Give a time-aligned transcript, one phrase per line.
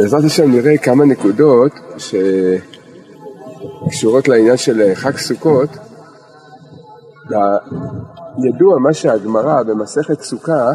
[0.00, 1.72] בעזרת השם נראה כמה נקודות
[3.86, 5.68] שקשורות לעניין של חג סוכות.
[8.44, 10.70] ידוע מה שהגמרא במסכת סוכה,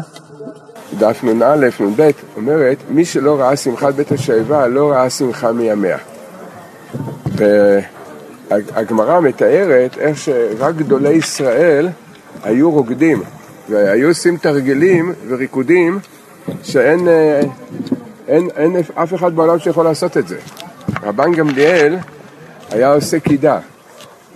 [0.98, 5.98] דף נ"א, נ"ב, אומרת, מי שלא ראה שמחת בית השואבה לא ראה שמחה מימיה.
[8.46, 11.88] והגמרא מתארת איך שרק גדולי ישראל
[12.42, 13.22] היו רוקדים
[13.68, 15.98] והיו עושים תרגילים וריקודים
[16.62, 17.08] שאין
[18.32, 20.38] אין, אין אף אחד בעולם שיכול לעשות את זה.
[21.02, 21.96] רבן גמליאל
[22.70, 23.58] היה עושה קידה.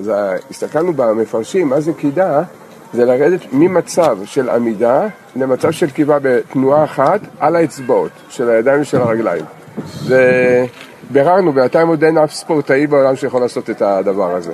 [0.01, 0.13] אז
[0.51, 2.43] הסתכלנו במפרשים, מה זה קידה?
[2.93, 5.07] זה לרדת ממצב של עמידה
[5.37, 9.45] למצב של קיבה בתנועה אחת על האצבעות של הידיים ושל הרגליים.
[11.11, 14.53] וביררנו, בינתיים עוד אין אף ספורטאי בעולם שיכול לעשות את הדבר הזה.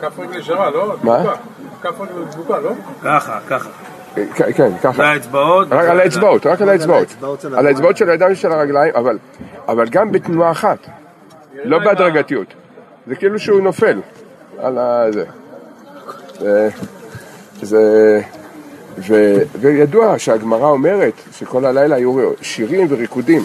[0.00, 0.94] כף רגל ישרה, לא?
[1.02, 1.34] מה?
[1.82, 2.72] כף רגל דבוקה, לא?
[3.02, 3.68] ככה, ככה.
[4.34, 4.92] כן, ככה.
[4.96, 5.68] זה האצבעות.
[5.70, 7.08] רק על האצבעות, רק על האצבעות.
[7.56, 9.18] על האצבעות של הידיים ושל הרגליים, אבל,
[9.68, 10.78] אבל גם בתנועה אחת,
[11.64, 12.54] לא בהדרגתיות.
[13.06, 14.00] זה כאילו שהוא נופל
[14.58, 15.24] על הזה.
[16.40, 16.68] זה,
[17.62, 18.20] זה,
[18.98, 23.42] ו, וידוע שהגמרא אומרת שכל הלילה היו שירים וריקודים.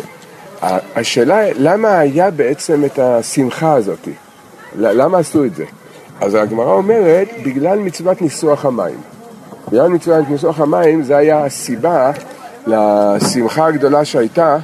[0.95, 4.07] השאלה למה היה בעצם את השמחה הזאת?
[4.75, 5.65] למה עשו את זה?
[6.21, 9.01] אז הגמרא אומרת, בגלל מצוות ניסוח המים.
[9.67, 12.11] בגלל מצוות ניסוח המים זה היה הסיבה
[12.67, 14.57] לשמחה הגדולה שהייתה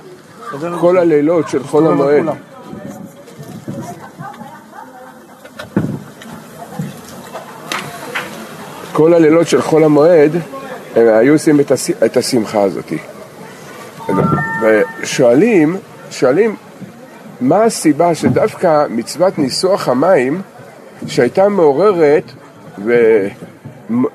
[0.79, 2.25] כל הלילות של חול המועד.
[8.93, 10.31] כל הלילות של חול המועד
[10.95, 11.59] הם היו עושים
[12.05, 12.93] את השמחה הזאת.
[14.61, 15.77] ושואלים,
[16.11, 16.55] שואלים
[17.41, 20.41] מה הסיבה שדווקא מצוות ניסוח המים
[21.07, 22.31] שהייתה מעוררת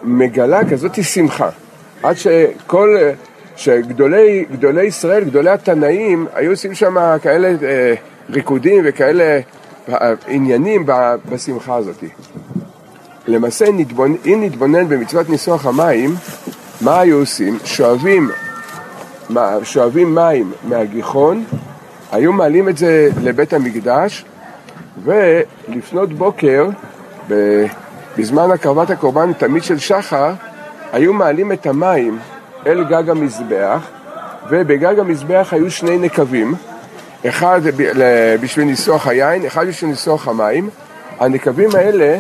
[0.05, 1.49] ומגלה כזאת שמחה
[2.03, 2.97] עד שכל,
[3.57, 7.95] שגדולי גדולי ישראל, גדולי התנאים היו עושים שם כאלה אה,
[8.31, 9.41] ריקודים וכאלה
[9.89, 10.87] אה, עניינים
[11.31, 12.05] בשמחה הזאת.
[13.27, 14.17] למעשה, נתבונ...
[14.27, 16.15] אם נתבונן במצוות ניסוח המים,
[16.81, 17.59] מה היו עושים?
[17.65, 18.31] שואבים,
[19.63, 21.45] שואבים מים מהגיחון,
[22.13, 24.25] היו מעלים את זה לבית המקדש,
[25.05, 26.69] ולפנות בוקר,
[28.19, 30.33] בזמן הקרבת הקורבן, תמיד של שחר,
[30.93, 32.19] היו מעלים את המים
[32.67, 33.89] אל גג המזבח,
[34.51, 36.55] ובגג המזבח היו שני נקבים,
[37.27, 37.61] אחד
[38.41, 40.71] בשביל ניסוח היין, אחד בשביל ניסוח המים.
[41.21, 42.19] הנקבים האלה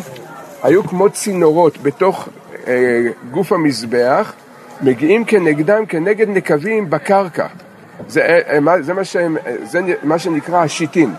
[0.62, 2.28] היו כמו צינורות בתוך
[2.66, 4.32] אה, גוף המזבח,
[4.80, 7.46] מגיעים כנגדם, כנגד נקבים בקרקע.
[8.08, 11.14] זה, אה, זה, מה, שהם, זה מה שנקרא השיטין.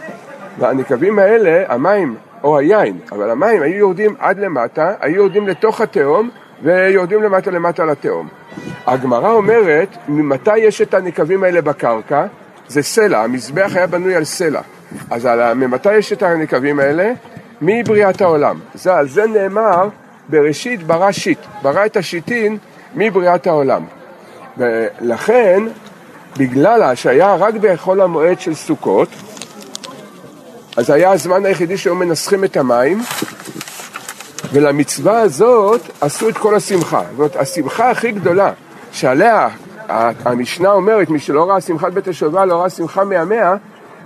[0.59, 6.29] והנקבים האלה, המים או היין, אבל המים היו יורדים עד למטה, היו יורדים לתוך התהום
[6.63, 8.27] ויורדים למטה למטה לתהום.
[8.87, 12.25] הגמרא אומרת, ממתי יש את הנקבים האלה בקרקע?
[12.67, 14.61] זה סלע, המזבח היה בנוי על סלע.
[15.09, 17.11] אז על, ממתי יש את הנקבים האלה?
[17.61, 18.59] מבריאת העולם.
[18.73, 19.89] זה, על זה נאמר,
[20.29, 22.57] בראשית ברא שיט, ברא את השיטין
[22.95, 23.83] מבריאת העולם.
[24.57, 25.63] ולכן,
[26.37, 29.09] בגלל שהיה רק בחול המועד של סוכות,
[30.79, 33.01] אז היה הזמן היחידי שהיו מנסחים את המים,
[34.53, 37.01] ולמצווה הזאת עשו את כל השמחה.
[37.01, 38.51] זאת אומרת, השמחה הכי גדולה
[38.91, 39.49] שעליה
[40.25, 43.55] המשנה אומרת, מי שלא ראה שמחת בית השובע לא ראה שמחה מימיה,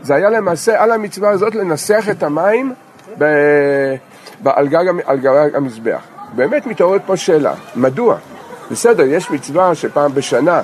[0.02, 2.74] זה היה למעשה על המצווה הזאת לנסח את המים
[3.18, 3.26] ב...
[4.44, 4.48] ב...
[4.48, 6.02] על, גג, על גג המזבח.
[6.36, 8.16] באמת מתעוררת פה שאלה, מדוע?
[8.72, 10.62] בסדר, יש מצווה שפעם בשנה,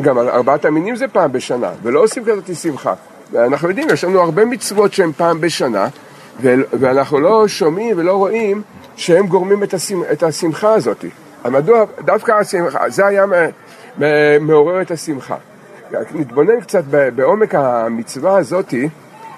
[0.00, 2.94] גם ארבעת המינים זה פעם בשנה, ולא עושים כזאת שמחה.
[3.32, 5.88] ואנחנו יודעים, יש לנו הרבה מצוות שהן פעם בשנה,
[6.72, 8.62] ואנחנו לא שומעים ולא רואים
[8.96, 11.04] שהם גורמים את, השמח, את השמחה הזאת.
[11.44, 13.24] מדוע דווקא השמחה, זה היה
[14.40, 15.36] מעורר את השמחה.
[16.14, 18.74] נתבונן קצת בעומק המצווה הזאת,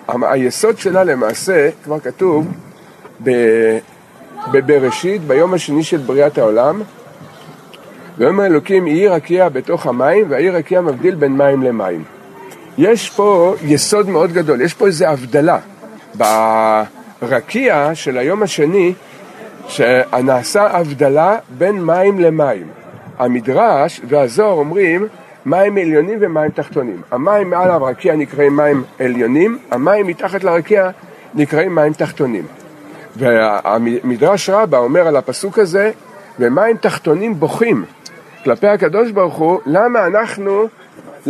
[0.09, 2.47] היסוד שלה למעשה, כבר כתוב
[4.53, 6.83] בבראשית, ביום השני של בריאת העולם,
[8.19, 12.05] ויאמר אלוקים יהי רקיע בתוך המים, והעיר רקיע מבדיל בין מים למים.
[12.79, 15.59] יש פה יסוד מאוד גדול, יש פה איזו הבדלה.
[16.15, 18.93] ברקיע של היום השני,
[19.69, 22.67] שנעשה הבדלה בין מים למים.
[23.19, 25.07] המדרש והזוהר אומרים
[25.47, 27.03] מים עליונים ומים תחתונים.
[27.11, 30.91] המים מעל הרקיע נקראים מים עליונים, המים מתחת לרקיע
[31.35, 32.47] נקראים מים תחתונים.
[33.17, 35.91] והמדרש רבה אומר על הפסוק הזה,
[36.39, 37.85] ומים תחתונים בוכים
[38.45, 40.69] כלפי הקדוש ברוך הוא, למה אנחנו,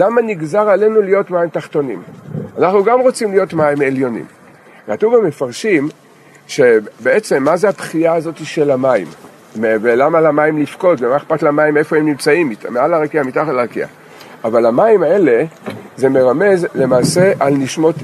[0.01, 2.03] למה נגזר עלינו להיות מים תחתונים?
[2.59, 4.25] אנחנו גם רוצים להיות מים עליונים.
[4.87, 5.89] כתוב במפרשים
[6.47, 9.07] שבעצם מה זה הבחייה הזאת של המים?
[9.61, 13.87] ולמה למים לבכות, ומה אכפת למים איפה הם נמצאים, מעל הרקיע, מתחת לרקיע.
[14.45, 15.45] אבל המים האלה
[15.97, 17.95] זה מרמז למעשה על נשמות,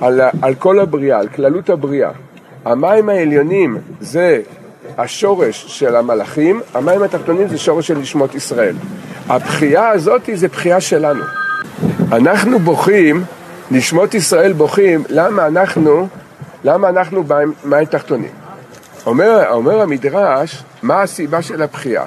[0.00, 2.10] על, על כל הבריאה, על כללות הבריאה.
[2.64, 4.42] המים העליונים זה
[4.98, 8.74] השורש של המלאכים, המים התחתונים זה שורש של נשמות ישראל.
[9.28, 11.37] הבכייה הזאת זה בכייה שלנו.
[12.12, 13.24] אנחנו בוכים,
[13.70, 16.08] נשמות ישראל בוכים, למה אנחנו,
[16.64, 18.30] למה אנחנו במים תחתונים?
[19.06, 22.04] אומר, אומר המדרש, מה הסיבה של הבכייה?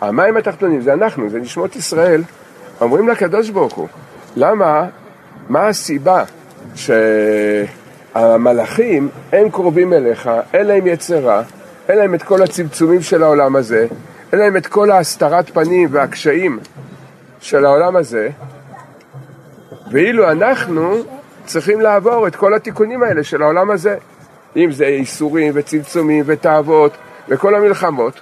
[0.00, 2.22] המים התחתונים זה אנחנו, זה נשמות ישראל.
[2.80, 3.88] אומרים לקדוש ברוך הוא,
[4.36, 4.84] למה,
[5.48, 6.24] מה הסיבה
[8.14, 11.42] שהמלאכים הם קרובים אליך, אין להם יצרה,
[11.88, 13.86] אין להם את כל הצמצומים של העולם הזה,
[14.32, 16.58] אין להם את כל ההסתרת פנים והקשיים
[17.40, 18.28] של העולם הזה,
[19.92, 20.94] ואילו אנחנו
[21.44, 23.96] צריכים לעבור את כל התיקונים האלה של העולם הזה,
[24.56, 26.92] אם זה איסורים וצמצומים ותאוות
[27.28, 28.20] וכל המלחמות,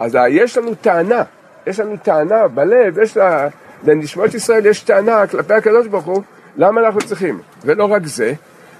[0.00, 1.22] אז יש לנו טענה,
[1.66, 3.48] יש לנו טענה בלב, יש לה,
[3.84, 6.22] לנשמות ישראל יש טענה כלפי הקדוש ברוך הוא,
[6.56, 7.40] למה אנחנו צריכים?
[7.64, 8.32] ולא רק זה,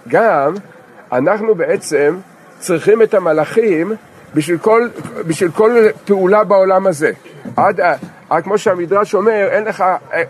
[0.08, 0.54] גם
[1.12, 2.16] אנחנו בעצם
[2.58, 3.92] צריכים את המלאכים
[4.34, 4.88] בשביל כל,
[5.26, 7.10] בשביל כל פעולה בעולם הזה.
[7.56, 7.80] עד,
[8.30, 9.84] עד כמו שהמדרש אומר, אין לך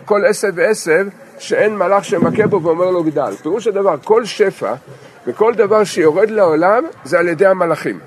[0.05, 1.07] כל עשב ועשב
[1.43, 3.31] שאין מלאך שמכה בו ואומר לו גדל.
[3.41, 4.73] פירוש הדבר, כל שפע
[5.27, 7.99] וכל דבר שיורד לעולם זה על ידי המלאכים.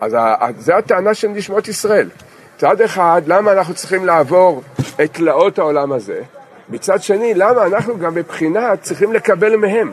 [0.00, 0.16] אז
[0.58, 2.08] זו הטענה של נשמות ישראל.
[2.56, 4.62] מצד אחד, למה אנחנו צריכים לעבור
[5.04, 6.20] את תלאות העולם הזה?
[6.68, 9.92] מצד שני, למה אנחנו גם מבחינה צריכים לקבל מהם?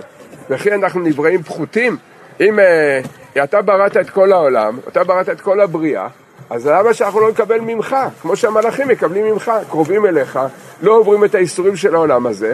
[0.49, 1.97] וכי אנחנו נבראים פחותים?
[2.39, 6.07] אם uh, אתה בראת את כל העולם, אתה בראת את כל הבריאה,
[6.49, 7.95] אז למה שאנחנו לא נקבל ממך?
[8.21, 10.39] כמו שהמלאכים מקבלים ממך, קרובים אליך,
[10.81, 12.53] לא עוברים את האיסורים של העולם הזה,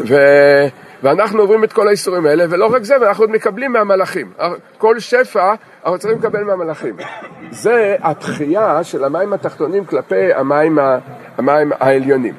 [0.00, 0.14] ו...
[1.02, 4.32] ואנחנו עוברים את כל האיסורים האלה, ולא רק זה, ואנחנו עוד מקבלים מהמלאכים.
[4.78, 5.54] כל שפע
[5.84, 6.96] אנחנו צריכים לקבל מהמלאכים.
[7.50, 10.98] זה התחייה של המים התחתונים כלפי המים, ה...
[11.38, 12.34] המים העליונים.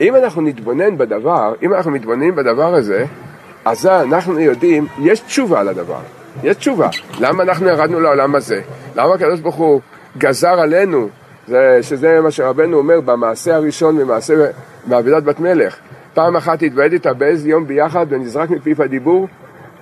[0.00, 3.04] אם אנחנו נתבונן בדבר, אם אנחנו מתבוננים בדבר הזה,
[3.64, 6.00] אז אנחנו יודעים, יש תשובה לדבר.
[6.42, 6.88] יש תשובה.
[7.20, 8.60] למה אנחנו ירדנו לעולם הזה?
[8.96, 9.80] למה הקדוש ברוך הוא
[10.18, 11.08] גזר עלינו,
[11.46, 14.34] זה, שזה מה שרבנו אומר במעשה הראשון ממעשה
[14.86, 15.76] מעבדת בת מלך.
[16.18, 19.28] פעם אחת התוועד איתה באיזה יום ביחד ונזרק מפיו הדיבור,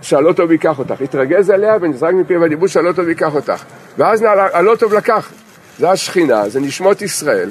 [0.01, 1.01] שהלא טוב ייקח אותך.
[1.01, 3.65] התרגז עליה ונזרק מפיו הדיבור שהלא טוב ייקח אותך.
[3.99, 5.33] ואז הלא טוב לקח.
[5.79, 7.51] זה השכינה, זה נשמות ישראל.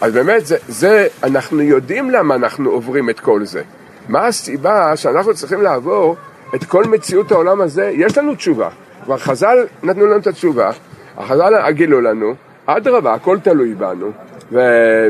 [0.00, 3.62] אז באמת, זה, זה, אנחנו יודעים למה אנחנו עוברים את כל זה.
[4.08, 6.16] מה הסיבה שאנחנו צריכים לעבור
[6.54, 7.90] את כל מציאות העולם הזה?
[7.94, 8.68] יש לנו תשובה.
[9.04, 10.70] כבר חז"ל נתנו לנו את התשובה,
[11.16, 12.34] החז"ל גילו לנו,
[12.66, 14.10] אדרבה, הכל תלוי בנו,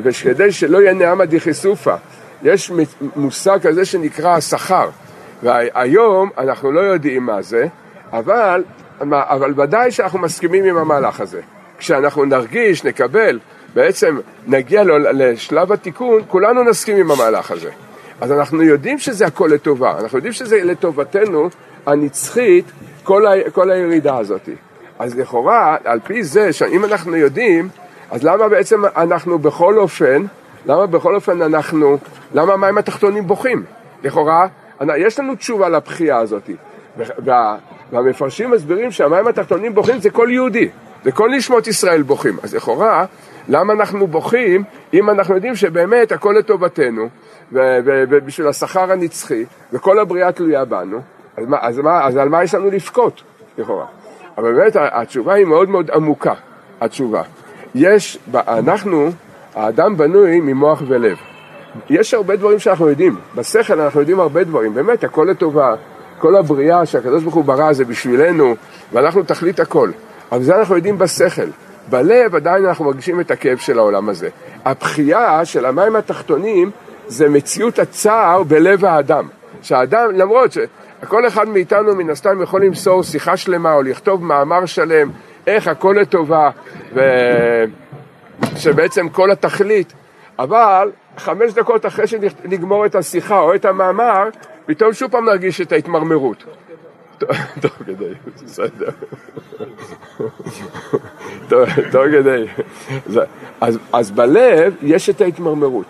[0.02, 1.94] וכדי שלא יהיה נעמה דחיסופה,
[2.42, 2.72] יש
[3.16, 4.88] מושג כזה שנקרא השכר,
[5.42, 7.66] והיום אנחנו לא יודעים מה זה,
[8.12, 8.64] אבל,
[9.00, 11.40] אבל ודאי שאנחנו מסכימים עם המהלך הזה.
[11.78, 13.38] כשאנחנו נרגיש, נקבל,
[13.74, 14.82] בעצם נגיע
[15.12, 17.70] לשלב התיקון, כולנו נסכים עם המהלך הזה.
[18.20, 21.48] אז אנחנו יודעים שזה הכל לטובה, אנחנו יודעים שזה לטובתנו
[21.86, 22.64] הנצחית,
[23.02, 24.48] כל, ה, כל הירידה הזאת.
[24.98, 27.68] אז לכאורה, על פי זה, שאם אנחנו יודעים,
[28.10, 30.24] אז למה בעצם אנחנו בכל אופן,
[30.68, 31.98] למה בכל אופן אנחנו,
[32.34, 33.64] למה המים התחתונים בוכים?
[34.04, 34.46] לכאורה,
[34.96, 36.50] יש לנו תשובה לבכייה הזאת.
[36.96, 37.56] וה,
[37.92, 40.68] והמפרשים מסבירים שהמים התחתונים בוכים זה כל יהודי,
[41.04, 42.36] זה כל נשמות ישראל בוכים.
[42.42, 43.04] אז לכאורה,
[43.48, 47.08] למה אנחנו בוכים אם אנחנו יודעים שבאמת הכל לטובתנו,
[47.52, 51.00] ובשביל השכר הנצחי, וכל הבריאה תלויה בנו,
[51.36, 53.22] אז, מה, אז, מה, אז על מה יש לנו לבכות,
[53.58, 53.86] לכאורה?
[54.38, 56.34] אבל באמת התשובה היא מאוד מאוד עמוקה,
[56.80, 57.22] התשובה.
[57.74, 59.10] יש, אנחנו,
[59.58, 61.16] האדם בנוי ממוח ולב.
[61.90, 65.74] יש הרבה דברים שאנחנו יודעים, בשכל אנחנו יודעים הרבה דברים, באמת הכל לטובה,
[66.18, 68.54] כל הבריאה שהקדוש ברוך הוא ברא זה בשבילנו,
[68.92, 69.90] ואנחנו תכלית הכל.
[70.32, 71.46] אבל זה אנחנו יודעים בשכל.
[71.90, 74.28] בלב עדיין אנחנו מרגישים את הכאב של העולם הזה.
[74.64, 76.70] הבכייה של המים התחתונים
[77.06, 79.28] זה מציאות הצער בלב האדם.
[79.62, 85.10] שהאדם, למרות שכל אחד מאיתנו מן הסתם יכול למסור שיחה שלמה או לכתוב מאמר שלם,
[85.46, 86.50] איך הכל לטובה,
[88.54, 89.92] ושבעצם כל התכלית,
[90.38, 94.28] אבל חמש דקות אחרי שנגמור את השיחה או את המאמר,
[94.66, 96.44] פתאום שוב פעם נרגיש את ההתמרמרות.
[97.60, 98.12] טוב כדי,
[98.44, 98.90] בסדר.
[101.92, 102.46] טוב כדי.
[103.92, 105.86] אז בלב יש את ההתמרמרות.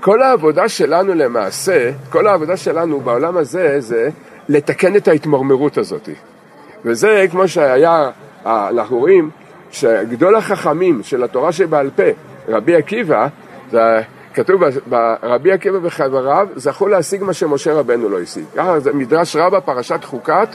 [0.00, 4.08] כל העבודה שלנו למעשה, כל העבודה שלנו בעולם הזה זה
[4.48, 6.08] לתקן את ההתמרמרות הזאת.
[6.84, 8.10] וזה כמו שהיה,
[8.46, 9.30] אנחנו רואים
[9.70, 12.02] שגדול החכמים של התורה שבעל פה,
[12.48, 13.28] רבי עקיבא,
[13.70, 14.00] זה
[14.34, 18.44] כתוב ברבי עקיבא וחבריו, זכו להשיג מה שמשה רבנו לא השיג.
[18.56, 20.48] ככה זה מדרש רבה, פרשת חוקת,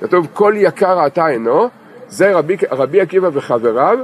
[0.00, 1.68] כתוב כל יקר אתה אינו,
[2.08, 3.98] זה רבי, רבי עקיבא וחבריו,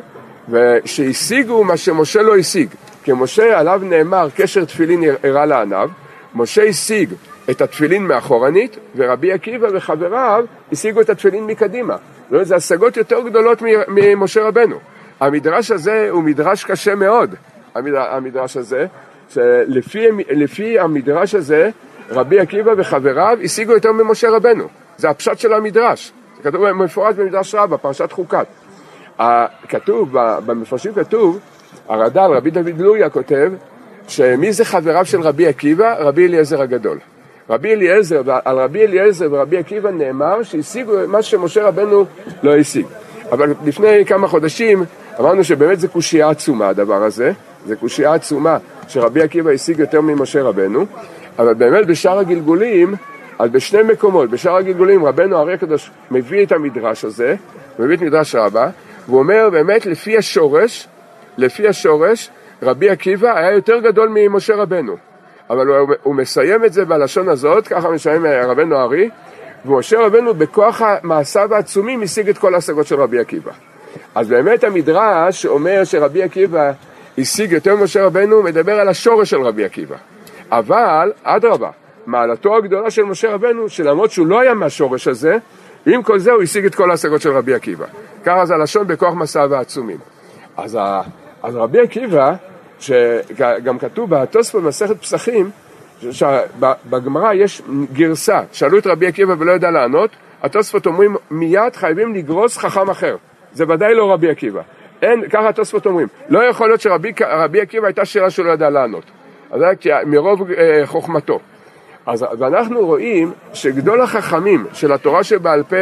[0.85, 2.69] שהשיגו מה שמשה לא השיג.
[3.05, 5.91] כי משה עליו נאמר קשר תפילין הראה לעניו,
[6.35, 7.13] משה השיג
[7.51, 11.97] את התפילין מאחורנית, ורבי עקיבא וחבריו השיגו את התפילין מקדימה.
[12.35, 14.77] אומרת, זה השגות יותר גדולות ממשה רבנו.
[15.21, 17.35] המדרש הזה הוא מדרש קשה מאוד,
[17.75, 18.87] המדרש הזה,
[19.31, 21.71] שלפי המדרש הזה,
[22.11, 24.69] רבי עקיבא וחבריו השיגו יותר ממשה רבנו.
[24.97, 26.13] זה הפשט של המדרש.
[26.37, 28.47] זה כתוב מפורט במדרש רבה, פרשת חוקת.
[29.69, 30.09] כתוב,
[30.47, 31.39] במפרשים כתוב,
[31.89, 33.53] הרד"ל, רבי דוד לוריה כותב,
[34.09, 35.95] שמי זה חבריו של רבי עקיבא?
[35.99, 36.99] רבי אליעזר הגדול.
[37.51, 42.05] רבי אליעזר, על רבי אליעזר ורבי עקיבא נאמר שהשיגו מה שמשה רבנו
[42.43, 42.87] לא השיג.
[43.33, 44.85] אבל לפני כמה חודשים
[45.21, 47.33] אמרנו שבאמת זה קושייה עצומה הדבר הזה,
[47.67, 48.59] זה קושייה עצומה
[48.89, 50.87] שרבי עקיבא השיג יותר ממשה רבנו,
[51.39, 52.95] אבל באמת בשאר הגלגולים,
[53.39, 57.35] אז בשני מקומות, בשאר הגלגולים רבנו הרי הקדוש מביא את המדרש הזה,
[57.79, 58.69] מביא את מדרש רבה,
[59.07, 60.89] והוא אומר באמת לפי השורש,
[61.39, 62.31] לפי השורש,
[62.63, 64.97] רבי עקיבא היה יותר גדול ממשה רבנו.
[65.51, 69.11] אבל הוא, הוא מסיים את זה בלשון הזאת, ככה מסיים רבנו הארי,
[69.67, 73.53] ומשה רבנו בכוח מעשיו העצומים השיג את כל ההשגות של רבי עקיבא.
[74.15, 76.73] אז באמת המדרש אומר שרבי עקיבא
[77.19, 79.97] השיג יותר ממשה רבנו, מדבר על השורש של רבי עקיבא.
[80.51, 81.71] אבל, אדרבה,
[82.07, 85.37] מעלתו הגדולה של משה רבנו, שלמרות שהוא לא היה מהשורש הזה,
[85.87, 87.87] עם כל זה הוא השיג את כל ההשגות של רבי עקיבא.
[88.25, 89.99] ככה זה הלשון בכוח מסעיו העצומים.
[90.57, 90.79] אז,
[91.43, 92.35] אז רבי עקיבא,
[92.85, 95.51] שגם כתוב בתוספות במסכת פסחים,
[96.91, 97.63] בגמרא יש
[97.93, 100.11] גרסה, שאלו את רבי עקיבא ולא ידע לענות,
[100.43, 103.17] התוספות אומרים מיד חייבים לגרוס חכם אחר.
[103.53, 104.63] זה ודאי לא רבי עקיבא.
[105.03, 106.09] אין, ככה התוספות אומרים.
[106.29, 109.05] לא יכול להיות שרבי עקיבא הייתה שאלה שהוא לא ידע לענות.
[109.51, 111.41] אז זה מרוב אה, חוכמתו.
[112.07, 115.77] אז ואנחנו רואים שגדול החכמים של התורה שבעל פה,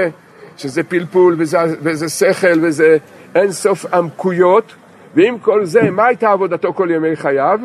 [0.56, 2.96] שזה פלפול וזה, וזה שכל וזה
[3.34, 4.74] אין סוף עמקויות,
[5.14, 7.60] ועם כל זה, מה הייתה עבודתו כל ימי חייו?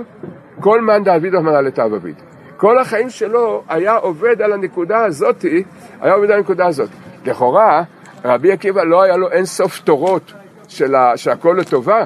[0.60, 2.16] כל מאן דאביד רחמנא לטב אביד.
[2.58, 5.64] כל החיים שלו היה עובד על הנקודה הזאתי,
[6.02, 6.90] היה עובד על הנקודה הזאת.
[7.26, 7.84] לכאורה,
[8.26, 10.34] רבי עקיבא לא היה לו אין סוף תורות
[10.68, 12.04] של שהכל לטובה,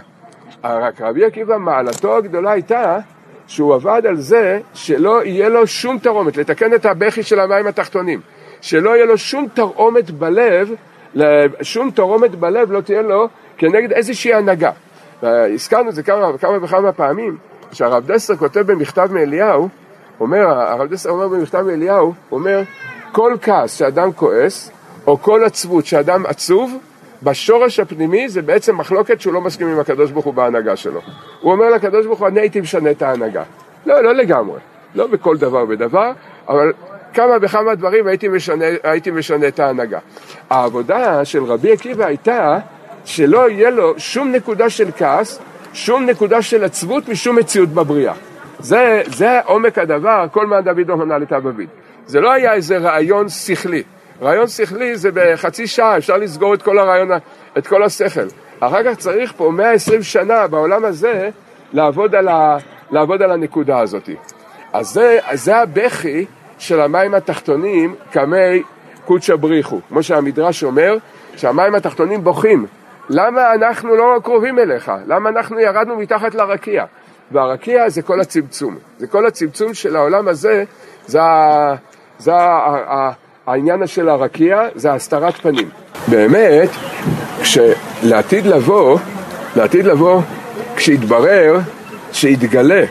[0.63, 2.97] רק רבי עקיבא מעלתו הגדולה הייתה
[3.47, 8.19] שהוא עבד על זה שלא יהיה לו שום תרעומת, לתקן את הבכי של המים התחתונים,
[8.61, 10.69] שלא יהיה לו שום תרעומת בלב,
[11.61, 14.71] שום תרעומת בלב לא תהיה לו כנגד איזושהי הנהגה.
[15.23, 17.37] הזכרנו את זה כמה וכמה וכמה פעמים,
[17.71, 19.69] שהרב דסר כותב במכתב מאליהו,
[20.19, 22.61] אומר, הרב דסר אומר במכתב מאליהו, אומר,
[23.11, 24.71] כל כעס שאדם כועס,
[25.07, 26.77] או כל עצבות שאדם עצוב,
[27.23, 30.99] בשורש הפנימי זה בעצם מחלוקת שהוא לא מסכים עם הקדוש ברוך הוא בהנהגה שלו.
[31.41, 33.43] הוא אומר לקדוש ברוך הוא, אני הייתי משנה את ההנהגה.
[33.85, 34.59] לא, לא לגמרי,
[34.95, 36.11] לא בכל דבר ודבר,
[36.47, 36.73] אבל
[37.13, 39.99] כמה וכמה דברים הייתי משנה, הייתי משנה את ההנהגה.
[40.49, 42.57] העבודה של רבי עקיבא הייתה
[43.05, 45.39] שלא יהיה לו שום נקודה של כעס,
[45.73, 48.13] שום נקודה של עצבות משום מציאות בבריאה.
[48.59, 51.69] זה, זה עומק הדבר, כל מה דוד לא מנה לתא בביד.
[52.05, 53.83] זה לא היה איזה רעיון שכלי.
[54.21, 57.09] רעיון שכלי זה בחצי שעה, אפשר לסגור את כל הרעיון,
[57.57, 58.27] את כל השכל.
[58.59, 61.29] אחר כך צריך פה 120 שנה בעולם הזה
[61.73, 62.57] לעבוד על, ה,
[62.91, 64.09] לעבוד על הנקודה הזאת.
[64.73, 66.25] אז זה, זה הבכי
[66.59, 68.63] של המים התחתונים כמי
[69.05, 69.79] קודשא בריחו.
[69.89, 70.97] כמו שהמדרש אומר,
[71.35, 72.65] שהמים התחתונים בוכים.
[73.09, 74.91] למה אנחנו לא קרובים אליך?
[75.07, 76.85] למה אנחנו ירדנו מתחת לרקיע?
[77.31, 78.77] והרקיע זה כל הצמצום.
[78.99, 80.63] זה כל הצמצום של העולם הזה,
[81.07, 81.19] זה,
[82.19, 82.31] זה
[83.47, 85.69] העניין של הרקיע זה הסתרת פנים.
[86.07, 86.69] באמת,
[87.41, 88.99] כשלעתיד לבוא,
[89.55, 90.21] לעתיד לבוא,
[90.75, 91.59] כשיתברר,
[92.13, 92.83] שיתגלה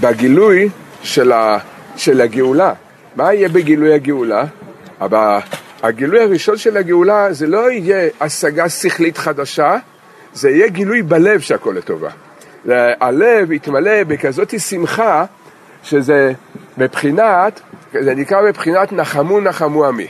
[0.00, 0.68] בגילוי
[1.02, 1.58] של, ה,
[1.96, 2.72] של הגאולה.
[3.16, 4.44] מה יהיה בגילוי הגאולה?
[5.00, 5.38] אבל
[5.82, 9.76] הגילוי הראשון של הגאולה זה לא יהיה השגה שכלית חדשה,
[10.32, 12.10] זה יהיה גילוי בלב שהכל לטובה.
[13.00, 15.24] הלב יתמלא בכזאת שמחה
[15.82, 16.32] שזה
[16.78, 17.60] מבחינת
[17.92, 20.06] זה נקרא מבחינת נחמו נחמו עמי.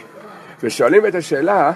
[0.62, 1.72] ושואלים את השאלה,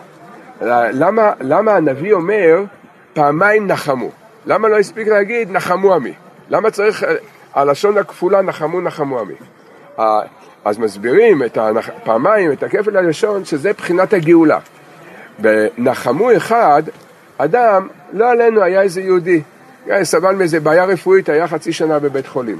[0.93, 2.65] למה, למה הנביא אומר
[3.13, 4.11] פעמיים נחמו?
[4.47, 6.13] למה לא הספיק להגיד נחמו עמי?
[6.51, 7.05] למה צריך
[7.55, 9.35] הלשון הכפולה נחמו נחמו עמי?
[10.65, 11.91] אז מסבירים את הנח...
[12.05, 14.59] פעמיים את הכפל הלשון שזה בחינת הגאולה.
[15.39, 16.83] בנחמו אחד,
[17.39, 19.43] אדם, לא עלינו, היה איזה יהודי,
[20.03, 22.59] סבל מאיזה בעיה רפואית, היה חצי שנה בבית חולים.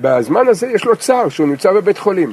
[0.00, 2.30] בזמן הזה יש לו צער שהוא נמצא בבית חולים.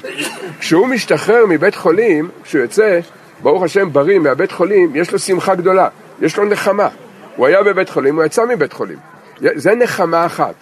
[0.59, 2.99] כשהוא משתחרר מבית חולים, כשהוא יוצא,
[3.41, 5.87] ברוך השם בריא מהבית חולים, יש לו שמחה גדולה,
[6.21, 6.87] יש לו נחמה.
[7.35, 8.97] הוא היה בבית חולים, הוא יצא מבית חולים.
[9.39, 10.53] זה נחמה אחת.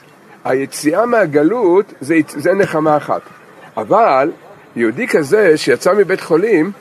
[0.45, 3.21] היציאה מהגלות זה, זה נחמה אחת.
[3.81, 4.31] אבל
[4.75, 6.71] יהודי כזה שיצא מבית חולים,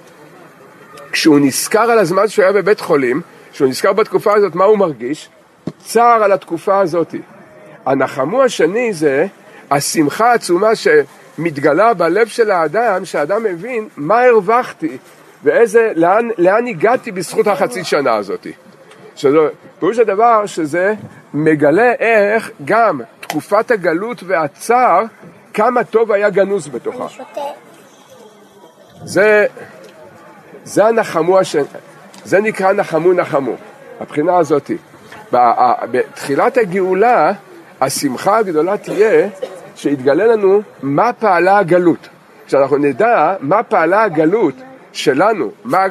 [1.13, 3.21] כשהוא נזכר על הזמן שהוא היה בבית חולים,
[3.53, 5.29] כשהוא נזכר בתקופה הזאת, מה הוא מרגיש?
[5.79, 7.15] צער על התקופה הזאת.
[7.87, 9.27] הנחמו השני זה
[9.71, 10.89] השמחה העצומה ש,
[11.39, 14.99] מתגלה בלב של האדם, שהאדם מבין מה הרווחתי
[15.45, 18.47] ואיזה, לאן, לאן הגעתי בזכות החצי שנה הזאת.
[19.79, 20.95] פירוש הדבר שזה
[21.35, 25.05] מגלה איך גם תקופת הגלות והצער,
[25.59, 27.07] כמה טוב היה גנוז בתוכה.
[29.05, 29.47] זה,
[30.65, 31.63] זה הנחמו השני,
[32.25, 33.53] זה נקרא נחמו נחמו,
[34.01, 34.77] הבחינה הזאתי.
[35.91, 37.33] בתחילת הגאולה,
[37.81, 39.29] השמחה הגדולה תהיה
[39.77, 42.09] שיתגלה לנו מה פעלה הגלות.
[42.47, 44.55] כשאנחנו נדע מה פעלה הגלות
[44.93, 45.87] שלנו, מה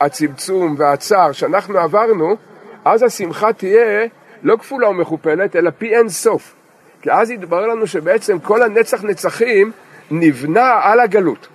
[0.00, 2.36] הצמצום והצער שאנחנו עברנו,
[2.84, 4.06] אז השמחה תהיה
[4.42, 6.59] לא כפולה ומכופלת, אלא פי אין סוף.
[7.02, 9.72] כי אז יתברר לנו שבעצם כל הנצח נצחים
[10.10, 11.48] נבנה על הגלות.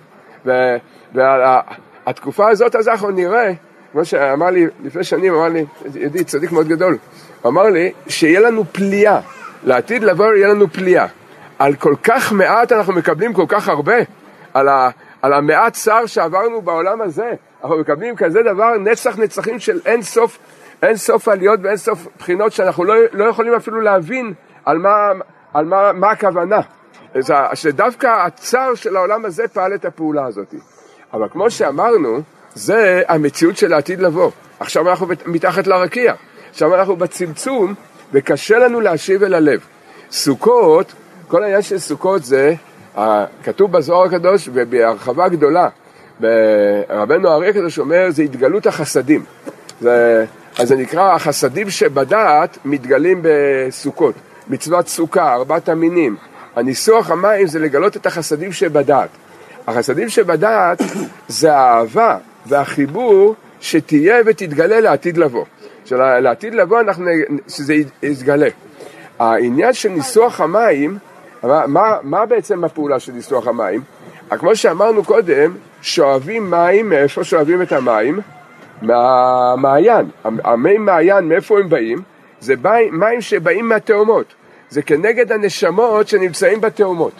[1.14, 3.52] והתקופה הזאת, אז אנחנו נראה,
[3.92, 6.98] כמו שאמר לי לפני שנים, אמר לי, ידיד, צדיק מאוד גדול,
[7.42, 9.20] הוא אמר לי שיהיה לנו פליאה,
[9.64, 11.06] לעתיד לבוא יהיה לנו פליאה.
[11.58, 13.96] על כל כך מעט אנחנו מקבלים כל כך הרבה,
[14.54, 14.90] על, ה,
[15.22, 20.38] על המעט צער שעברנו בעולם הזה, אנחנו מקבלים כזה דבר, נצח נצחים של אין סוף,
[20.82, 24.34] אין סוף עליות ואין סוף בחינות שאנחנו לא, לא יכולים אפילו להבין
[24.64, 25.10] על מה,
[25.56, 26.60] על מה, מה הכוונה.
[27.54, 30.54] שדווקא הצער של העולם הזה פעל את הפעולה הזאת.
[31.12, 32.20] אבל כמו שאמרנו,
[32.54, 34.30] זה המציאות של העתיד לבוא.
[34.60, 36.14] עכשיו אנחנו מתחת לרקיע,
[36.50, 37.74] עכשיו אנחנו בצמצום,
[38.12, 39.60] וקשה לנו להשיב אל הלב.
[40.10, 40.92] סוכות,
[41.28, 42.54] כל העניין של סוכות זה,
[43.44, 45.68] כתוב בזוהר הקדוש ובהרחבה גדולה,
[46.90, 49.24] רבנו הארי הקדוש אומר, זה התגלות החסדים.
[49.80, 50.24] זה,
[50.58, 54.14] אז זה נקרא, החסדים שבדעת מתגלים בסוכות.
[54.48, 56.16] מצוות סוכה, ארבעת המינים.
[56.56, 59.08] הניסוח המים זה לגלות את החסדים שבדעת.
[59.66, 60.82] החסדים שבדעת
[61.28, 65.44] זה האהבה והחיבור שתהיה ותתגלה לעתיד לבוא.
[65.90, 67.10] לעתיד לבוא אנחנו,
[67.48, 68.48] שזה יתגלה.
[69.18, 70.98] העניין של ניסוח המים,
[71.42, 73.80] מה, מה, מה בעצם הפעולה של ניסוח המים?
[74.30, 78.20] כמו שאמרנו קודם, שואבים מים, מאיפה שואבים את המים?
[78.82, 80.06] מהמעיין.
[80.24, 82.02] המי מעיין, מאיפה הם באים?
[82.40, 82.54] זה
[82.92, 84.34] מים שבאים מהתאומות.
[84.70, 87.12] זה כנגד הנשמות שנמצאים בתאומות.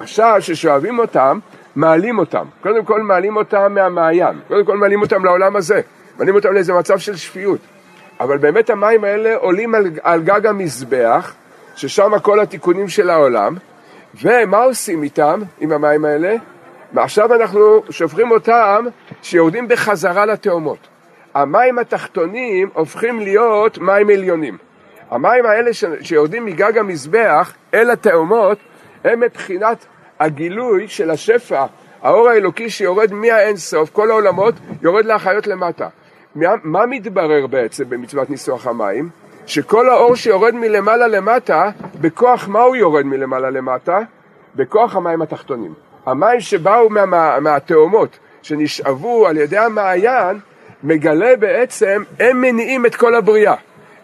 [0.00, 1.38] עכשיו, כששואבים אותם,
[1.76, 2.44] מעלים אותם.
[2.62, 4.40] קודם כל מעלים אותם מהמעיין.
[4.48, 5.80] קודם כל מעלים אותם לעולם הזה.
[6.18, 7.60] מעלים אותם לאיזה מצב של שפיות.
[8.20, 11.34] אבל באמת המים האלה עולים על, על גג המזבח,
[11.76, 13.56] ששם כל התיקונים של העולם,
[14.22, 16.34] ומה עושים איתם, עם המים האלה?
[16.92, 18.84] ועכשיו אנחנו שופכים אותם
[19.22, 20.78] שיורדים בחזרה לתאומות.
[21.34, 24.58] המים התחתונים הופכים להיות מים עליונים.
[25.10, 25.70] המים האלה
[26.00, 28.58] שיורדים מגג המזבח אל התאומות
[29.04, 29.86] הם מבחינת
[30.20, 31.66] הגילוי של השפע,
[32.02, 35.88] האור האלוקי שיורד מהאינסוף, כל העולמות, יורד להחיות למטה.
[36.34, 39.08] מה, מה מתברר בעצם במצוות ניסוח המים?
[39.46, 41.70] שכל האור שיורד מלמעלה למטה,
[42.00, 43.98] בכוח מה הוא יורד מלמעלה למטה?
[44.54, 45.74] בכוח המים התחתונים.
[46.06, 50.40] המים שבאו מה, מהתאומות, שנשאבו על ידי המעיין,
[50.84, 53.54] מגלה בעצם, הם מניעים את כל הבריאה.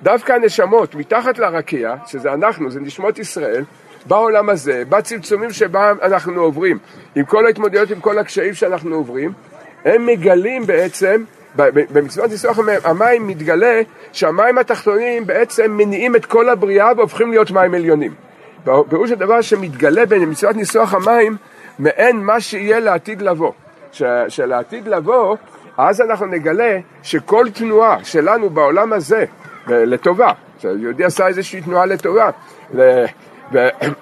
[0.03, 3.65] דווקא הנשמות מתחת לרקיע, שזה אנחנו, זה נשמות ישראל,
[4.07, 6.79] בעולם הזה, בצמצומים שבה אנחנו עוברים,
[7.17, 9.33] עם כל ההתמודדויות, עם כל הקשיים שאנחנו עוברים,
[9.85, 11.25] הם מגלים בעצם,
[11.93, 13.81] במצוות ניסוח המים מתגלה
[14.13, 18.15] שהמים התחתונים בעצם מניעים את כל הבריאה והופכים להיות מים עליונים.
[18.89, 21.37] פירוש הדבר שמתגלה במצוות ניסוח המים
[21.79, 23.53] מעין מה שיהיה לעתיד לבוא.
[24.29, 25.37] שלעתיד לבוא,
[25.89, 29.25] אז אנחנו נגלה שכל תנועה שלנו בעולם הזה,
[29.67, 32.31] לטובה, שיהודי עשה איזושהי תנועה לטובה,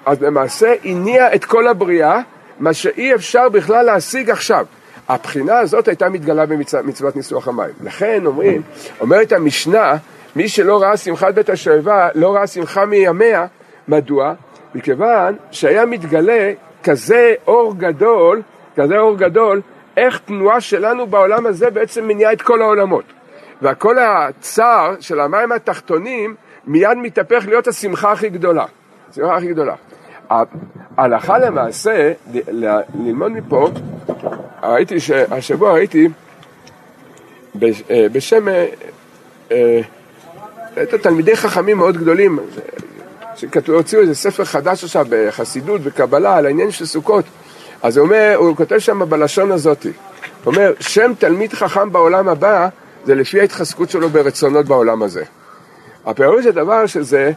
[0.05, 2.19] אז למעשה הניע את כל הבריאה,
[2.59, 4.65] מה שאי אפשר בכלל להשיג עכשיו.
[5.09, 7.73] הבחינה הזאת הייתה מתגלה במצוות ניסוח המים.
[7.83, 8.61] לכן אומרים,
[8.99, 9.93] אומרת המשנה,
[10.35, 13.45] מי שלא ראה שמחת בית השואבה, לא ראה שמחה מימיה,
[13.87, 14.33] מדוע?
[14.75, 16.51] מכיוון שהיה מתגלה
[16.83, 18.41] כזה אור גדול,
[18.75, 19.61] כזה אור גדול,
[19.99, 23.03] איך תנועה שלנו בעולם הזה בעצם מניעה את כל העולמות.
[23.61, 26.35] והכל הצער של המים התחתונים
[26.67, 28.65] מיד מתהפך להיות השמחה הכי גדולה.
[29.09, 29.75] השמחה הכי גדולה.
[30.97, 32.11] הלכה למעשה,
[32.93, 33.69] ללמוד מפה,
[34.63, 34.95] ראיתי,
[35.31, 36.07] השבוע ראיתי
[37.63, 38.65] אה, בשם אה,
[39.51, 39.81] אה,
[40.83, 42.39] את התלמידי חכמים מאוד גדולים,
[43.35, 47.25] שהוציאו איזה ספר חדש עכשיו בחסידות וקבלה על העניין של סוכות.
[47.83, 49.85] אז הוא אומר, הוא כותב שם בלשון הזאת,
[50.43, 52.67] הוא אומר, שם תלמיד חכם בעולם הבא
[53.05, 55.23] זה לפי ההתחזקות שלו ברצונות בעולם הזה.
[56.05, 57.31] הפירוש זה דבר שזה,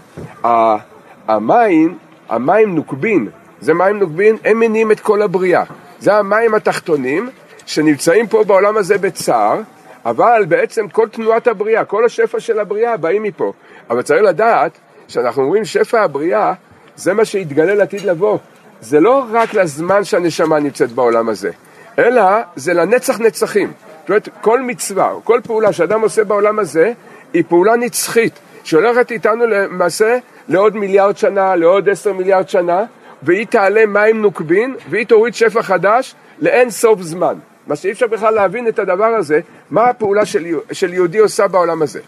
[1.29, 3.29] המים, המים נוקבין,
[3.61, 5.63] זה מים נוקבין, הם מניעים את כל הבריאה.
[6.01, 7.31] זה המים התחתונים
[7.67, 9.61] שנמצאים פה בעולם הזה בצער,
[10.05, 13.53] אבל בעצם כל תנועת הבריאה, כל השפע של הבריאה באים מפה.
[13.91, 14.79] אבל צריך לדעת
[15.09, 16.53] שאנחנו אומרים שפע הבריאה,
[16.97, 18.39] זה מה שיתגלה לעתיד לבוא.
[18.83, 21.51] זה לא רק לזמן שהנשמה נמצאת בעולם הזה,
[21.99, 22.23] אלא
[22.57, 23.73] זה לנצח נצחים.
[24.01, 26.93] זאת אומרת, כל מצווה, כל פעולה שאדם עושה בעולם הזה,
[27.33, 30.19] היא פעולה נצחית, שהולכת איתנו למעשה
[30.49, 32.85] לעוד מיליארד שנה, לעוד עשר מיליארד שנה,
[33.23, 37.35] והיא תעלה מים נוקבין, והיא תוריד שפע חדש לאין סוף זמן.
[37.67, 39.41] מה שאי אפשר בכלל להבין את הדבר הזה,
[39.71, 42.01] מה הפעולה של, של יהודי עושה בעולם הזה.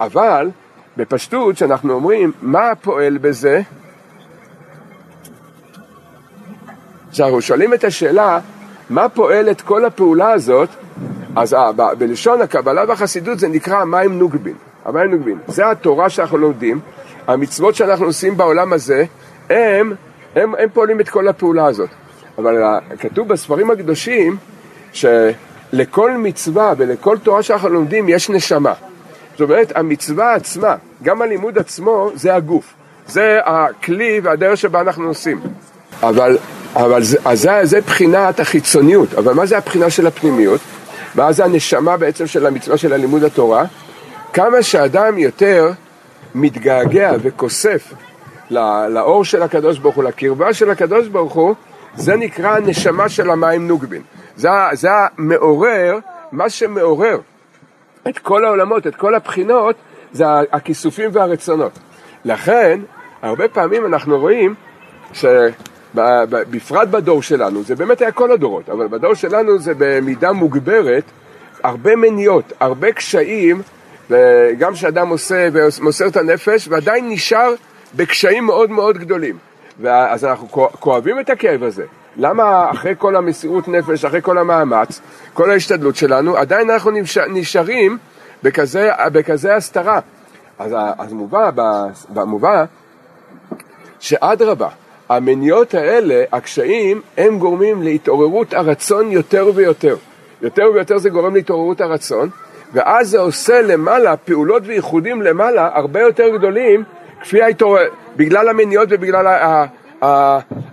[0.00, 0.50] אבל,
[0.96, 3.62] בפשטות, כשאנחנו אומרים, מה פועל בזה?
[7.12, 8.38] כשאנחנו שואלים את השאלה,
[8.90, 10.68] מה פועל את כל הפעולה הזאת,
[11.36, 14.54] אז אה, בלשון הקבלה והחסידות זה נקרא מים נוגבין.
[14.84, 15.38] המים נוגבין.
[15.48, 16.80] זה התורה שאנחנו לומדים,
[17.26, 19.04] המצוות שאנחנו עושים בעולם הזה,
[19.50, 19.94] הם,
[20.36, 21.88] הם, הם פועלים את כל הפעולה הזאת.
[22.38, 24.36] אבל כתוב בספרים הקדושים
[24.92, 28.72] שלכל מצווה ולכל תורה שאנחנו לומדים יש נשמה.
[29.32, 32.74] זאת אומרת, המצווה עצמה, גם הלימוד עצמו, זה הגוף.
[33.06, 35.40] זה הכלי והדרך שבה אנחנו עושים.
[36.02, 36.38] אבל,
[36.76, 39.14] אבל זה, זה, זה בחינת החיצוניות.
[39.14, 40.60] אבל מה זה הבחינה של הפנימיות?
[41.14, 43.64] מה זה הנשמה בעצם של המצווה של הלימוד התורה?
[44.32, 45.70] כמה שאדם יותר
[46.34, 47.92] מתגעגע וכוסף
[48.50, 51.54] לאור של הקדוש ברוך הוא, לקרבה של הקדוש ברוך הוא,
[51.94, 54.02] זה נקרא הנשמה של המים נוגבין.
[54.36, 55.98] זה, זה המעורר,
[56.32, 57.18] מה שמעורר
[58.08, 59.76] את כל העולמות, את כל הבחינות,
[60.12, 61.72] זה הכיסופים והרצונות.
[62.24, 62.80] לכן,
[63.22, 64.54] הרבה פעמים אנחנו רואים
[65.98, 71.04] שבפרט בדור שלנו, זה באמת היה כל הדורות, אבל בדור שלנו זה במידה מוגברת,
[71.62, 73.62] הרבה מניעות, הרבה קשיים,
[74.10, 77.54] וגם שאדם עושה ומוסר את הנפש, ועדיין נשאר
[77.96, 79.38] בקשיים מאוד מאוד גדולים.
[79.84, 80.48] אז אנחנו
[80.80, 81.84] כואבים את הכאב הזה.
[82.16, 85.00] למה אחרי כל המסירות נפש, אחרי כל המאמץ,
[85.34, 86.90] כל ההשתדלות שלנו, עדיין אנחנו
[87.28, 87.98] נשארים
[88.42, 90.00] בכזה, בכזה הסתרה?
[90.58, 91.50] אז, אז מובא,
[92.08, 92.64] מובא
[94.00, 94.68] שאדרבה,
[95.08, 99.96] המניות האלה, הקשיים, הם גורמים להתעוררות הרצון יותר ויותר.
[100.42, 102.28] יותר ויותר זה גורם להתעוררות הרצון,
[102.72, 106.84] ואז זה עושה למעלה, פעולות וייחודים למעלה, הרבה יותר גדולים,
[107.22, 109.26] כפי ההתעוררות, בגלל המניות ובגלל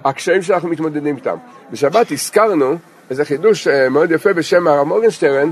[0.05, 1.35] הקשיים שאנחנו מתמודדים איתם.
[1.71, 2.75] בשבת הזכרנו
[3.09, 5.49] איזה חידוש אה, מאוד יפה בשם הרב מורגנשטרן,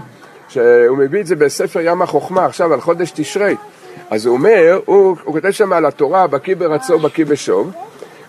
[0.50, 3.56] שהוא מביא את זה בספר ים החוכמה עכשיו על חודש תשרי.
[4.10, 7.72] אז הוא אומר, הוא, הוא כותב שם על התורה, בקיא ברצו, בקיא בשוב.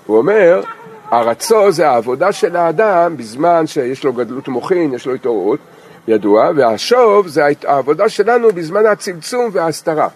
[0.06, 0.62] הוא אומר,
[1.10, 5.58] הרצו זה העבודה של האדם בזמן שיש לו גדלות מוחין, יש לו התעוררות,
[6.08, 10.08] ידוע, והשוב זה העבודה שלנו בזמן הצמצום וההסתרה.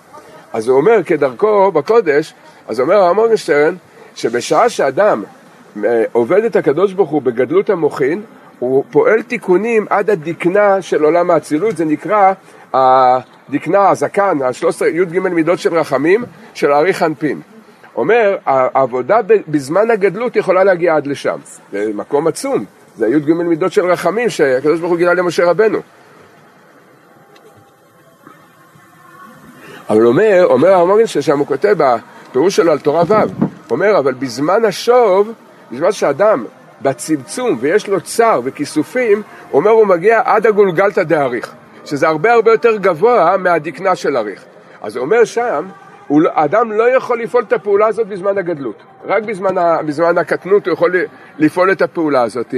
[0.52, 2.34] אז הוא אומר, כדרכו בקודש,
[2.68, 3.74] אז אומר הרב מורגנשטרן,
[4.14, 5.22] שבשעה שאדם
[5.84, 8.22] אה, עובד את הקדוש ברוך הוא בגדלות המוחין,
[8.58, 12.32] הוא פועל תיקונים עד הדקנה של עולם האצילות, זה נקרא
[12.74, 16.24] הדקנה, הזקן, ה-13 י"ג מידות של רחמים,
[16.54, 17.40] של ארי חנפין.
[17.98, 21.38] אומר, העבודה בזמן הגדלות יכולה להגיע עד לשם.
[21.72, 22.64] זה מקום עצום,
[22.96, 25.78] זה י"ג מידות של רחמים שהקדוש ברוך הוא גילה למשה רבנו.
[29.90, 31.76] אבל אומר, אומר הרמוגן ששם הוא כותב
[32.30, 35.32] בפירוש שלו על תורה ו', אומר, אבל בזמן השוב,
[35.72, 36.44] בזמן שאדם
[36.82, 42.50] בצמצום ויש לו צער וכיסופים, הוא אומר, הוא מגיע עד הגולגלתא דאריך, שזה הרבה הרבה
[42.50, 44.44] יותר גבוה מהדקנה של אריך.
[44.82, 45.66] אז הוא אומר שם,
[46.10, 48.82] האדם לא יכול לפעול את הפעולה הזאת בזמן הגדלות.
[49.04, 50.94] רק בזמן, ה, בזמן הקטנות הוא יכול
[51.38, 52.54] לפעול את הפעולה הזאת.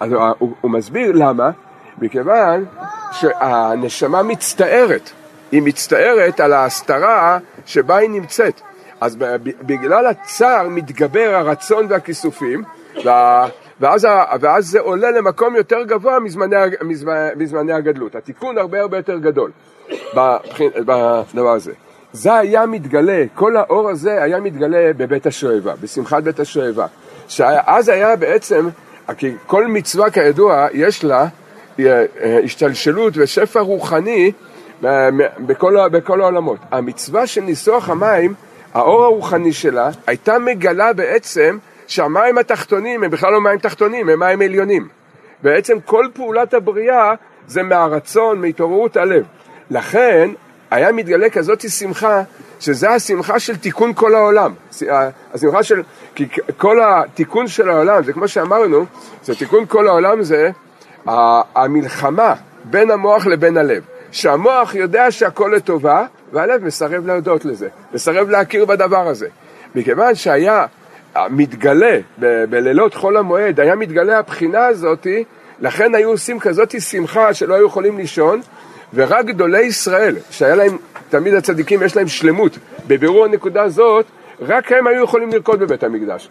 [0.00, 1.50] אז הוא, הוא, מסביר למה,
[1.98, 2.64] מכיוון
[3.12, 5.10] שהנשמה מצטערת.
[5.52, 8.60] היא מצטערת על ההסתרה שבה היא נמצאת.
[9.00, 9.16] אז
[9.62, 12.62] בגלל הצער מתגבר הרצון והכיסופים,
[13.80, 14.06] ואז,
[14.40, 16.56] ואז זה עולה למקום יותר גבוה מזמני,
[17.36, 18.14] מזמני הגדלות.
[18.14, 19.50] התיקון הרבה הרבה יותר גדול
[20.14, 21.72] בדבר הזה.
[22.12, 26.86] זה היה מתגלה, כל האור הזה היה מתגלה בבית השואבה, בשמחת בית השואבה.
[27.28, 28.68] שאז היה בעצם,
[29.18, 31.26] כי כל מצווה כידוע יש לה
[31.80, 32.04] אה,
[32.44, 34.32] השתלשלות ושפע רוחני
[34.84, 36.58] אה, בכל, בכל העולמות.
[36.70, 38.34] המצווה של ניסוח המים
[38.74, 44.42] האור הרוחני שלה הייתה מגלה בעצם שהמים התחתונים הם בכלל לא מים תחתונים, הם מים
[44.42, 44.88] עליונים.
[45.42, 47.14] בעצם כל פעולת הבריאה
[47.46, 49.24] זה מהרצון, מהתעוררות הלב.
[49.70, 50.30] לכן
[50.70, 52.22] היה מתגלה כזאת שמחה,
[52.60, 54.54] שזה השמחה של תיקון כל העולם.
[55.34, 55.82] השמחה של,
[56.14, 58.84] כי כל התיקון של העולם, זה כמו שאמרנו,
[59.24, 60.50] זה תיקון כל העולם זה
[61.54, 63.82] המלחמה בין המוח לבין הלב.
[64.12, 69.28] שהמוח יודע שהכל לטובה, והלב מסרב להודות לזה, מסרב להכיר בדבר הזה.
[69.74, 70.66] מכיוון שהיה
[71.30, 75.24] מתגלה ב- בלילות חול המועד, היה מתגלה הבחינה הזאתי,
[75.60, 78.40] לכן היו עושים כזאת שמחה שלא היו יכולים לישון,
[78.94, 84.06] ורק גדולי ישראל, שהיה להם, תמיד הצדיקים יש להם שלמות, בבירור הנקודה הזאת,
[84.40, 86.28] רק הם היו יכולים לרקוד בבית המקדש.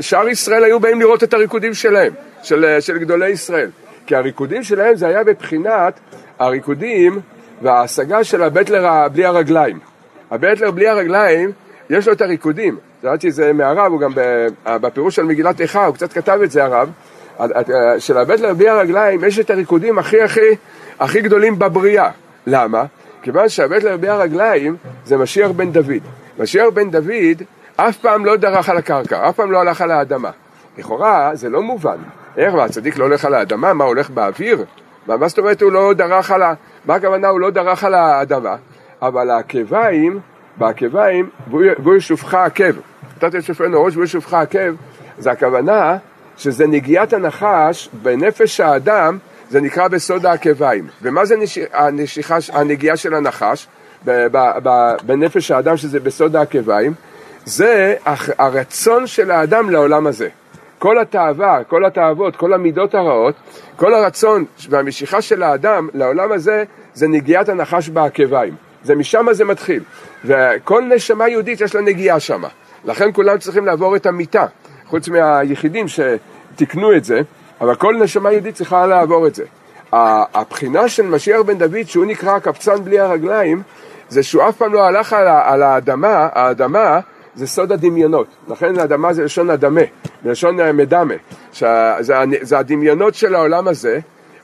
[0.00, 3.70] שאר ישראל היו באים לראות את הריקודים שלהם, של, של גדולי ישראל.
[4.06, 6.00] כי הריקודים שלהם זה היה בבחינת
[6.38, 7.20] הריקודים
[7.62, 9.78] וההשגה של הבטלר בלי הרגליים.
[10.30, 11.52] הבטלר בלי הרגליים,
[11.90, 12.76] יש לו את הריקודים.
[13.02, 14.12] שמעתי את זה מהרב, הוא גם
[14.64, 16.90] בפירוש של מגילת איכה, הוא קצת כתב את זה הרב,
[17.98, 20.40] של הבטלר בלי הרגליים יש את הריקודים הכי הכי
[21.00, 22.10] הכי גדולים בבריאה.
[22.46, 22.84] למה?
[23.22, 26.02] כיוון שהבטלר בלי הרגליים זה משיח בן דוד.
[26.38, 27.42] משיח בן דוד
[27.76, 30.30] אף פעם לא דרך על הקרקע, אף פעם לא הלך על האדמה.
[30.78, 31.96] לכאורה זה לא מובן.
[32.36, 33.72] איך, והצדיק לא הולך על האדמה?
[33.72, 34.64] מה, הולך באוויר?
[35.06, 36.54] מה, מה זאת אומרת הוא לא דרך על ה...
[36.84, 38.56] מה הכוונה הוא לא דרך על האדמה?
[39.02, 40.20] אבל העקביים,
[40.56, 42.72] בעקביים, והוא ישופך עקב.
[43.16, 44.74] נתת שופנו ראש והוא ישופך עקב,
[45.18, 45.96] זה הכוונה
[46.36, 49.18] שזה נגיעת הנחש בנפש האדם,
[49.50, 50.86] זה נקרא בסוד העקביים.
[51.02, 51.34] ומה זה
[51.72, 53.66] הנשיכה, הנגיעה של הנחש
[55.06, 56.94] בנפש האדם, שזה בסוד העקביים?
[57.44, 57.94] זה
[58.38, 60.28] הרצון של האדם לעולם הזה.
[60.78, 63.34] כל התאווה, כל התאוות, כל המידות הרעות,
[63.76, 68.54] כל הרצון והמשיכה של האדם לעולם הזה, זה נגיעת הנחש בעקביים.
[68.84, 69.82] זה משם זה מתחיל.
[70.24, 72.48] וכל נשמה יהודית יש לה נגיעה שמה.
[72.84, 74.46] לכן כולם צריכים לעבור את המיטה,
[74.86, 77.20] חוץ מהיחידים שתיקנו את זה,
[77.64, 79.44] אבל כל נשמה יהודית צריכה לעבור את זה.
[79.92, 83.62] הבחינה של משיח בן דוד, שהוא נקרא קפצן בלי הרגליים,
[84.08, 87.00] זה שהוא אף פעם לא הלך על האדמה, האדמה
[87.34, 89.80] זה סוד הדמיונות, לכן האדמה זה לשון אדמה,
[90.24, 91.14] לשון מדמה,
[92.42, 93.98] זה הדמיונות של העולם הזה,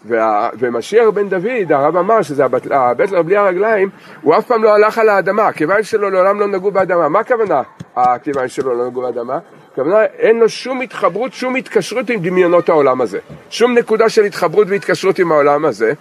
[0.05, 3.89] וה, ומשיח בן דוד, הרב אמר שזה הבטלר בלי הרגליים,
[4.23, 7.09] הוא אף פעם לא הלך על האדמה, הכיוון שלו לעולם לא נגעו באדמה.
[7.09, 7.63] מה הכוונה
[7.97, 9.39] הכיוון שלו לא נגעו באדמה?
[9.81, 13.19] הכוונה אין לו שום התחברות, שום התקשרות עם דמיונות העולם הזה.
[13.51, 15.93] שום נקודה של התחברות והתקשרות עם העולם הזה,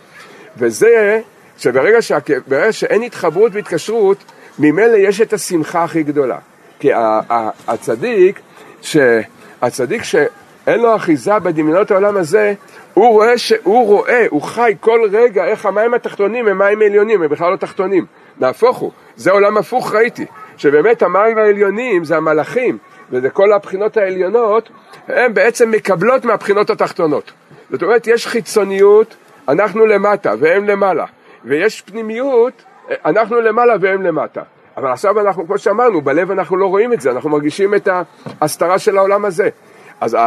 [0.58, 1.22] וזה
[1.58, 2.18] שברגע שה,
[2.72, 4.18] שאין התחברות והתקשרות,
[4.60, 6.38] ממילא יש את השמחה הכי גדולה.
[6.80, 6.89] כי
[7.68, 8.39] הצדיק,
[8.82, 12.54] שהצדיק שאין לו אחיזה בדמיונות העולם הזה,
[12.94, 17.30] הוא רואה שהוא רואה, הוא חי כל רגע איך המים התחתונים הם מים עליונים, הם
[17.30, 18.06] בכלל לא תחתונים.
[18.39, 20.26] נהפוך הוא, זה עולם הפוך ראיתי,
[20.58, 22.78] שבאמת המים העליונים זה המלאכים,
[23.12, 24.69] וזה כל הבחינות העליונות,
[25.08, 27.32] הן בעצם מקבלות מהבחינות התחתונות.
[27.72, 29.15] זאת אומרת, יש חיצוניות,
[29.50, 31.06] אנחנו למטה והם למעלה,
[31.45, 32.63] ויש פנימיות,
[33.06, 34.41] אנחנו למעלה והם למטה.
[34.78, 37.89] אבל עכשיו אנחנו, כמו שאמרנו, בלב אנחנו לא רואים את זה, אנחנו מרגישים את
[38.41, 39.50] ההסתרה של העולם הזה.
[40.02, 40.17] אז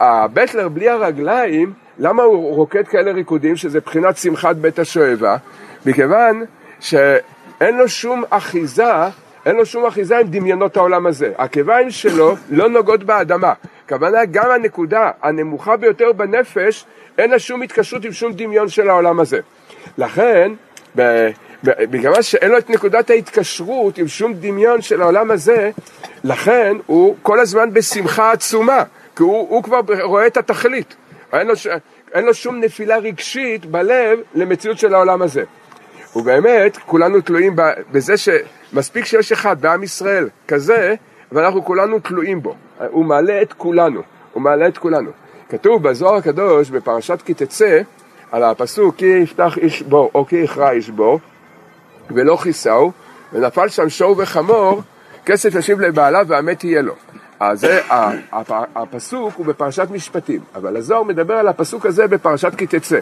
[0.00, 5.36] הבטלר בלי הרגליים, למה הוא רוקד כאלה ריקודים, שזה בחינת שמחת בית השואבה?
[5.86, 6.44] מכיוון
[6.80, 8.92] שאין לו שום אחיזה,
[9.46, 11.32] אין לו שום אחיזה עם דמיונות העולם הזה.
[11.38, 13.52] הכיויים שלו לא נוגעות באדמה.
[13.84, 16.84] הכוונה גם הנקודה הנמוכה ביותר בנפש,
[17.18, 19.40] אין לה שום התקשרות עם שום דמיון של העולם הזה.
[19.98, 20.52] לכן,
[21.64, 25.70] בגלל שאין לו את נקודת ההתקשרות עם שום דמיון של העולם הזה,
[26.24, 28.82] לכן הוא כל הזמן בשמחה עצומה.
[29.16, 30.94] כי הוא, הוא כבר רואה את התכלית,
[31.32, 31.54] אין לו,
[32.14, 35.42] אין לו שום נפילה רגשית בלב למציאות של העולם הזה.
[36.16, 37.56] ובאמת, כולנו תלויים
[37.92, 38.16] בזה
[38.70, 40.94] שמספיק שיש אחד בעם ישראל כזה,
[41.32, 42.54] ואנחנו כולנו תלויים בו.
[42.90, 44.02] הוא מעלה את כולנו,
[44.32, 45.10] הוא מעלה את כולנו.
[45.48, 47.80] כתוב בזוהר הקדוש, בפרשת כי תצא,
[48.32, 51.20] על הפסוק כי יפתח איש בור או כי יכרע איש בור,
[52.10, 52.92] ולא כיסהו,
[53.32, 54.82] ונפל שם שור וחמור,
[55.26, 56.94] כסף ישיב לבעליו והמת יהיה לו.
[57.40, 57.80] אז זה,
[58.76, 62.98] הפסוק הוא בפרשת משפטים, אבל הזוהר מדבר על הפסוק הזה בפרשת כי תצא.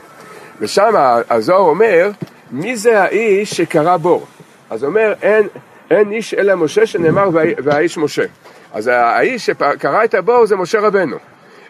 [0.61, 0.95] ושם
[1.31, 2.11] הזוהר אומר,
[2.51, 4.27] מי זה האיש שקרא בור?
[4.71, 5.49] אז אומר, אין,
[5.91, 7.29] אין איש אלא משה שנאמר
[7.65, 8.25] והאיש משה.
[8.73, 11.17] אז האיש שקרא את הבור זה משה רבנו.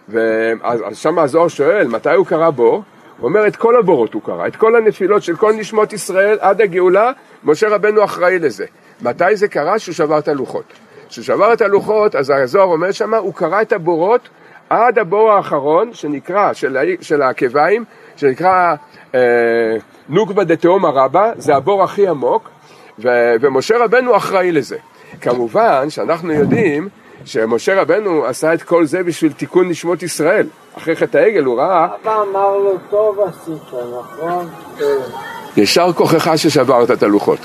[0.09, 2.83] ואז שם הזוהר שואל, מתי הוא קרא בור?
[3.19, 6.61] הוא אומר, את כל הבורות הוא קרא, את כל הנפילות של כל נשמות ישראל עד
[6.61, 7.13] הגאולה,
[7.45, 8.67] משה רבנו אחראי לזה.
[9.03, 9.79] מתי זה קרה?
[9.79, 10.65] שהוא שבר את הלוחות.
[11.09, 14.29] כשהוא שבר את הלוחות, אז הזוהר אומר שם, הוא קרא את הבורות
[14.71, 17.85] עד הבור האחרון, שנקרא, של, של העקביים,
[18.17, 18.75] שנקרא
[19.15, 19.21] אה,
[20.09, 22.49] נוקבה דתהום הרבה, זה הבור הכי עמוק,
[23.03, 23.09] ו,
[23.41, 24.77] ומשה רבנו אחראי לזה.
[25.21, 26.89] כמובן שאנחנו יודעים
[27.25, 30.47] שמשה רבנו עשה את כל זה בשביל תיקון נשמות ישראל.
[30.79, 31.89] אחרי חטא העגל הוא ראה...
[32.03, 33.63] אבא אמר לו, טוב עשית,
[34.01, 34.49] נכון?
[35.57, 37.39] ישר כוחך ששברת את הלוחות.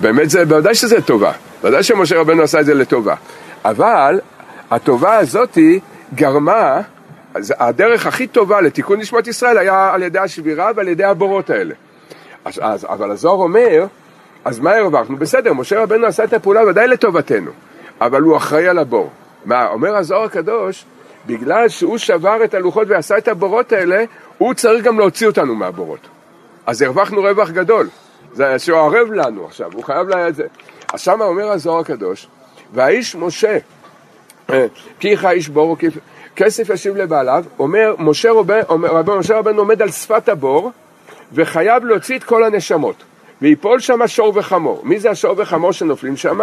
[0.00, 1.32] באמת זה, בוודאי שזה טובה,
[1.62, 3.14] ודאי שמשה רבנו עשה את זה לטובה,
[3.64, 4.20] אבל
[4.70, 5.80] הטובה הזאתי
[6.14, 6.80] גרמה,
[7.34, 11.74] הדרך הכי טובה לתיקון נשמת ישראל היה על ידי השבירה ועל ידי הבורות האלה.
[12.44, 13.86] אז, אז, אבל הזוהר אומר,
[14.46, 15.16] אז מה הרווחנו?
[15.16, 17.50] בסדר, משה רבנו עשה את הפעולה ודאי לטובתנו,
[18.00, 19.10] אבל הוא אחראי על הבור.
[19.44, 20.84] מה, אומר הזוהר הקדוש,
[21.26, 24.04] בגלל שהוא שבר את הלוחות ועשה את הבורות האלה,
[24.38, 26.00] הוא צריך גם להוציא אותנו מהבורות.
[26.66, 27.88] אז הרווחנו רווח גדול.
[28.32, 30.46] זה שהוא ערב לנו עכשיו, הוא חייב לה את זה.
[30.92, 32.26] אז שמה אומר הזוהר הקדוש,
[32.72, 33.58] והאיש משה,
[34.50, 34.66] אה,
[35.00, 35.76] כי איכה איש בור,
[36.36, 38.30] כסף ישיב לבעליו, אומר משה
[39.34, 40.70] רבן עומד על שפת הבור
[41.32, 42.96] וחייב להוציא את כל הנשמות
[43.42, 44.80] ויפול שם שור וחמור.
[44.84, 46.40] מי זה השור וחמור שנופלים שם?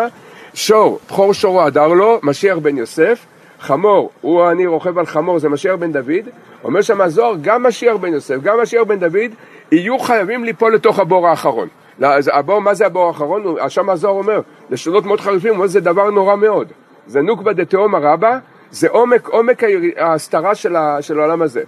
[0.54, 3.26] שור, בכור שורו הדר לו, משיח בן יוסף,
[3.60, 6.30] חמור, הוא אני רוכב על חמור, זה משיח בן דוד,
[6.64, 9.32] אומר שם הזוהר, גם משיח בן יוסף, גם משיח בן דוד,
[9.72, 11.68] יהיו חייבים ליפול לתוך הבור האחרון.
[12.34, 13.56] הבור, מה זה הבור האחרון?
[13.70, 16.68] שם הזוהר אומר, לשונות מאוד חריפים, הוא אומר זה דבר נורא מאוד.
[17.08, 18.38] זה נוקבה דתהום הרבה,
[18.72, 19.64] זה עומק, עומק
[19.98, 21.62] ההסתרה של, של העולם הזה.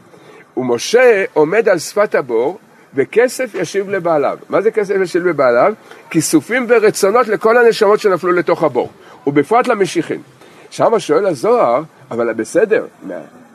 [0.58, 2.58] ומשה עומד על שפת הבור,
[2.96, 4.38] וכסף ישיב לבעליו.
[4.50, 5.74] מה זה כסף ישיב לבעליו?
[6.10, 8.90] כיסופים ורצונות לכל הנשמות שנפלו לתוך הבור,
[9.28, 10.22] ובפרט למשיחים.
[10.70, 11.82] שם שואל הזוהר,
[12.12, 12.86] אבל בסדר,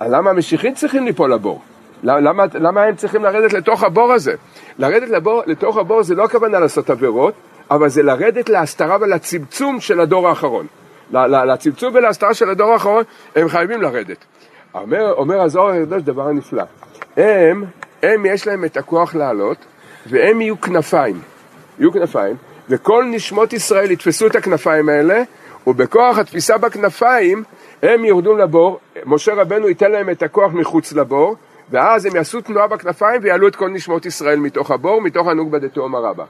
[0.00, 1.62] למה המשיחים צריכים ליפול לבור?
[2.03, 4.35] למה, למה הם צריכים לרדת לתוך הבור הזה?
[4.79, 7.35] לרדת לבור, לתוך הבור זה לא הכוונה לעשות עבירות,
[7.70, 10.66] אבל זה לרדת להסתרה ולצמצום של הדור האחרון.
[11.12, 13.03] לצמצום ולהסתרה של הדור האחרון
[13.37, 14.16] הם חייבים לרדת.
[14.74, 16.62] אומר, אומר הזוהר הקדוש דבר נפלא.
[17.16, 17.64] הם,
[18.02, 19.56] הם יש להם את הכוח לעלות,
[20.06, 21.20] והם יהיו כנפיים.
[21.78, 22.36] יהיו כנפיים,
[22.68, 25.22] וכל נשמות ישראל יתפסו את הכנפיים האלה,
[25.66, 27.42] ובכוח התפיסה בכנפיים
[27.82, 31.36] הם יורדו לבור, משה רבנו ייתן להם את הכוח מחוץ לבור,
[31.70, 35.94] ואז הם יעשו תנועה בכנפיים ויעלו את כל נשמות ישראל מתוך הבור, מתוך הנוגבה דתאום
[35.94, 36.24] הרבה.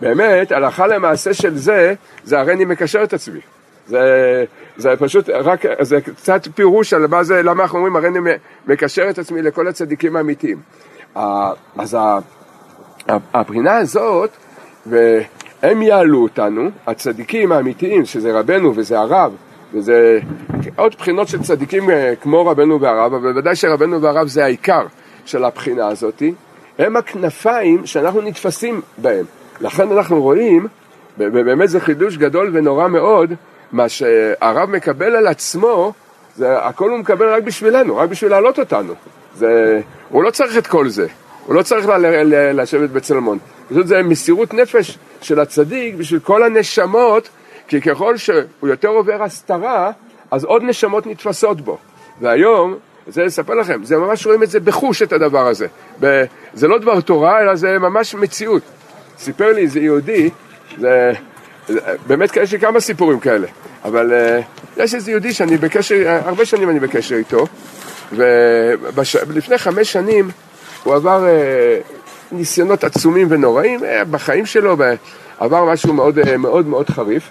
[0.00, 3.40] באמת, הלכה למעשה של זה, זה הרי אני מקשר את עצמי.
[3.86, 4.44] זה,
[4.76, 8.18] זה פשוט רק, זה קצת פירוש על מה זה, למה אנחנו אומרים, הרי אני
[8.66, 10.60] מקשר את עצמי לכל הצדיקים האמיתיים.
[11.14, 11.96] אז
[13.08, 14.30] הבחינה הזאת,
[14.86, 19.32] והם יעלו אותנו, הצדיקים האמיתיים, שזה רבנו וזה הרב,
[19.74, 20.20] וזה
[20.76, 24.86] עוד בחינות של צדיקים אה, כמו רבנו והרב, אבל בוודאי שרבנו והרב זה העיקר
[25.24, 26.22] של הבחינה הזאת,
[26.78, 29.24] הם הכנפיים שאנחנו נתפסים בהם.
[29.60, 30.66] לכן אנחנו רואים,
[31.18, 33.32] ובאמת זה חידוש גדול ונורא מאוד,
[33.72, 35.92] מה שהרב מקבל על עצמו,
[36.36, 38.94] זה, הכל הוא מקבל רק בשבילנו, רק בשביל להעלות אותנו.
[39.36, 41.06] זה, הוא לא צריך את כל זה,
[41.46, 41.86] הוא לא צריך
[42.54, 43.38] לשבת בצלמון.
[43.68, 47.28] פשוט זה מסירות נפש של הצדיק בשביל כל הנשמות,
[47.68, 49.90] כי ככל שהוא יותר עובר הסתרה,
[50.30, 51.78] אז עוד נשמות נתפסות בו.
[52.20, 55.66] והיום, זה לספר לכם, זה ממש רואים את זה בחוש את הדבר הזה.
[56.00, 58.62] ב, זה לא דבר תורה, אלא זה ממש מציאות.
[59.18, 60.30] סיפר לי איזה יהודי,
[60.78, 61.12] זה,
[62.06, 63.46] באמת יש לי כמה סיפורים כאלה,
[63.84, 67.46] אבל uh, יש איזה יהודי שאני בקשר, הרבה שנים אני בקשר איתו,
[68.12, 70.30] ולפני חמש שנים
[70.84, 76.90] הוא עבר uh, ניסיונות עצומים ונוראים uh, בחיים שלו, ועבר משהו מאוד uh, מאוד, מאוד
[76.90, 77.30] חריף,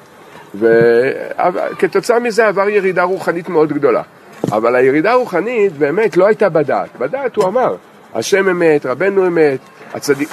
[0.55, 4.01] וכתוצאה מזה עבר ירידה רוחנית מאוד גדולה.
[4.51, 6.89] אבל הירידה הרוחנית באמת לא הייתה בדעת.
[6.99, 7.75] בדעת הוא אמר,
[8.15, 9.59] השם אמת, רבנו אמת,
[9.93, 10.29] הצדיק,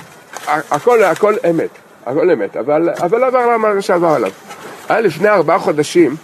[0.47, 1.71] הכל, הכל אמת.
[2.07, 4.31] הכל אמת, אבל, אבל עבר מה שעבר עליו.
[4.89, 6.17] היה לפני ארבעה חודשים,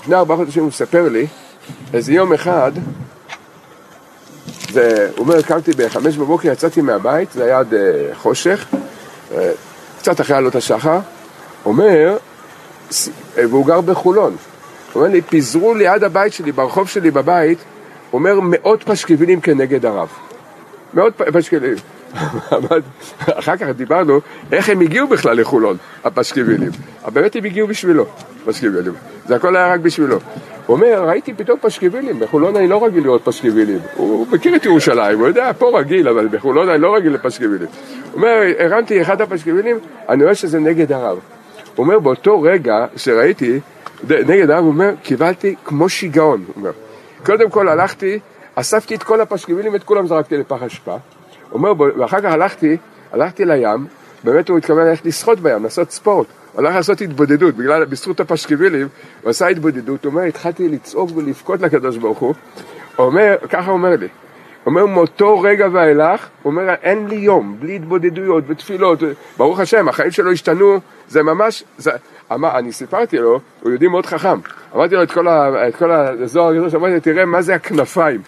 [0.00, 1.26] לפני ארבעה חודשים הוא מספר לי,
[1.94, 2.72] איזה יום אחד,
[4.76, 4.82] הוא
[5.18, 7.76] אומר, קמתי בחמש בבוקר, יצאתי מהבית, זה היה עד uh,
[8.14, 8.66] חושך,
[9.30, 9.34] uh,
[9.98, 10.98] קצת אחרי עלות השחר,
[11.64, 12.16] אומר,
[13.36, 14.36] והוא גר בחולון,
[14.92, 17.58] הוא אומר לי, פיזרו ליד הבית שלי, ברחוב שלי בבית,
[18.12, 20.08] אומר מאות פשקווילים כנגד הרב.
[20.94, 21.76] מאות פשקווילים.
[23.38, 24.20] אחר כך דיברנו
[24.52, 26.70] איך הם הגיעו בכלל לחולון, הפשקווילים.
[27.12, 28.06] באמת הם הגיעו בשבילו,
[28.44, 28.92] פשקווילים.
[29.26, 30.18] זה הכל היה רק בשבילו.
[30.66, 33.78] הוא אומר, ראיתי פתאום פשקווילים, בחולון אני לא רגיל לראות פשקווילים.
[33.96, 37.68] הוא מכיר את ירושלים, הוא יודע, פה רגיל, אבל בחולון אני לא רגיל לפשקווילים.
[38.12, 41.18] הוא אומר, הרמתי אחד הפשקווילים, אני רואה שזה נגד הרב.
[41.76, 43.60] הוא אומר, באותו רגע שראיתי
[44.08, 46.44] נגד הרב, הוא אומר, קיבלתי כמו שיגעון.
[46.56, 46.70] אומר,
[47.24, 48.18] קודם כל הלכתי,
[48.54, 50.96] אספתי את כל הפשקווילים, את כולם זרקתי לפח אשפה.
[51.52, 52.76] אומר, ואחר כך הלכתי,
[53.12, 53.86] הלכתי לים,
[54.24, 56.26] באמת הוא התכוון ללכת לשחות בים, לעשות ספורט.
[56.52, 58.88] הוא הלך לעשות התבודדות, בגלל, בזכות הפשקווילים,
[59.22, 62.34] הוא עשה התבודדות, הוא אומר, התחלתי לצעוק ולבכות לקדוש ברוך הוא,
[62.96, 64.08] הוא אומר, ככה אומר לי,
[64.64, 68.98] הוא אומר, מאותו רגע ואילך, הוא אומר, אין לי יום, בלי התבודדויות ותפילות,
[69.36, 71.90] ברוך השם, החיים שלו השתנו, זה ממש, זה,
[72.32, 74.38] אמר, אני סיפרתי לו, הוא יהודי מאוד חכם,
[74.74, 78.20] אמרתי לו את כל, ה, את כל הזוהר הגדול, אמרתי לו, תראה מה זה הכנפיים,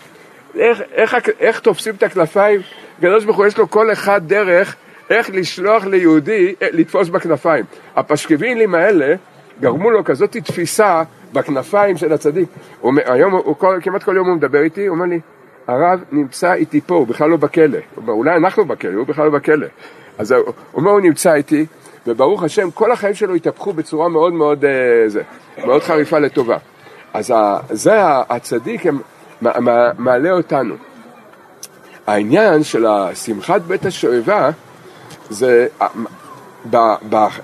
[0.54, 2.60] איך, איך, איך תופסים את הכנפיים?
[3.02, 4.76] הקדוש ברוך הוא יש לו כל אחד דרך
[5.10, 7.64] איך לשלוח ליהודי אה, לתפוס בכנפיים.
[7.96, 9.14] הפשקווילים האלה
[9.60, 12.48] גרמו לו כזאת תפיסה בכנפיים של הצדיק.
[12.80, 15.20] הוא, היום, הוא, כל, כמעט כל יום הוא מדבר איתי, הוא אומר לי,
[15.66, 17.78] הרב נמצא איתי פה, הוא בכלל לא בכלא.
[17.96, 19.66] אומר, אולי אנחנו בכלא, הוא בכלל לא בכלא.
[20.18, 21.66] אז הוא אומר, הוא נמצא איתי,
[22.06, 25.22] וברוך השם, כל החיים שלו התהפכו בצורה מאוד מאוד, אה, זה,
[25.66, 26.56] מאוד חריפה לטובה.
[27.12, 27.34] אז
[27.70, 28.98] זה הצדיק, הם
[29.98, 30.91] מעלה אותנו.
[32.06, 34.50] העניין של שמחת בית השואבה
[35.30, 35.66] זה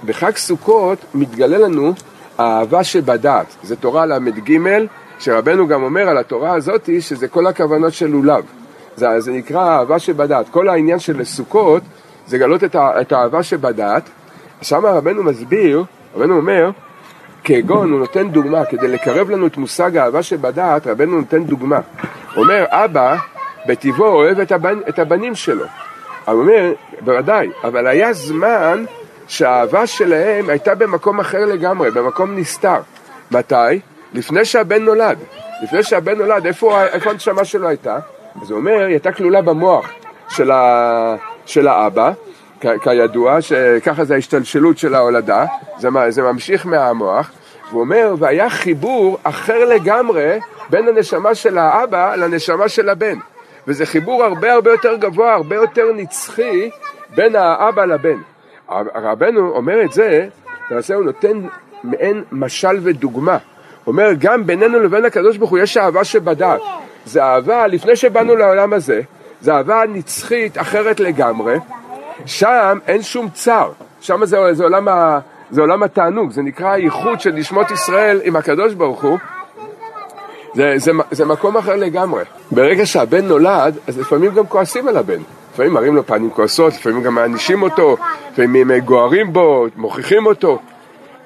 [0.06, 1.92] בחג סוכות מתגלה לנו
[2.38, 4.58] האהבה שבדעת, זה תורה ל"ג,
[5.18, 8.44] שרבנו גם אומר על התורה הזאתי שזה כל הכוונות של לולב.
[8.96, 10.48] זה, זה נקרא אהבה שבדעת.
[10.48, 11.82] כל העניין של סוכות
[12.26, 14.02] זה לגלות את, את האהבה שבדעת.
[14.62, 15.84] שם רבנו מסביר,
[16.14, 16.70] רבנו אומר,
[17.44, 21.80] כגון הוא נותן דוגמה, כדי לקרב לנו את מושג האהבה שבדעת, רבנו נותן דוגמה.
[22.36, 23.16] אומר, אבא
[23.68, 25.64] בטבעו אוהב את, הבנ, את הבנים שלו.
[26.24, 28.84] הוא אומר, בוודאי, אבל היה זמן
[29.26, 32.80] שהאהבה שלהם הייתה במקום אחר לגמרי, במקום נסתר.
[33.30, 33.80] מתי?
[34.14, 35.18] לפני שהבן נולד.
[35.62, 37.98] לפני שהבן נולד, איפה, איפה הנשמה שלו הייתה?
[38.42, 39.90] אז הוא אומר, היא הייתה כלולה במוח
[40.28, 41.16] של, ה,
[41.46, 42.12] של האבא,
[42.60, 45.44] כ, כידוע, שככה זה ההשתלשלות של ההולדה,
[45.78, 47.30] זה, זה ממשיך מהמוח,
[47.70, 50.38] והוא אומר, והיה חיבור אחר לגמרי
[50.70, 53.18] בין הנשמה של האבא לנשמה של הבן.
[53.66, 56.70] וזה חיבור הרבה הרבה יותר גבוה, הרבה יותר נצחי
[57.14, 58.18] בין האבא לבן.
[58.94, 60.28] רבנו אומר את זה,
[60.70, 61.46] למעשה הוא נותן
[61.84, 63.38] מעין משל ודוגמה.
[63.84, 66.60] הוא אומר, גם בינינו לבין הקדוש ברוך הוא יש אהבה שבדעת.
[67.04, 69.00] זה אהבה, לפני שבאנו לעולם הזה,
[69.40, 71.56] זה אהבה נצחית אחרת לגמרי.
[72.26, 75.18] שם אין שום צער, שם זה, זה, עולם, ה,
[75.50, 79.18] זה עולם התענוג, זה נקרא הייחוד של נשמות ישראל עם הקדוש ברוך הוא.
[80.54, 82.24] זה, זה, זה מקום אחר לגמרי.
[82.50, 85.20] ברגע שהבן נולד, אז לפעמים גם כועסים על הבן.
[85.52, 87.96] לפעמים מראים לו פנים כועסות, לפעמים גם מענישים אותו,
[88.32, 90.58] לפעמים גוערים בו, מוכיחים אותו.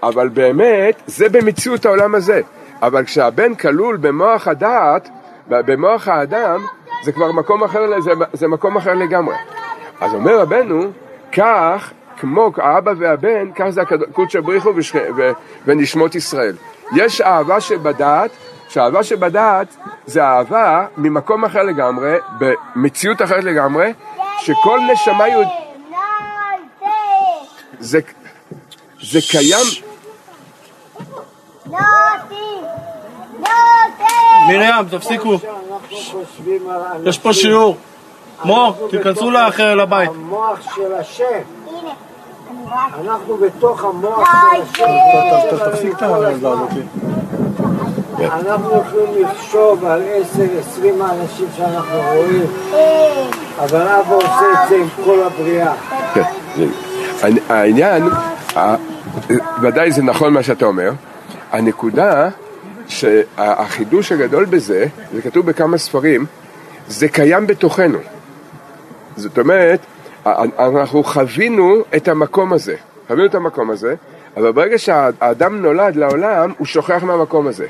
[0.03, 2.41] אבל באמת, זה במציאות העולם הזה.
[2.83, 5.09] אבל כשהבן כלול במוח הדעת,
[5.49, 6.61] במוח האדם,
[7.05, 9.35] זה כבר מקום אחר, זה, זה מקום אחר לגמרי.
[10.01, 10.83] אז אומר רבנו,
[11.33, 14.71] כך, כמו האבא והבן, כך זה קודשא בריחו
[15.67, 16.55] ונשמות ישראל.
[16.97, 18.31] יש אהבה שבדעת,
[18.73, 23.93] שאהבה שבדעת זה אהבה ממקום אחר לגמרי, במציאות אחרת לגמרי,
[24.39, 25.47] שכל נשמה יהוד...
[27.79, 28.01] זה,
[29.03, 29.67] זה קיים...
[34.49, 35.39] מרים, תפסיקו.
[37.05, 37.77] יש פה שיעור.
[38.45, 40.11] מור, תיכנסו לאחר לבית.
[40.11, 41.41] המוח של השם.
[43.01, 44.29] אנחנו בתוך המוח
[44.77, 45.71] של השם.
[45.71, 46.71] תפסיק את הילדה הזאת.
[48.21, 52.47] אנחנו יכולים לחשוב על עשר, עשרים האנשים שאנחנו רואים,
[53.59, 55.75] אבל אבא עושה את זה עם כל הבריאה.
[56.15, 56.23] כן,
[57.49, 58.03] העניין,
[59.63, 60.91] ודאי זה נכון מה שאתה אומר,
[61.53, 62.29] הנקודה
[62.89, 66.27] שהחידוש הגדול בזה, זה כתוב בכמה ספרים,
[66.89, 67.99] זה קיים בתוכנו.
[69.17, 69.81] זאת אומרת,
[70.59, 72.75] אנחנו חווינו את המקום הזה,
[73.09, 73.95] חווינו את המקום הזה,
[74.37, 77.67] אבל ברגע שהאדם נולד לעולם, הוא שוכח מהמקום הזה.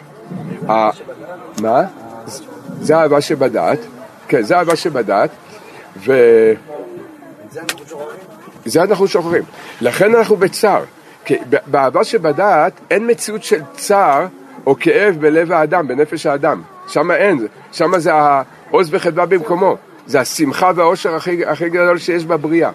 [1.63, 1.83] מה?
[2.81, 3.79] זה אהבה שבדעת,
[4.29, 5.31] כן, זה אהבה שבדעת,
[5.97, 6.13] ו...
[8.65, 9.43] זה אנחנו שוכחים.
[9.81, 10.85] לכן אנחנו בצער.
[11.25, 14.27] כי באהבה שבדעת אין מציאות של צער
[14.67, 16.63] או כאב בלב האדם, בנפש האדם.
[16.89, 19.77] שם אין, שם זה העוז וחדווה במקומו.
[20.07, 22.71] זה השמחה והאושר הכי, הכי גדול שיש בבריאה.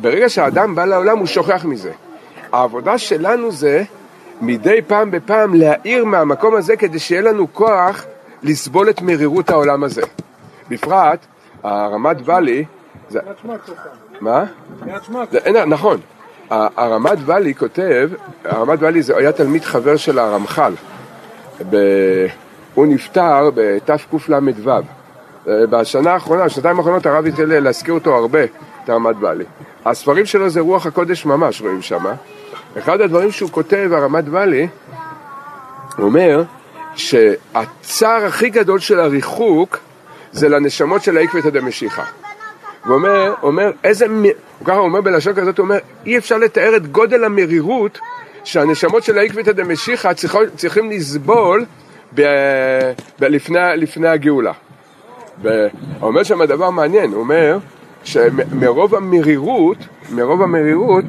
[0.00, 1.92] ברגע שהאדם בא לעולם הוא שוכח מזה.
[2.52, 3.84] העבודה שלנו זה
[4.40, 8.04] מדי פעם בפעם להאיר מהמקום הזה כדי שיהיה לנו כוח
[8.42, 10.02] לסבול את מרירות העולם הזה.
[10.68, 11.26] בפרט,
[11.62, 12.64] הרמת ואלי...
[13.08, 13.20] זה...
[14.20, 14.44] מה?
[15.30, 16.00] זה, נכון.
[16.50, 18.10] הרמת ואלי כותב,
[18.44, 20.72] הרמת ואלי זה היה תלמיד חבר של הרמח"ל.
[21.70, 21.76] ב...
[22.74, 24.70] הוא נפטר בתקל"ו.
[25.46, 28.44] בשנה האחרונה, בשנתיים האחרונות הרב התחיל להזכיר אותו הרבה,
[28.84, 29.44] את הרמת ואלי.
[29.84, 32.14] הספרים שלו זה רוח הקודש ממש, רואים שמה.
[32.78, 34.68] אחד הדברים שהוא כותב, הרמת ואלי,
[35.96, 36.42] הוא אומר
[36.94, 39.78] שהצער הכי גדול של הריחוק
[40.32, 42.02] זה לנשמות של העקבתא דמשיחא.
[42.84, 44.06] הוא אומר, אומר, איזה,
[44.58, 47.98] הוא ככה אומר בלשון כזאת, הוא אומר, אי אפשר לתאר את גודל המרירות
[48.44, 50.12] שהנשמות של העקבתא דמשיחא
[50.56, 51.64] צריכים לסבול
[52.14, 52.22] ב,
[53.20, 54.52] ב, לפני, לפני הגאולה.
[55.42, 55.50] הוא
[56.02, 57.58] אומר שם דבר מעניין, הוא אומר
[58.04, 59.78] שמרוב המרירות,
[60.10, 61.04] מרוב המרירות,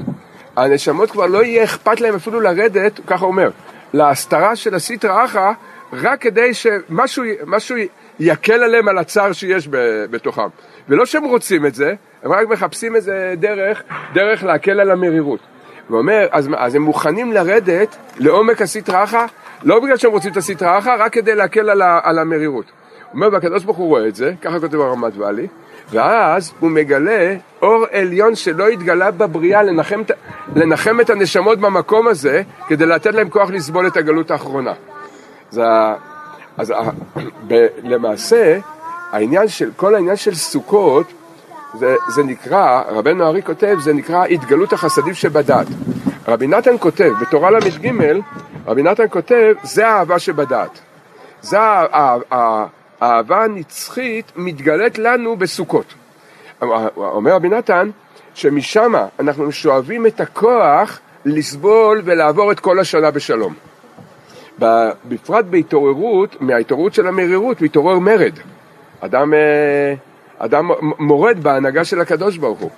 [0.58, 3.50] הנשמות כבר לא יהיה אכפת להם אפילו לרדת, ככה אומר,
[3.94, 5.52] להסתרה של הסטרא אחא,
[5.94, 7.76] רק כדי שמשהו
[8.20, 9.68] יקל עליהם על הצער שיש
[10.10, 10.48] בתוכם.
[10.90, 11.94] ולא שהם רוצים את זה,
[12.24, 13.84] הם רק מחפשים איזה דרך,
[14.14, 15.40] דרך להקל על המרירות.
[15.88, 19.26] הוא אומר, אז, אז הם מוכנים לרדת לעומק הסטרא אחא,
[19.64, 22.66] לא בגלל שהם רוצים את הסטרא אחא, רק כדי להקל על, על המרירות.
[23.14, 25.48] אומר, והקדוש ברוך הוא רואה את זה, ככה כותב הרמת ואלי,
[25.92, 30.02] ואז הוא מגלה אור עליון שלא התגלה בבריאה לנחם,
[30.56, 34.74] לנחם את הנשמות במקום הזה, כדי לתת להם כוח לסבול את הגלות האחרונה.
[35.52, 35.64] זה,
[36.58, 36.74] אז
[37.48, 38.60] ב, למעשה,
[39.12, 41.14] העניין של, כל העניין של סוכות,
[41.74, 45.68] זה, זה נקרא, רבנו ארי כותב, זה נקרא התגלות החסדים שבדת.
[46.28, 47.92] רבי נתן כותב, בתורה ל"ג,
[48.68, 50.80] רבי נתן כותב, זה האהבה שבדעת.
[51.42, 51.58] זה
[53.02, 55.94] האהבה הנצחית מתגלית לנו בסוכות.
[56.96, 57.90] אומר רבי נתן,
[58.34, 63.54] שמשם אנחנו שואבים את הכוח לסבול ולעבור את כל השנה בשלום.
[65.06, 68.34] בפרט בהתעוררות, מההתעוררות של המרירות, מתעורר מרד.
[69.00, 69.94] אדם, אה,
[70.38, 70.70] אדם
[71.00, 72.70] מורד בהנהגה של הקדוש ברוך הוא.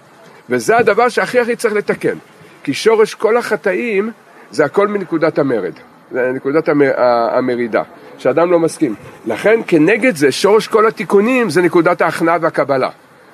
[0.49, 2.17] וזה הדבר שהכי הכי צריך לתקן.
[2.63, 4.11] כי שורש כל החטאים
[4.51, 5.74] זה הכל מנקודת המרד.
[6.11, 6.91] זה נקודת המר,
[7.32, 7.84] המרידה,
[8.20, 8.95] שאדם לא מסכים.
[9.26, 12.89] לכן כנגד זה, שורש כל התיקונים זה נקודת ההכנעה והקבלה.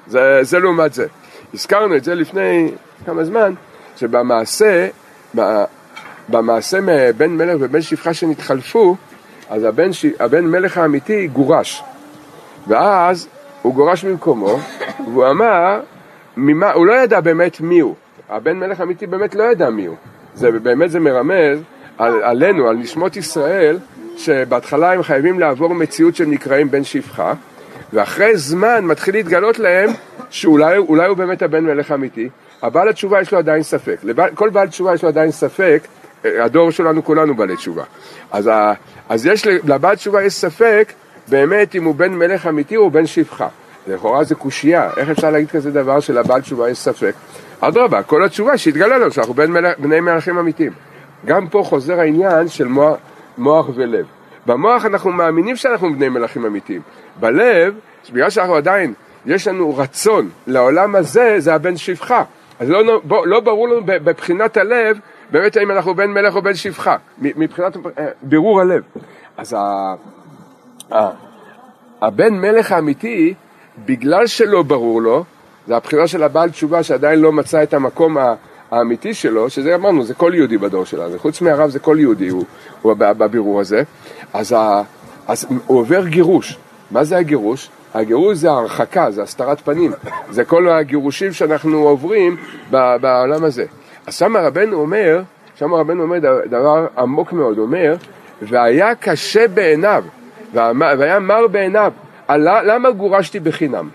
[0.07, 1.07] זה, זה לעומת זה.
[1.53, 2.71] הזכרנו את זה לפני
[3.05, 3.53] כמה זמן,
[3.97, 4.87] שבמעשה,
[6.29, 8.95] במעשה מבן מלך ובן שפחה שנתחלפו,
[9.49, 9.89] אז הבן.
[10.19, 11.83] הבן מלך האמיתי גורש.
[12.67, 13.27] ואז
[13.61, 14.59] הוא גורש ממקומו,
[15.05, 15.79] והוא אמר,
[16.37, 17.95] ממה, הוא לא ידע באמת מי הוא.
[18.29, 19.95] הבן מלך האמיתי באמת לא ידע מי הוא.
[20.35, 21.59] זה, באמת זה מרמז
[21.97, 23.77] על, עלינו, על נשמות ישראל,
[24.17, 27.33] שבהתחלה הם חייבים לעבור מציאות שהם נקראים בן שפחה,
[27.93, 29.89] ואחרי זמן מתחיל להתגלות להם
[30.29, 32.29] שאולי הוא באמת הבן מלך האמיתי,
[32.61, 33.97] הבעל התשובה יש לו עדיין ספק.
[34.33, 35.87] כל בעל תשובה יש לו עדיין ספק,
[36.23, 37.83] הדור שלנו כולנו בעלי תשובה.
[38.31, 38.73] אז, ה,
[39.09, 40.93] אז יש, לבעל תשובה יש ספק
[41.27, 43.47] באמת אם הוא בן מלך אמיתי או בן שפחה.
[43.87, 47.13] לכאורה זה קושייה, איך אפשר להגיד כזה דבר שלבעל תשובה יש ספק?
[47.59, 49.33] אדרבה, כל התשובה שהתגלה לנו שאנחנו
[49.77, 50.71] בני מלכים אמיתיים.
[51.25, 52.95] גם פה חוזר העניין של מוח,
[53.37, 54.05] מוח ולב.
[54.45, 56.81] במוח אנחנו מאמינים שאנחנו בני מלכים אמיתיים.
[57.19, 57.73] בלב,
[58.11, 58.93] בגלל שאנחנו עדיין,
[59.25, 62.23] יש לנו רצון לעולם הזה, זה הבן שפחה.
[62.59, 64.99] אז לא, בוא, לא ברור לנו בבחינת הלב
[65.31, 68.83] באמת האם אנחנו בן מלך או בן שפחה, מבחינת אה, בירור הלב.
[69.37, 69.95] אז ה,
[70.95, 71.09] ה,
[72.01, 73.33] הבן מלך האמיתי,
[73.85, 75.23] בגלל שלא ברור לו,
[75.67, 78.17] זה הבחירה של הבעל תשובה שעדיין לא מצא את המקום
[78.71, 82.43] האמיתי שלו, שזה אמרנו, זה כל יהודי בדור שלנו, חוץ מהרב זה כל יהודי הוא,
[82.81, 83.83] הוא בבירור הזה,
[84.33, 84.81] אז, ה,
[85.27, 86.57] אז הוא עובר גירוש.
[86.91, 87.69] מה זה הגירוש?
[87.93, 89.91] הגירוש זה הרחקה, זה הסתרת פנים,
[90.29, 92.37] זה כל הגירושים שאנחנו עוברים
[92.71, 93.65] בעולם הזה.
[94.07, 95.21] אז שם רבנו אומר,
[95.55, 97.95] שם רבנו אומר דבר עמוק מאוד, אומר,
[98.41, 100.03] והיה קשה בעיניו,
[100.53, 101.91] והיה מר בעיניו,
[102.29, 103.89] למה גורשתי בחינם?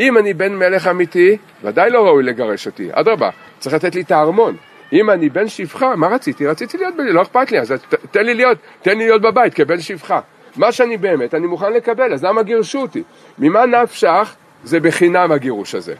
[0.00, 3.30] אם אני בן מלך אמיתי, ודאי לא ראוי לגרש אותי, אדרבה,
[3.60, 4.56] צריך לתת לי את הארמון.
[4.92, 6.46] אם אני בן שפחה, מה רציתי?
[6.46, 7.74] רציתי להיות, לא אכפת לי, אז
[8.10, 10.20] תן לי להיות, תן לי להיות בבית כבן שפחה.
[10.56, 13.02] מה שאני באמת, אני מוכן לקבל, אז למה גירשו אותי?
[13.38, 14.34] ממה נפשך
[14.64, 15.94] זה בחינם הגירוש הזה.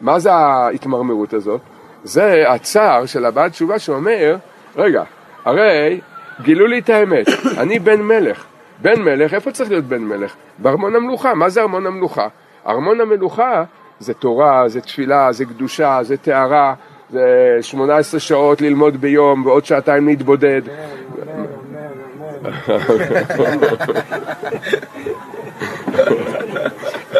[0.00, 1.60] מה זה ההתמרמרות הזאת?
[2.04, 4.36] זה הצער של הבעל תשובה שאומר,
[4.76, 5.02] רגע,
[5.44, 6.00] הרי
[6.42, 7.26] גילו לי את האמת,
[7.62, 8.44] אני בן מלך.
[8.82, 10.34] בן מלך, איפה צריך להיות בן מלך?
[10.58, 11.34] בארמון המלוכה.
[11.34, 12.28] מה זה ארמון המלוכה?
[12.66, 13.64] ארמון המלוכה
[13.98, 16.74] זה תורה, זה תפילה, זה קדושה, זה טהרה,
[17.12, 20.62] זה 18 שעות ללמוד ביום ועוד שעתיים להתבודד.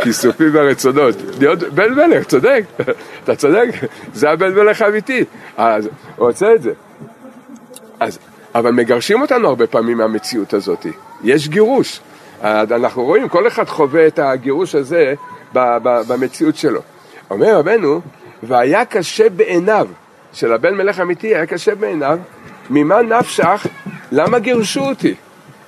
[0.03, 1.15] כיסופים והרצונות.
[1.39, 2.65] להיות בן מלך, צודק,
[3.25, 3.69] אתה צודק,
[4.15, 5.25] זה הבן מלך האמיתי.
[5.57, 6.73] אז הוא רוצה את זה.
[8.01, 8.19] אז,
[8.55, 10.87] אבל מגרשים אותנו הרבה פעמים מהמציאות הזאת.
[11.25, 12.01] יש גירוש.
[12.43, 15.15] אנחנו רואים, כל אחד חווה את הגירוש הזה
[15.83, 16.81] במציאות שלו.
[17.31, 18.01] אומר רבנו,
[18.43, 19.89] והיה קשה בעיניו,
[20.33, 22.19] של הבן מלך אמיתי היה קשה בעיניו,
[22.71, 23.67] ממה נפשך,
[24.13, 25.15] למה גירשו אותי?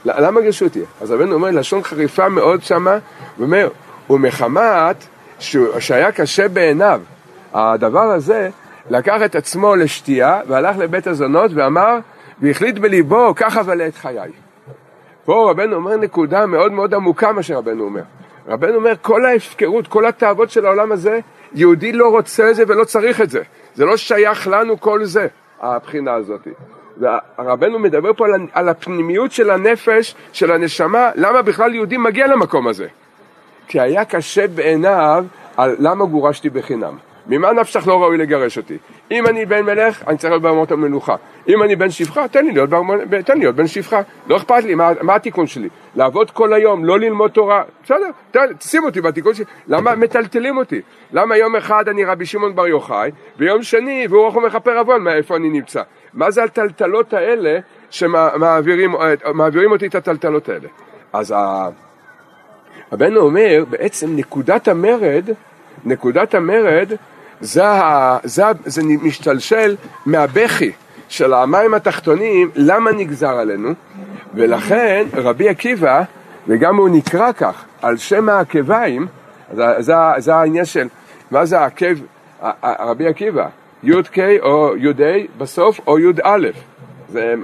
[0.05, 0.83] למה גירשו אותי?
[1.01, 2.99] אז רבנו אומר, לשון חריפה מאוד שמה,
[3.37, 3.69] הוא אומר,
[4.11, 4.97] ומחמת
[5.79, 7.01] שהיה קשה בעיניו
[7.55, 8.51] הדבר הזה,
[8.91, 11.99] לקח את עצמו לשתייה והלך לבית הזונות ואמר,
[12.41, 14.31] והחליט בליבו, קח אבל את חיי.
[15.25, 18.03] פה רבנו אומר נקודה מאוד מאוד עמוקה מה שרבנו אומר.
[18.49, 21.21] רבנו אומר, כל ההפקרות, כל התאוות של העולם הזה,
[21.55, 23.43] יהודי לא רוצה את זה ולא צריך את זה.
[23.75, 25.27] זה לא שייך לנו כל זה,
[25.61, 26.49] הבחינה הזאת.
[26.99, 32.87] ורבנו מדבר פה על הפנימיות של הנפש, של הנשמה, למה בכלל יהודי מגיע למקום הזה.
[33.69, 35.25] כי היה קשה בעיניו
[35.57, 36.97] על למה גורשתי בחינם.
[37.27, 38.79] ממה נפשך לא ראוי לגרש אותי?
[39.11, 41.17] אם אני בן מלך, אני צריך להיות בארמות המלוכה.
[41.49, 44.01] אם אני בן שפחה, תן לי להיות, בארמות, תן לי להיות בן שפחה.
[44.27, 45.69] לא אכפת לי, מה, מה התיקון שלי?
[45.95, 47.63] לעבוד כל היום, לא ללמוד תורה.
[47.85, 49.45] בסדר, שים אותי בתיקון שלי.
[49.69, 50.81] למה מטלטלים אותי?
[51.13, 55.37] למה יום אחד אני רבי שמעון בר יוחאי, ויום שני והוא רחום מכפר עוון, איפה
[55.37, 55.83] אני נמצא?
[56.15, 57.59] מה זה הטלטלות האלה
[57.91, 60.69] שמעבירים אותי את הטלטלות האלה?
[61.13, 61.35] אז
[62.93, 65.31] רבנו אומר, בעצם נקודת המרד,
[65.85, 66.93] נקודת המרד
[67.43, 67.63] זה,
[68.25, 69.77] זה, זה משתלשל
[70.07, 70.73] מהבכי
[71.09, 73.73] של המים התחתונים, למה נגזר עלינו?
[74.35, 76.03] ולכן רבי עקיבא,
[76.49, 79.07] וגם הוא נקרא כך, על שם העקביים,
[79.55, 80.87] זה, זה, זה העניין של,
[81.31, 81.95] מה זה העקב,
[82.63, 83.47] רבי עקיבא,
[83.83, 86.49] י"ק או י"א בסוף או י"א.
[87.09, 87.35] זה,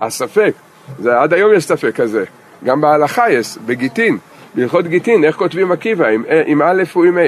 [0.00, 0.52] הספק,
[0.98, 2.24] זה, עד היום יש ספק כזה,
[2.64, 4.18] גם בהלכה יש, בגיטין,
[4.54, 7.20] בהלכות גיטין, איך כותבים עקיבא, עם, עם א' או עם ה'.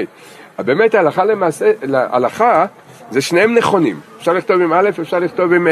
[0.59, 2.65] באמת ההלכה למעשה, ההלכה
[3.11, 5.71] זה שניהם נכונים, אפשר לכתוב עם א', אפשר לכתוב עם ה',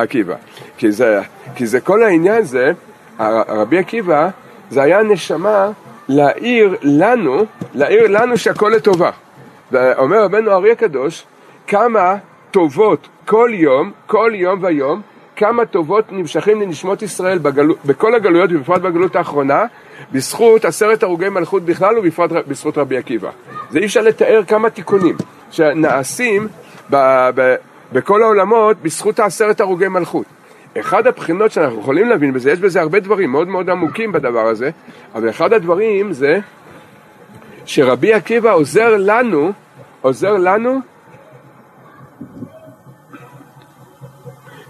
[0.00, 0.34] עקיבא.
[0.78, 1.20] כי זה,
[1.54, 2.72] כי זה כל העניין זה,
[3.48, 4.28] רבי עקיבא,
[4.70, 5.70] זה היה נשמה
[6.08, 9.10] להעיר לנו, להעיר לנו שהכל לטובה.
[9.72, 11.24] ואומר רבנו אריה קדוש,
[11.66, 12.16] כמה
[12.50, 15.00] טובות כל יום, כל יום ויום,
[15.36, 19.64] כמה טובות נמשכים לנשמות ישראל בגלו, בכל הגלויות ובפרט בגלות האחרונה
[20.12, 23.30] בזכות עשרת הרוגי מלכות בכלל ובפרט בזכות רבי עקיבא.
[23.70, 25.16] זה אי אפשר לתאר כמה תיקונים
[25.50, 26.48] שנעשים
[26.90, 26.96] ב,
[27.34, 27.54] ב,
[27.92, 30.26] בכל העולמות בזכות העשרת הרוגי מלכות.
[30.80, 34.70] אחד הבחינות שאנחנו יכולים להבין בזה, יש בזה הרבה דברים מאוד מאוד עמוקים בדבר הזה,
[35.14, 36.38] אבל אחד הדברים זה
[37.64, 39.52] שרבי עקיבא עוזר לנו,
[40.00, 40.80] עוזר לנו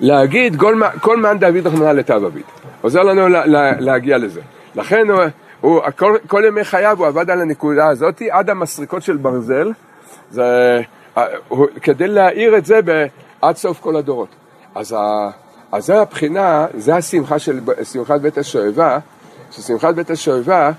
[0.01, 2.45] להגיד כל, כל מאן דוד רחמנא לטב אביד.
[2.81, 4.41] עוזר לנו לה, לה, להגיע לזה.
[4.77, 5.21] לכן הוא,
[5.61, 9.73] הוא כל, כל ימי חייו הוא עבד על הנקודה הזאת עד המסריקות של ברזל,
[10.31, 10.81] זה,
[11.49, 12.81] הוא, כדי להאיר את זה
[13.43, 14.29] עד סוף כל הדורות.
[14.75, 15.31] אז, ה,
[15.73, 17.61] אז זה הבחינה, זה השמחה של
[17.93, 18.99] שמחת בית השואבה,
[19.51, 20.71] ששמחת בית השואבה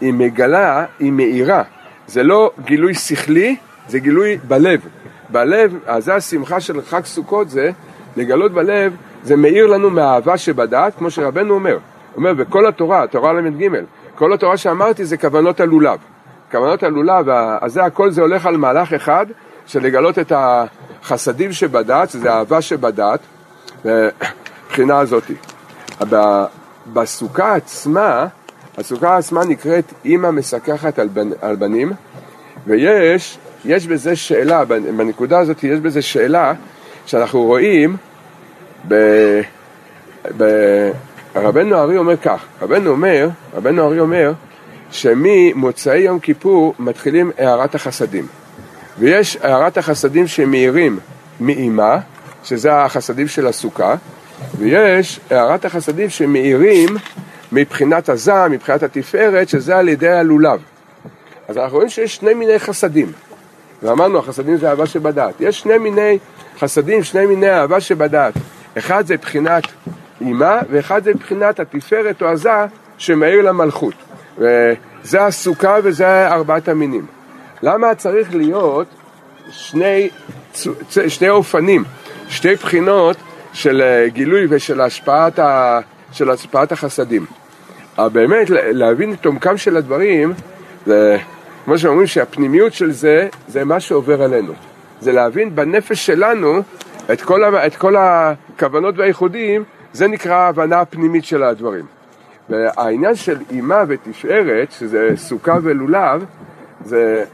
[0.00, 1.62] היא מגלה, היא מאירה.
[2.06, 3.56] זה לא גילוי שכלי,
[3.88, 4.80] זה גילוי בלב.
[5.28, 7.70] בלב, אז זה השמחה של חג סוכות זה
[8.16, 11.78] לגלות בלב, זה מאיר לנו מהאהבה שבדעת, כמו שרבנו אומר.
[12.16, 13.70] אומר, בכל התורה, תורה ל"ג,
[14.14, 15.98] כל התורה שאמרתי זה כוונות הלולב.
[16.50, 17.28] כוונות הלולב,
[17.60, 19.26] אז הכל זה הולך על מהלך אחד,
[19.66, 23.20] של לגלות את החסדים שבדעת, שזה האהבה שבדעת,
[23.84, 25.34] מבחינה הזאתי.
[26.92, 28.26] בסוכה עצמה,
[28.78, 31.92] הסוכה עצמה נקראת אימא מסככת על, בנ, על בנים,
[32.66, 36.52] ויש יש בזה שאלה, בנקודה הזאת יש בזה שאלה
[37.06, 37.96] שאנחנו רואים
[38.88, 38.94] ב...
[40.36, 40.44] ב...
[41.36, 44.32] רבנו ארי אומר כך, רבנו אומר, רבנו ארי אומר
[44.90, 48.26] שממוצאי יום כיפור מתחילים הערת החסדים
[48.98, 50.98] ויש הערת החסדים שמאירים
[51.40, 51.98] מאימה,
[52.44, 53.94] שזה החסדים של הסוכה
[54.58, 56.88] ויש הערת החסדים שמאירים
[57.52, 60.60] מבחינת הזעם, מבחינת התפארת, שזה על ידי הלולב
[61.48, 63.12] אז אנחנו רואים שיש שני מיני חסדים
[63.82, 65.34] ואמרנו, החסדים זה אהבה שבדעת.
[65.40, 66.18] יש שני מיני
[66.58, 68.34] חסדים, שני מיני אהבה שבדעת.
[68.78, 69.62] אחד זה בחינת
[70.20, 72.50] אימה, ואחד זה בחינת התפארת או עזה
[72.98, 73.94] שמאיר למלכות.
[74.38, 77.06] וזה הסוכה וזה ארבעת המינים.
[77.62, 78.86] למה צריך להיות
[79.50, 80.08] שני,
[81.08, 81.84] שני אופנים,
[82.28, 83.16] שתי בחינות
[83.52, 85.80] של אה, גילוי ושל השפעת, ה,
[86.12, 87.26] של השפעת החסדים?
[87.98, 90.32] אבל באמת, להבין את עומקם של הדברים,
[90.86, 91.18] זה...
[91.64, 94.52] כמו שאומרים שהפנימיות של זה, זה מה שעובר עלינו.
[95.00, 96.62] זה להבין בנפש שלנו
[97.12, 99.64] את כל, את כל הכוונות והייחודים,
[99.96, 101.84] זה נקרא ההבנה הפנימית של הדברים.
[102.48, 106.24] והעניין של אימה ותפארת, שזה סוכה ולולב,
[106.84, 107.24] זה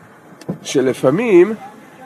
[0.62, 1.54] שלפעמים,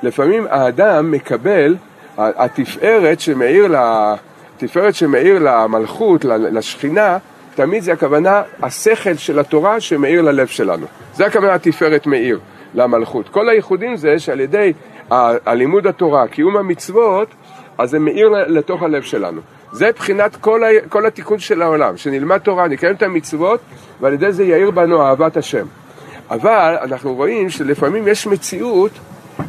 [0.02, 1.76] לפעמים האדם מקבל,
[2.18, 7.18] התפארת שמאיר, התפארת שמאיר למלכות, לשכינה,
[7.54, 10.86] תמיד זה הכוונה, השכל של התורה שמאיר ללב שלנו.
[11.14, 12.40] זה הכוונה התפארת מאיר
[12.74, 13.28] למלכות.
[13.28, 14.72] כל הייחודים זה שעל ידי
[15.10, 17.28] הלימוד התורה, קיום המצוות,
[17.78, 19.40] אז זה מאיר לתוך הלב שלנו.
[19.72, 20.68] זה בחינת כל, ה...
[20.88, 23.60] כל התיקון של העולם, שנלמד תורה, נקיים את המצוות,
[24.00, 25.66] ועל ידי זה יאיר בנו אהבת השם.
[26.30, 28.90] אבל אנחנו רואים שלפעמים יש מציאות,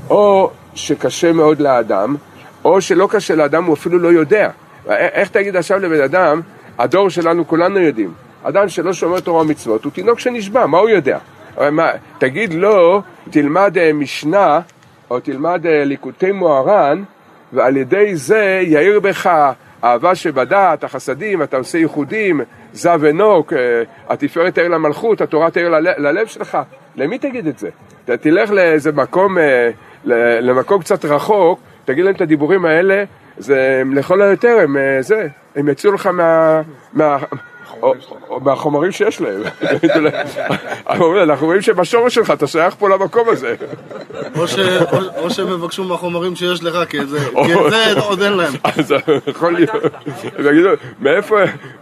[0.09, 2.15] או שקשה מאוד לאדם,
[2.65, 4.49] או שלא קשה לאדם, הוא אפילו לא יודע.
[4.89, 6.41] איך תגיד עכשיו לבן אדם,
[6.77, 8.13] הדור שלנו כולנו יודעים,
[8.43, 11.17] אדם שלא שומר תורה ומצוות הוא תינוק שנשבע, מה הוא יודע?
[11.71, 14.59] מה, תגיד לו, תלמד אה, משנה
[15.09, 17.03] או תלמד אה, ליקוטי מוהר"ן
[17.53, 19.51] ועל ידי זה יאיר בך
[19.83, 22.41] אהבה שבדעת, החסדים, אתה עושה ייחודים,
[22.73, 26.57] זב ונוק, אה, התפארת תאיר למלכות, התורה תאיר ללב שלך.
[26.95, 27.69] למי תגיד את זה?
[28.05, 29.37] תלך לאיזה מקום,
[30.05, 33.03] למקום קצת רחוק, תגיד להם את הדיבורים האלה,
[33.37, 36.61] זה לכל היותר, הם זה, הם יצאו לך מה...
[36.93, 37.17] מה
[38.41, 39.41] מהחומרים שיש להם.
[41.23, 43.55] אנחנו רואים שבשורש שלך אתה שייך פה למקום הזה.
[45.17, 47.19] או שהם יבקשו מהחומרים שיש לך, כי את זה
[48.01, 48.53] עוד אין להם.
[48.63, 48.93] אז
[49.27, 49.83] יכול להיות.
[50.39, 50.69] ויגידו,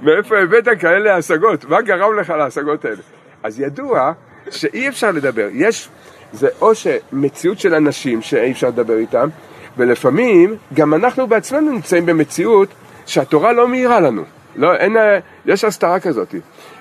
[0.02, 1.66] מאיפה הבאת כאלה השגות?
[1.66, 3.02] מה גרם לך להשגות האלה?
[3.44, 4.12] אז ידוע
[4.50, 5.48] שאי אפשר לדבר.
[5.54, 5.90] יש,
[6.34, 9.30] זה או שמציאות של אנשים שאי אפשר לדבר איתם,
[9.78, 12.70] ולפעמים גם אנחנו בעצמנו נמצאים במציאות
[13.06, 14.24] שהתורה לא מאירה לנו.
[14.56, 14.98] לא, אין,
[15.46, 16.36] יש הסתרה כזאת.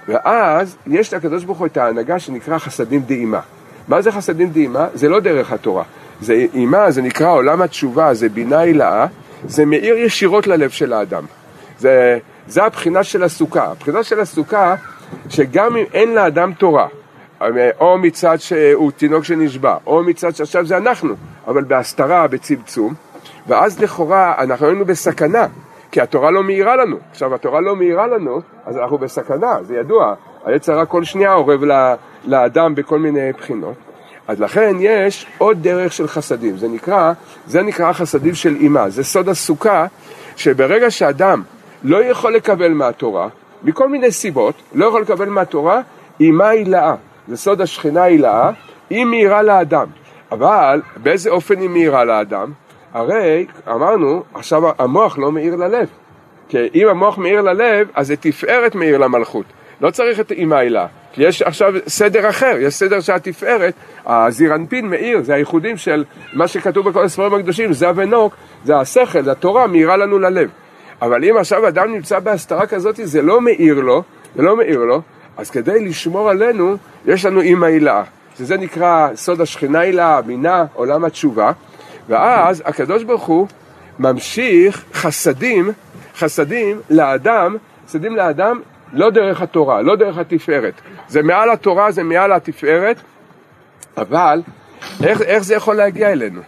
[0.09, 3.41] ואז יש לקדוש ברוך הוא את ההנהגה שנקרא חסדים דאימה.
[3.89, 4.87] מה זה חסדים דאימה?
[4.95, 5.85] זה לא דרך התורה.
[6.21, 9.07] זה אימה, זה נקרא עולם התשובה, זה בינה הילאה,
[9.47, 11.25] זה מאיר ישירות ללב של האדם.
[11.79, 13.65] זה, זה הבחינה של הסוכה.
[13.65, 14.75] הבחינה של הסוכה,
[15.29, 16.87] שגם אם אין לאדם תורה,
[17.81, 21.15] או מצד שהוא תינוק שנשבע, או מצד שעכשיו זה אנחנו,
[21.47, 22.95] אבל בהסתרה, בצמצום,
[23.47, 25.47] ואז לכאורה אנחנו היינו בסכנה,
[25.95, 26.97] כי התורה לא מאירה לנו.
[27.11, 30.15] עכשיו, התורה לא מאירה לנו, אז אנחנו בסכנה, זה ידוע.
[30.45, 31.61] היצר הרע כל שנייה אורב
[32.25, 33.75] לאדם בכל מיני בחינות.
[34.29, 37.13] אז לכן יש עוד דרך של חסדים, זה נקרא,
[37.47, 39.87] זה נקרא חסדים של אימה, זה סוד הסוכה,
[40.37, 41.43] שברגע שאדם
[41.83, 43.29] לא יכול לקבל מהתורה,
[43.63, 45.81] מכל מיני סיבות, לא יכול לקבל מהתורה,
[46.21, 46.95] אימה הילאה,
[47.29, 48.51] זה סוד השכינה הילאה,
[48.91, 49.87] היא מאירה לאדם.
[50.33, 52.53] אבל באיזה אופן היא מאירה לאדם?
[52.95, 55.89] הרי אמרנו, עכשיו המוח לא מאיר ללב.
[56.49, 59.45] כי אם המוח מאיר ללב, אז זה תפארת מאיר למלכות.
[59.81, 63.75] לא צריך את אימה הילה, כי יש עכשיו סדר אחר, יש סדר שהתפארת,
[64.07, 68.35] הזירנפין מאיר, זה הייחודים של מה שכתוב בכל הספרים הקדושים, זה ונוק,
[68.65, 70.51] זה השכל, זה התורה, מאירה לנו ללב.
[71.03, 74.03] אבל אם עכשיו אדם נמצא בהסתרה כזאת, זה לא מאיר לו,
[74.37, 75.01] זה לא מאיר לו,
[75.37, 76.77] אז כדי לשמור עלינו,
[77.07, 78.03] יש לנו אימא הילה,
[78.39, 81.53] שזה נקרא סוד השכינה הילה, בינה, עולם התשובה,
[82.09, 83.47] ואז הקדוש ברוך הוא
[83.99, 85.71] ממשיך חסדים,
[86.17, 88.61] חסדים לאדם, חסדים לאדם
[88.93, 90.75] לא דרך התורה, לא דרך התפארת.
[91.09, 92.97] זה מעל התורה, זה מעל התפארת,
[93.97, 94.43] אבל
[95.03, 96.41] איך, איך זה יכול להגיע אלינו?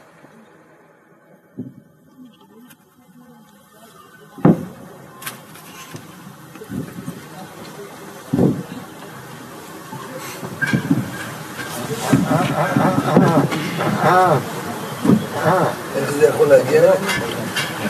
[15.97, 16.83] איך זה יכול להגיע?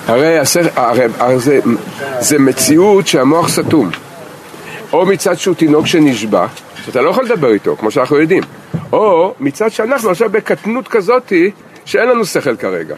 [0.07, 0.39] הרי,
[0.77, 1.59] הרי, הרי זה,
[2.21, 3.91] זה מציאות שהמוח סתום.
[4.93, 6.47] או מצד שהוא תינוק שנשבע,
[6.85, 8.43] שאתה לא יכול לדבר איתו, כמו שאנחנו יודעים,
[8.93, 11.51] או מצד שאנחנו עכשיו בקטנות כזאתי
[11.85, 12.97] שאין לנו שכל כרגע.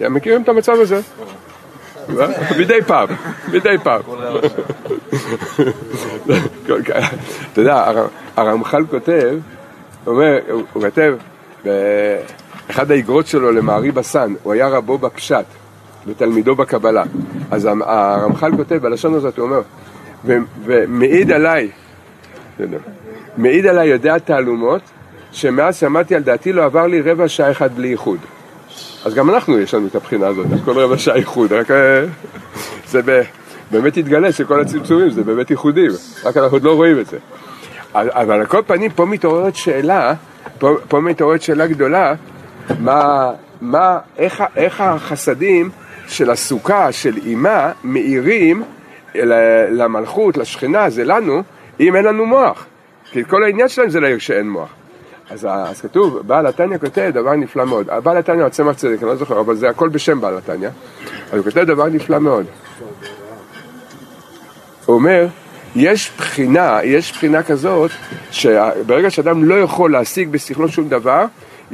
[0.00, 1.00] מכירים את המצב הזה?
[2.58, 3.08] מדי פעם,
[3.52, 4.00] מדי פעם.
[7.52, 7.92] אתה יודע,
[8.36, 9.34] הרמח"ל כותב,
[10.04, 10.22] הוא
[10.72, 11.14] כותב,
[12.66, 15.44] באחד האגרות שלו למערי בסן, הוא היה רבו בפשט
[16.06, 17.04] ותלמידו בקבלה.
[17.50, 19.60] אז הרמח"ל כותב, בלשון הזאת הוא אומר,
[20.64, 21.70] ומעיד עליי,
[23.36, 24.80] מעיד עליי יודע תעלומות,
[25.32, 28.18] שמאז שמעתי על דעתי לא עבר לי רבע שעה אחד בלי איחוד.
[29.04, 32.04] אז גם אנחנו יש לנו את הבחינה הזאת, כל רבע שעה איחוד, רק אה,
[32.88, 33.22] זה
[33.70, 35.90] באמת התגלה שכל הצמצומים זה באמת איחודים,
[36.24, 37.18] רק אנחנו עוד לא רואים את זה.
[37.94, 40.14] אבל על כל פנים פה מתעוררת שאלה,
[40.58, 42.14] פה, פה מתעוררת שאלה גדולה,
[42.80, 45.70] מה, מה, איך, איך החסדים
[46.08, 48.62] של הסוכה, של אימה, מאירים
[49.70, 51.42] למלכות, לשכינה, זה לנו,
[51.80, 52.66] אם אין לנו מוח.
[53.10, 54.68] כי כל העניין שלהם זה להעיר שאין מוח.
[55.30, 57.86] אז, אז כתוב, בעל התניא כותב דבר נפלא מאוד.
[58.02, 60.68] בעל התניא הוא צמח צדק, אני לא זוכר, אבל זה הכל בשם בעל התניא.
[61.32, 62.46] אז הוא כותב דבר נפלא מאוד.
[64.86, 65.26] הוא אומר,
[65.76, 67.90] יש בחינה, יש בחינה כזאת,
[68.30, 71.24] שברגע שאדם לא יכול להשיג בשכלו שום דבר,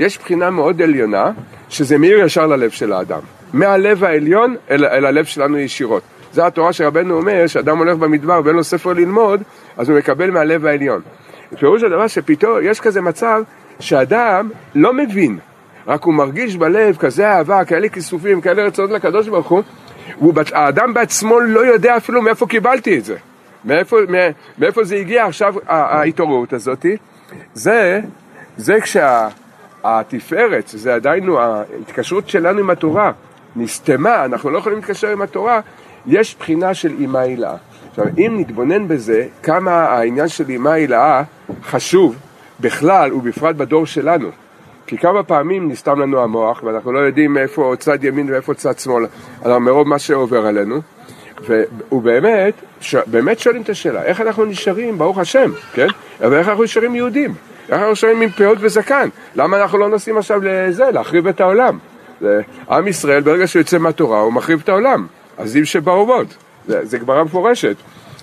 [0.01, 1.31] יש בחינה מאוד עליונה,
[1.69, 3.21] שזה מאיר ישר ללב של האדם.
[3.53, 6.03] מהלב העליון אל, אל הלב שלנו ישירות.
[6.33, 9.43] זה התורה שרבנו אומר, שאדם הולך במדבר ואין לו ספר ללמוד,
[9.77, 11.01] אז הוא מקבל מהלב העליון.
[11.59, 13.43] פירוש הדבר שפתאום יש כזה מצב
[13.81, 15.39] שאדם לא מבין,
[15.87, 21.41] רק הוא מרגיש בלב כזה אהבה, כאלה כיסופים, כאלה רצונות לקדוש ברוך הוא, והאדם בעצמו
[21.41, 23.17] לא יודע אפילו מאיפה קיבלתי את זה.
[23.65, 23.97] מאיפה,
[24.59, 26.87] מאיפה זה הגיע עכשיו ההתעוררות הזאת?
[27.55, 28.01] זה,
[28.57, 28.81] זה
[29.83, 33.13] כשהתפארת, זה עדיין ההתקשרות שלנו עם התורה,
[33.57, 35.61] נסתמה, אנחנו לא יכולים להתקשר עם התורה,
[36.07, 37.57] יש בחינה של אימה הילאה.
[37.91, 41.23] עכשיו, אם נתבונן בזה, כמה העניין של אימה הילאה
[41.65, 42.17] חשוב
[42.61, 44.29] בכלל ובפרט בדור שלנו.
[44.87, 49.07] כי כמה פעמים נסתם לנו המוח, ואנחנו לא יודעים איפה צד ימין ואיפה צד שמאל,
[49.45, 50.81] מרוב מה שעובר עלינו.
[51.93, 52.95] ובאמת, ש...
[53.07, 55.87] באמת שואלים את השאלה, איך אנחנו נשארים, ברוך השם, כן?
[56.21, 57.35] אבל איך אנחנו נשארים יהודים?
[57.73, 59.09] אנחנו נשארים עם פאות וזקן?
[59.35, 61.79] למה אנחנו לא נוסעים עכשיו לזה, להחריב את העולם?
[62.71, 65.07] עם ישראל, ברגע שהוא יוצא מהתורה, הוא מחריב את העולם.
[65.39, 66.27] עזים שבאומות,
[66.67, 67.77] זה, זה גמרא מפורשת.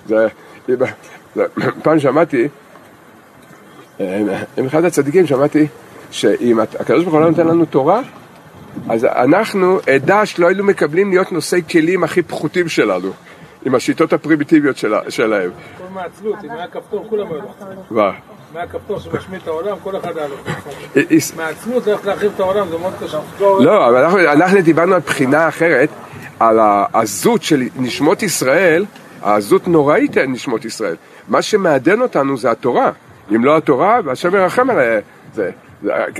[0.08, 0.28] זה,
[0.68, 0.76] זה,
[1.84, 2.48] פעם שמעתי,
[4.00, 5.68] עם אחד הצדיקים שמעתי
[6.12, 8.02] שאם הקדוש ברוך הוא לא נותן לנו תורה,
[8.90, 13.12] אז אנחנו עדה שלא היינו מקבלים להיות נושאי כלים הכי פחותים שלנו,
[13.66, 15.52] עם השיטות הפרימיטיביות שלה, שלהם.
[15.78, 17.68] כל מעצלות, אם היה כפתור, כולם היו לוחצים.
[17.92, 18.12] מה?
[18.52, 21.36] אם היה כפתור שמשמיד את העולם, כל אחד היה לוחץ.
[21.36, 23.20] מעצלות, איך להחריב את העולם, זה מאוד קשה.
[23.40, 25.90] לא, אבל אנחנו, דיברנו על בחינה אחרת,
[26.40, 28.86] על העזות של נשמות ישראל,
[29.22, 30.96] העזות נוראית על נשמות ישראל.
[31.28, 32.92] מה שמעדן אותנו זה התורה.
[33.36, 35.00] אם לא התורה, והשם ירחם עליה.
[35.34, 35.52] זה,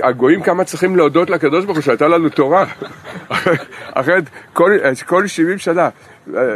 [0.02, 2.64] הגויים כמה צריכים להודות לקדוש ברוך הוא שהייתה לנו תורה.
[3.94, 4.72] אחרת כל,
[5.06, 5.88] כל 70 שנה,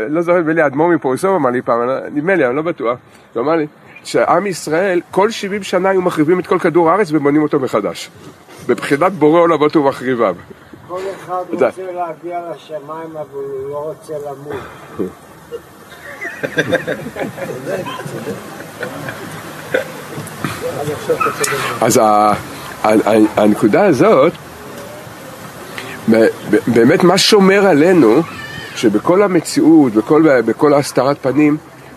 [0.09, 1.81] לא זוכר, נדמה לי האדמו"ר מפורסום אמר לי פעם,
[2.13, 2.99] נדמה לי, אני לא בטוח,
[3.35, 3.67] הוא אמר לי
[4.05, 8.11] שעם ישראל כל 70 שנה היו מחריבים את כל כדור הארץ ובונים אותו מחדש.
[8.67, 10.37] בבחינת בורא עולמות ומחריביו.
[10.89, 14.57] כל אחד רוצה להגיע לשמיים אבל הוא לא רוצה למות.
[21.81, 22.01] אז
[23.37, 24.33] הנקודה הזאת,
[26.67, 28.23] באמת מה שומר עלינו,
[28.83, 31.57] שבכל המציאות, בכל, בכל הסתרת פנים,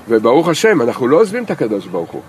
[0.09, 2.21] וברוך השם, אנחנו לא עוזבים את הקדוש ברוך הוא.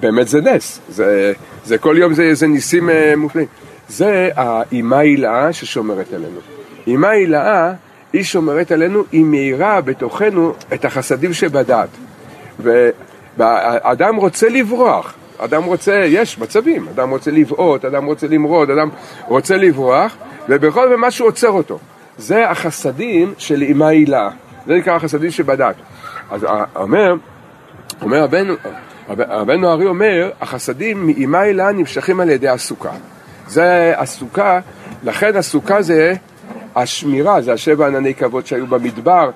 [0.00, 1.32] באמת זה נס, זה,
[1.64, 3.46] זה כל יום זה, זה ניסים אה, מופלאים.
[3.88, 6.40] זה האימה הילאה ששומרת עלינו.
[6.86, 7.72] אימה הילאה,
[8.12, 11.88] היא שומרת עלינו, היא מאירה בתוכנו את החסדים שבדעת.
[13.36, 18.88] והאדם רוצה לברוח, אדם רוצה, יש מצבים, אדם רוצה לבעוט, אדם רוצה למרוד, אדם
[19.26, 20.16] רוצה לברוח,
[20.48, 21.78] ובכל זאת משהו עוצר אותו.
[22.18, 24.30] זה החסדים של אימה הילה,
[24.66, 25.74] זה נקרא החסדים שבדת.
[26.30, 26.46] אז
[26.76, 27.14] אומר,
[28.02, 28.54] אומר רבנו,
[29.08, 32.90] רבנו הארי אומר, החסדים מאימה הילה נמשכים על ידי הסוכה.
[33.48, 34.60] זה הסוכה,
[35.04, 36.14] לכן הסוכה זה
[36.76, 39.30] השמירה, זה השבע ענני כבוד שהיו במדבר,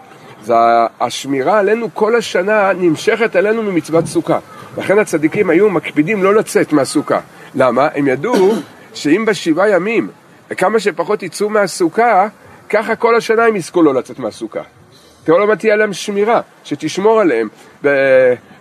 [0.45, 0.55] זה
[1.01, 4.39] השמירה עלינו כל השנה נמשכת עלינו ממצוות סוכה.
[4.79, 7.21] לכן הצדיקים היו מקפידים לא לצאת מהסוכה.
[7.55, 7.89] למה?
[7.95, 8.53] הם ידעו
[8.95, 10.09] שאם בשבעה ימים
[10.57, 12.29] כמה שפחות יצאו מהסוכה,
[12.73, 14.61] ככה כל השנה הם יזכו לא לצאת מהסוכה.
[15.25, 17.49] תראו למה תהיה להם שמירה, שתשמור עליהם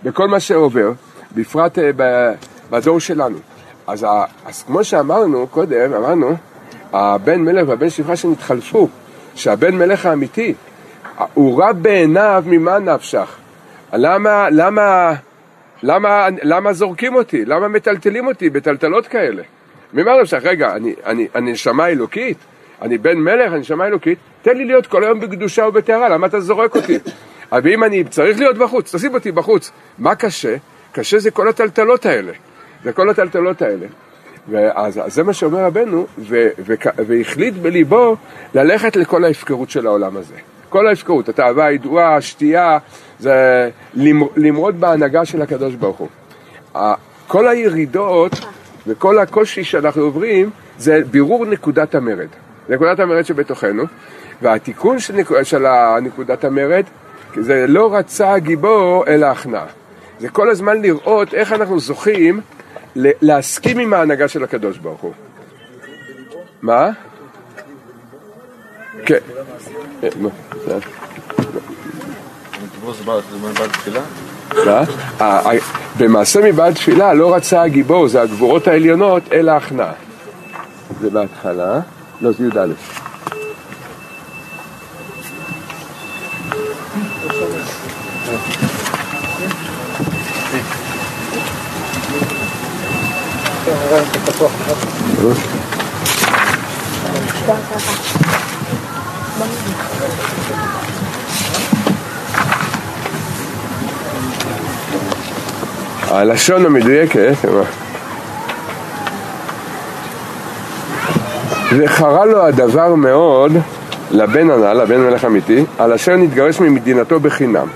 [0.04, 0.92] בכל מה שעובר,
[1.36, 1.92] בפרט אה,
[2.70, 3.38] בדור שלנו.
[3.88, 4.08] אז,
[4.46, 6.36] אז כמו שאמרנו קודם, אמרנו,
[6.94, 8.88] הבן מלך והבן שפחה שנתחלפו,
[9.36, 10.54] שהבן מלך האמיתי,
[11.34, 13.36] הוא רע בעיניו ממה נפשך.
[13.94, 15.14] למה, למה
[15.84, 17.46] למה, למה זורקים אותי?
[17.46, 19.44] למה מטלטלים אותי בטלטלות כאלה?
[19.96, 22.38] אמר לך, רגע, אני, אני, אני נשמה אלוקית?
[22.82, 24.18] אני בן מלך, אני נשמה אלוקית?
[24.42, 26.98] תן לי להיות כל היום בקדושה ובטהרה, למה אתה זורק אותי?
[27.64, 29.72] ואם אני צריך להיות בחוץ, תשים אותי בחוץ.
[29.98, 30.56] מה קשה?
[30.92, 32.32] קשה זה כל הטלטלות האלה.
[32.84, 33.86] זה כל הטלטלות האלה.
[34.50, 36.08] ואז זה מה שאומר רבנו,
[36.98, 38.16] והחליט בליבו
[38.54, 40.36] ללכת לכל ההפקרות של העולם הזה.
[40.70, 42.78] כל ההפקרות, התאווה הידועה, השתייה,
[43.20, 43.70] זה
[44.36, 46.08] למרוד בהנהגה של הקדוש ברוך הוא.
[47.28, 48.32] כל הירידות
[48.88, 52.28] וכל הקושי שאנחנו עוברים זה בירור נקודת המרד.
[52.70, 53.84] נקודת המרד שבתוכנו,
[54.42, 55.44] והתיקון של, נק...
[55.44, 55.66] של
[56.02, 56.84] נקודת המרד
[57.36, 59.66] זה לא רצה הגיבור אלא הכנעה.
[60.20, 62.42] זה כל הזמן לראות איך אנחנו זוכים
[62.96, 65.14] להסכים עם ההנהגה של הקדוש ברוך הוא.
[66.62, 66.90] מה?
[69.06, 69.18] כן.
[75.98, 79.94] במעשה מבעד תפילה לא רצה הגיבור, זה הגבורות העליונות, אלא הכנעה.
[81.02, 81.80] זה בהתחלה,
[82.22, 82.74] לא, זה י"א.
[106.10, 107.34] הלשון המדויקת,
[111.78, 113.52] וחרה לו הדבר מאוד
[114.12, 117.68] לבן הנ"ל, לבן מלך אמיתי, על אשר נתגרש ממדינתו בחינם.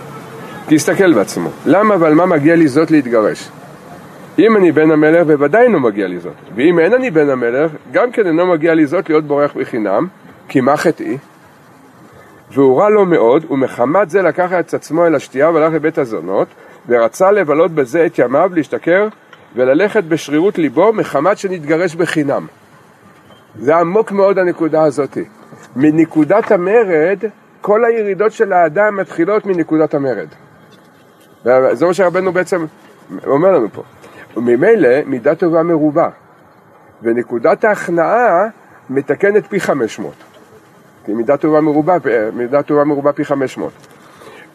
[0.67, 3.49] כי הסתכל בעצמו, למה ועל מה מגיע לי זאת להתגרש?
[4.39, 6.33] אם אני בן המלך, בוודאי אינו מגיע לי זאת.
[6.55, 10.07] ואם אין אני בן המלך, גם כן אינו מגיע לי זאת להיות בורח בחינם,
[10.47, 11.17] כי מה חטאי?
[12.51, 16.47] והוא רע לו מאוד, ומחמת זה לקח את עצמו אל השתייה והלך לבית הזונות,
[16.87, 19.07] ורצה לבלות בזה את ימיו, להשתכר
[19.55, 22.45] וללכת בשרירות ליבו מחמת שנתגרש בחינם.
[23.59, 25.17] זה עמוק מאוד הנקודה הזאת.
[25.75, 27.19] מנקודת המרד,
[27.61, 30.27] כל הירידות של האדם מתחילות מנקודת המרד.
[31.45, 32.65] וזה מה שרבנו בעצם
[33.27, 33.83] אומר לנו פה.
[34.37, 36.09] וממילא מידה טובה מרובה,
[37.01, 38.47] ונקודת ההכנעה
[38.89, 40.13] מתקנת פי 500.
[41.05, 41.97] כי מידה טובה מרובה,
[42.33, 43.71] מידה טובה מרובה פי 500.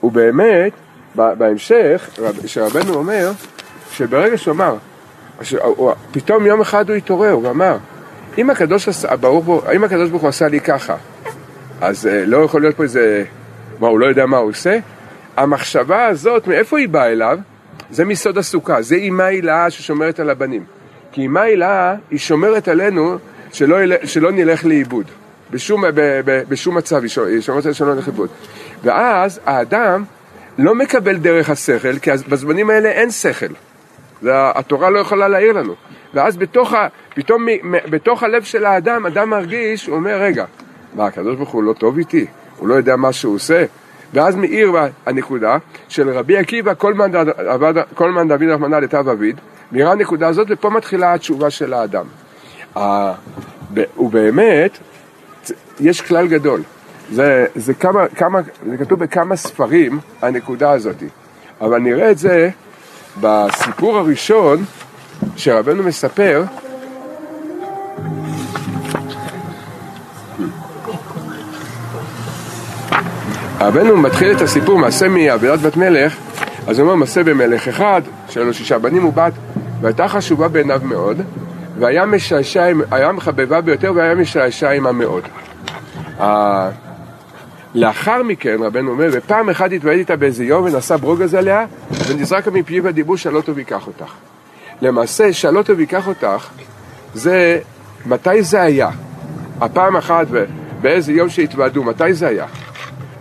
[0.02, 0.72] ובאמת,
[1.14, 2.10] בהמשך,
[2.46, 3.30] שרבנו אומר,
[3.90, 4.76] שברגע שהוא אמר,
[6.12, 7.76] פתאום יום אחד הוא התעורר, הוא אמר,
[8.38, 10.96] אם הקדוש, ברוך אם הקדוש ברוך הוא עשה לי ככה,
[11.80, 13.24] אז אה, לא יכול להיות פה איזה,
[13.80, 14.78] מה, הוא לא יודע מה הוא עושה?
[15.36, 17.38] המחשבה הזאת, מאיפה היא באה אליו?
[17.90, 20.64] זה מסוד הסוכה, זה אימה הילאה ששומרת על הבנים.
[21.12, 23.18] כי אימה הילאה, היא שומרת עלינו
[23.52, 25.06] שלא, שלא נלך לאיבוד.
[25.50, 28.28] בשום, ב, ב, בשום מצב היא שומרת עלינו שלא נלך לאיבוד.
[28.84, 30.04] ואז האדם
[30.58, 33.46] לא מקבל דרך השכל, כי בזמנים האלה אין שכל.
[34.28, 35.74] התורה לא יכולה להעיר לנו.
[36.14, 37.46] ואז בתוך, ה, פתאום
[37.90, 40.44] בתוך הלב של האדם, אדם מרגיש, הוא אומר, רגע,
[40.94, 42.26] מה, הקדוש ברוך הוא לא טוב איתי?
[42.58, 43.64] הוא לא יודע מה שהוא עושה?
[44.14, 44.72] ואז מאיר
[45.06, 45.56] הנקודה
[45.88, 46.72] של רבי עקיבא,
[47.94, 49.40] כל מן דוד רחמנא לטב אביד,
[49.72, 52.04] מאירה הנקודה הזאת, ופה מתחילה התשובה של האדם.
[53.98, 54.78] ובאמת,
[55.80, 56.62] יש כלל גדול.
[57.12, 58.40] זה, זה, כמה, כמה,
[58.70, 61.02] זה כתוב בכמה ספרים, הנקודה הזאת.
[61.60, 62.50] אבל נראה את זה
[63.20, 64.64] בסיפור הראשון
[65.36, 66.44] שרבנו מספר,
[73.60, 76.16] רבנו מתחיל את הסיפור מעשה מעבודת בת מלך,
[76.66, 79.32] אז הוא אומר מעשה במלך אחד, שהיה לו שישה בנים ובת,
[79.80, 81.20] והייתה חשובה בעיניו מאוד,
[81.78, 85.22] והיה משעשע, היה מחבבה ביותר והיה משעשע עמה מאוד.
[87.74, 91.66] לאחר מכן, רבנו אומר, ופעם אחת התוועד איתה באיזה יום ונשא ברוגז עליה,
[92.08, 94.29] ונזרק מפיו הדיבור שלא טוב ייקח אותך.
[94.82, 96.48] למעשה, שלא טוב ייקח אותך,
[97.14, 97.60] זה,
[98.06, 98.90] מתי זה היה?
[99.60, 100.26] הפעם אחת,
[100.80, 102.46] באיזה יום שהתוועדו, מתי זה היה?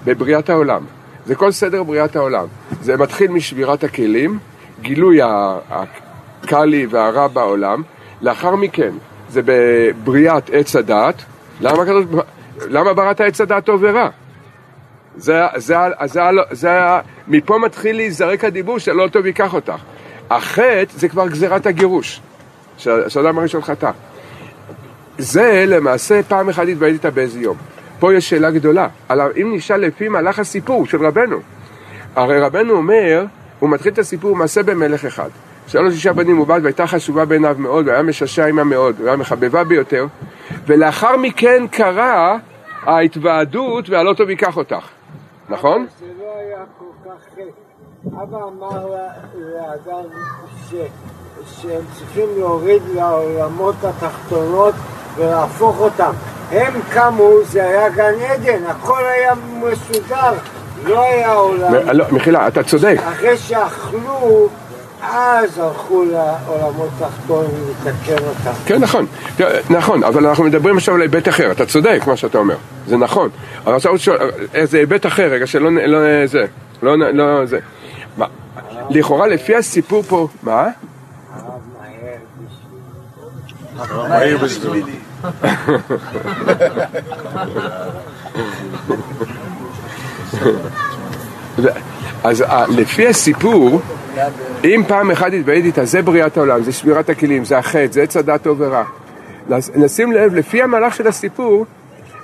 [0.06, 0.86] בבריאת העולם.
[1.26, 2.46] זה כל סדר בריאת העולם.
[2.82, 4.40] זה מתחיל משבירת הכלים,
[4.82, 5.20] גילוי
[5.70, 7.82] הקלי והרע בעולם,
[8.22, 8.92] לאחר מכן
[9.30, 11.16] זה בבריאת עץ הדת.
[11.62, 11.84] למה,
[12.68, 14.10] למה בראת עץ הדת טוב ורע?
[15.18, 16.70] זה, זה, זה, זה, זה,
[17.28, 19.82] מפה מתחיל להיזרק הדיבור שלא טוב ייקח אותך.
[20.30, 22.22] החטא זה כבר גזירת הגירוש,
[22.78, 23.92] שאדם הראשון חטא.
[25.18, 27.58] זה למעשה פעם אחת איתה באיזה יום.
[28.00, 31.40] פה יש שאלה גדולה, אם נשאל לפי מהלך הסיפור של רבנו.
[32.16, 33.26] הרי רבנו אומר,
[33.60, 35.30] הוא מתחיל את הסיפור מעשה במלך אחד.
[35.74, 40.06] לו שישה בנים ובת והייתה חשובה בעיניו מאוד, והיה משעשע עמה מאוד, והיה מחבבה ביותר,
[40.68, 42.38] ולאחר מכן קרה
[42.84, 44.88] ההתוועדות והלא טוב ייקח אותך.
[45.50, 45.86] נכון?
[46.00, 47.59] זה לא היה כל כך חטא.
[48.08, 48.86] אבא אמר
[49.36, 50.04] לאדם
[50.70, 50.74] ש...
[51.62, 54.76] שהם צריכים להוריד לעולמות התחתונות
[55.16, 56.12] ולהפוך אותם.
[56.52, 60.34] הם קמו, זה היה גן עדן, הכל היה מסודר,
[60.86, 61.74] לא היה עולם.
[61.74, 62.98] לא, מחילה, אתה צודק.
[63.10, 64.48] אחרי שאכלו,
[65.02, 68.52] אז הלכו לעולמות תחתונים לתקן אותם.
[68.66, 69.06] כן, נכון,
[69.70, 72.56] נכון, אבל אנחנו מדברים עכשיו על היבט אחר, אתה צודק מה שאתה אומר,
[72.88, 73.30] זה נכון.
[73.66, 73.94] אבל עכשיו
[74.54, 76.46] איזה היבט אחר, רגע, שלא לא, זה,
[76.84, 77.60] לא, לא זה.
[78.20, 78.26] מה,
[78.90, 80.68] לכאורה לפי הסיפור פה, מה?
[84.10, 84.96] מהר בשבילי.
[92.24, 93.82] אז אה, לפי הסיפור,
[94.64, 98.18] אם פעם אחת התוועד איתה, זה בריאת העולם, זה שמירת הכלים, זה החטא, זה עץ
[98.18, 98.84] הדת טוב ורע.
[99.76, 101.66] נשים לב, לפי המהלך של הסיפור,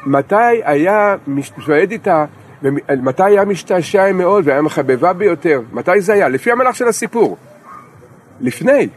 [0.05, 2.25] מתי היה מתוועד איתה,
[3.01, 6.29] מתי היה משתעשע מאוד והיה מחבבה ביותר, מתי זה היה?
[6.29, 7.37] לפי המהלך של הסיפור.
[8.41, 8.89] לפני.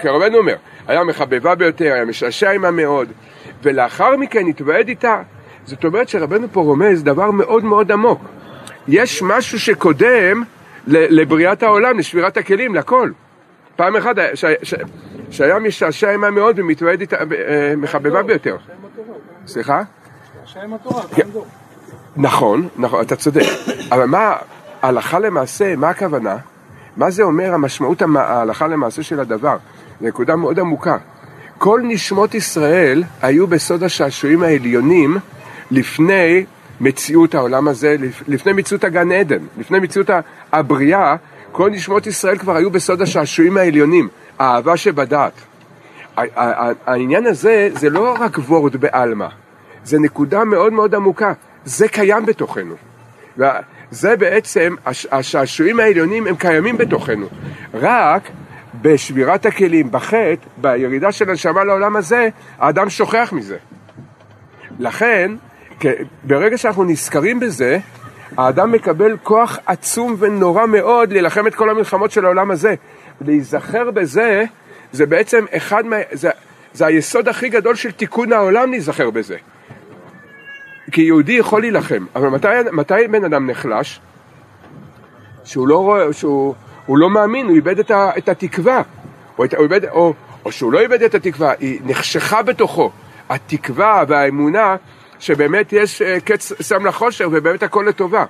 [0.00, 0.54] כי רבנו אומר,
[0.88, 3.08] היה מחבבה ביותר, היה משעשע עימה מאוד,
[3.62, 5.22] ולאחר מכן התוועד איתה.
[5.64, 8.20] זאת אומרת שרבנו פה רומז דבר מאוד מאוד עמוק.
[8.88, 10.42] יש משהו שקודם
[10.86, 13.10] לבריאת העולם, לשבירת הכלים, לכל.
[13.76, 14.16] פעם אחת
[15.30, 18.56] שהיה משעשע עימה מאוד ומתוועד איתה, אה, מחבבה ביותר.
[19.46, 19.82] סליחה?
[21.14, 21.28] כן.
[22.16, 23.46] נכון, נכון, אתה צודק.
[23.90, 24.32] אבל מה,
[24.82, 26.36] הלכה למעשה, מה הכוונה?
[26.96, 29.56] מה זה אומר המשמעות ההלכה למעשה של הדבר?
[30.00, 30.96] נקודה מאוד עמוקה.
[31.58, 35.16] כל נשמות ישראל היו בסוד השעשועים העליונים
[35.70, 36.44] לפני
[36.80, 37.96] מציאות העולם הזה,
[38.28, 40.10] לפני מציאות הגן עדן, לפני מציאות
[40.52, 41.16] הבריאה,
[41.52, 44.08] כל נשמות ישראל כבר היו בסוד השעשועים העליונים,
[44.38, 45.32] האהבה שבדעת.
[46.86, 49.26] העניין הזה זה לא רק וורד בעלמא,
[49.84, 51.32] זה נקודה מאוד מאוד עמוקה,
[51.64, 52.74] זה קיים בתוכנו.
[53.90, 54.74] זה בעצם,
[55.10, 57.26] השעשועים העליונים הם קיימים בתוכנו,
[57.74, 58.22] רק
[58.82, 63.56] בשבירת הכלים, בחטא, בירידה של הנשמה לעולם הזה, האדם שוכח מזה.
[64.78, 65.32] לכן,
[66.24, 67.78] ברגע שאנחנו נזכרים בזה,
[68.36, 72.74] האדם מקבל כוח עצום ונורא מאוד להילחם את כל המלחמות של העולם הזה.
[73.20, 74.44] להיזכר בזה,
[74.92, 75.96] זה בעצם אחד מה...
[76.12, 76.30] זה,
[76.72, 79.36] זה היסוד הכי גדול של תיקון העולם להיזכר בזה.
[80.92, 84.00] כי יהודי יכול להילחם, אבל מתי, מתי בן אדם נחלש?
[85.44, 86.54] שהוא לא רואה, שהוא
[86.88, 88.82] לא מאמין, הוא איבד את, ה, את התקווה.
[89.38, 90.14] או, הוא איבד, או,
[90.44, 92.90] או שהוא לא איבד את התקווה, היא נחשכה בתוכו.
[93.28, 94.76] התקווה והאמונה
[95.18, 98.24] שבאמת יש אה, קץ שם לחושר ובאמת הכל לטובה.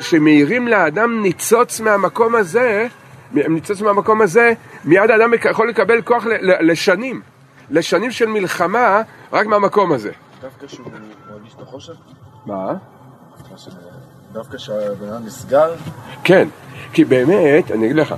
[0.00, 2.86] שמאירים לאדם ניצוץ מהמקום הזה,
[3.32, 4.52] ניצוץ מהמקום הזה,
[4.84, 7.20] מיד האדם יכול לקבל כוח לשנים,
[7.70, 10.10] לשנים של מלחמה רק מהמקום הזה.
[10.42, 10.86] דווקא שהוא
[11.58, 11.92] מרגיש את החושך?
[12.46, 12.74] מה?
[14.32, 15.74] דווקא כשהבן אדם נסגר?
[16.24, 16.48] כן,
[16.92, 18.14] כי באמת, אני אגיד לך,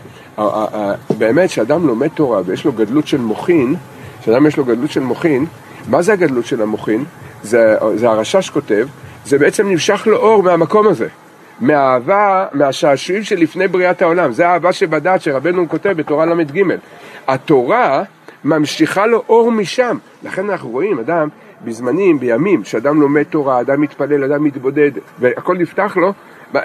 [1.19, 3.77] באמת כשאדם לומד תורה ויש לו גדלות של מוחין,
[4.21, 5.47] כשאדם יש לו גדלות של מוחין,
[5.89, 7.05] מה זה הגדלות של המוחין?
[7.43, 8.89] זה, זה הרשש כותב,
[9.25, 11.09] זה בעצם נמשך לו אור מהמקום הזה.
[11.61, 14.33] מהאהבה, מהשעשועים שלפני בריאת העולם.
[14.33, 16.63] זה האהבה שבדעת שרבנו כותב בתורה ל"ג.
[17.29, 18.03] התורה
[18.45, 19.99] ממשיכה לו אור משם.
[20.23, 21.29] לכן אנחנו רואים אדם
[21.65, 26.13] בזמנים, בימים, שאדם לומד תורה, אדם מתפלל, אדם מתבודד, והכל נפתח לו,
[26.53, 26.61] מה,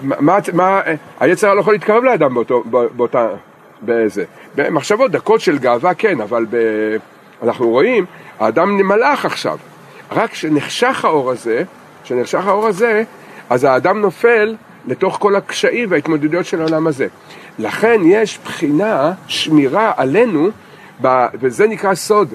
[0.00, 0.80] מה, מה,
[1.20, 2.64] היצר לא יכול להתקרב לאדם באותו,
[2.96, 3.28] באותה,
[3.82, 4.24] בזה.
[4.54, 6.56] במחשבות, דקות של גאווה כן, אבל ב,
[7.42, 8.04] אנחנו רואים,
[8.38, 9.58] האדם מלאך עכשיו.
[10.12, 11.62] רק כשנחשך האור הזה,
[12.04, 13.02] כשנחשך האור הזה,
[13.50, 14.56] אז האדם נופל
[14.86, 17.06] לתוך כל הקשיים וההתמודדויות של העולם הזה.
[17.58, 20.48] לכן יש בחינה, שמירה עלינו,
[21.34, 22.34] וזה נקרא סוד,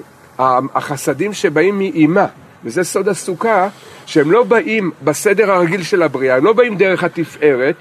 [0.74, 2.26] החסדים שבאים מאימה,
[2.64, 3.68] וזה סוד הסוכה,
[4.06, 7.76] שהם לא באים בסדר הרגיל של הבריאה, הם לא באים דרך התפארת,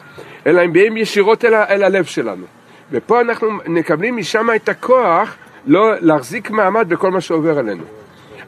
[0.45, 2.45] אלא הם באים ישירות אל, אל הלב שלנו.
[2.91, 5.36] ופה אנחנו מקבלים משם את הכוח
[5.66, 7.84] לא להחזיק מעמד בכל מה שעובר עלינו.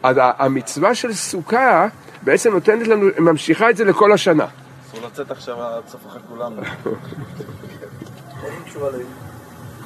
[0.03, 1.87] אז המצווה של סוכה
[2.21, 4.45] בעצם נותנת לנו, ממשיכה את זה לכל השנה.
[4.89, 6.19] אסור לצאת עכשיו עד סוף החג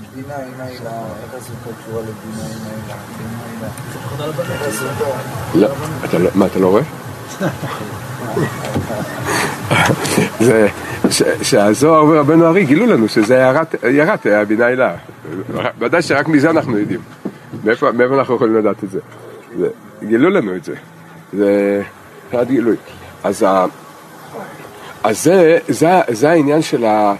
[0.01, 0.91] לבינה אינה הילה?
[1.23, 2.43] איך הסוכה קשורה לבינה?
[3.17, 3.67] בינה.
[4.39, 5.05] איך הסוכה?
[5.55, 5.69] לא,
[6.19, 6.83] לא, מה, אתה לא רואה?
[10.39, 10.67] זה,
[11.41, 14.95] שהזוהר ורבנו ארי גילו לנו שזה יערת הבינה הילה.
[15.79, 16.99] ודאי שרק מזה אנחנו יודעים.
[17.63, 18.99] מאיפה, אנחנו יכולים לדעת את זה?
[20.03, 20.75] גילו לנו את זה.
[21.33, 21.81] זה
[22.25, 22.75] מבחינת גילוי.
[23.23, 23.45] אז,
[26.09, 27.13] זה העניין של ה...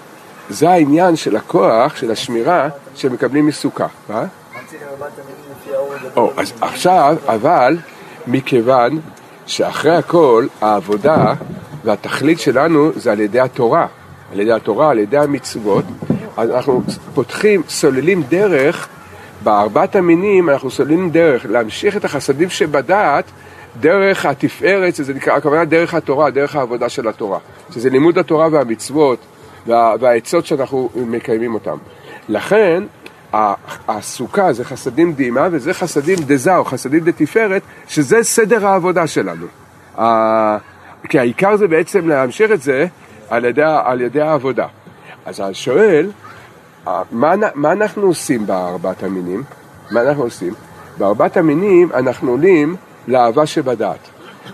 [0.50, 3.88] זה העניין של הכוח, של השמירה, שמקבלים מסוכה.
[4.10, 4.24] מה?
[6.16, 7.78] או, אז עכשיו, אבל,
[8.28, 9.00] מכיוון
[9.46, 11.34] שאחרי הכל, העבודה
[11.84, 13.88] והתכלית שלנו זה על ידי התורה.
[14.34, 15.86] על ידי התורה, על ידי המצוות,
[16.38, 16.82] אז אנחנו
[17.14, 18.88] פותחים, סוללים דרך,
[19.44, 23.26] בארבעת המינים אנחנו סוללים דרך להמשיך את החסדים שבדעת
[23.80, 27.40] דרך התפארת, שזה נקרא, הכוונה דרך התורה, דרך העבודה של התורה,
[27.72, 29.20] שזה לימוד התורה והמצוות
[29.68, 31.78] וה, והעצות שאנחנו מקיימים אותם.
[32.30, 32.84] לכן,
[33.88, 39.46] הסוכה זה חסדים דימה וזה חסדים דזה או חסדים דתפארת, שזה סדר העבודה שלנו.
[41.10, 42.88] כי העיקר זה בעצם להמשיך את זה
[43.30, 44.68] על ידי, על ידי העבודה.
[45.26, 46.12] אז אני שואל,
[47.12, 49.44] מה, מה אנחנו עושים בארבעת המינים?
[49.92, 50.54] מה אנחנו עושים?
[50.98, 52.76] בארבעת המינים אנחנו עולים
[53.08, 54.10] לאהבה שבדעת.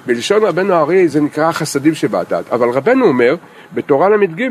[0.05, 3.35] בלשון רבנו הארי זה נקרא חסדים שבדעת, אבל רבנו אומר,
[3.73, 4.49] בתורה ל"ג,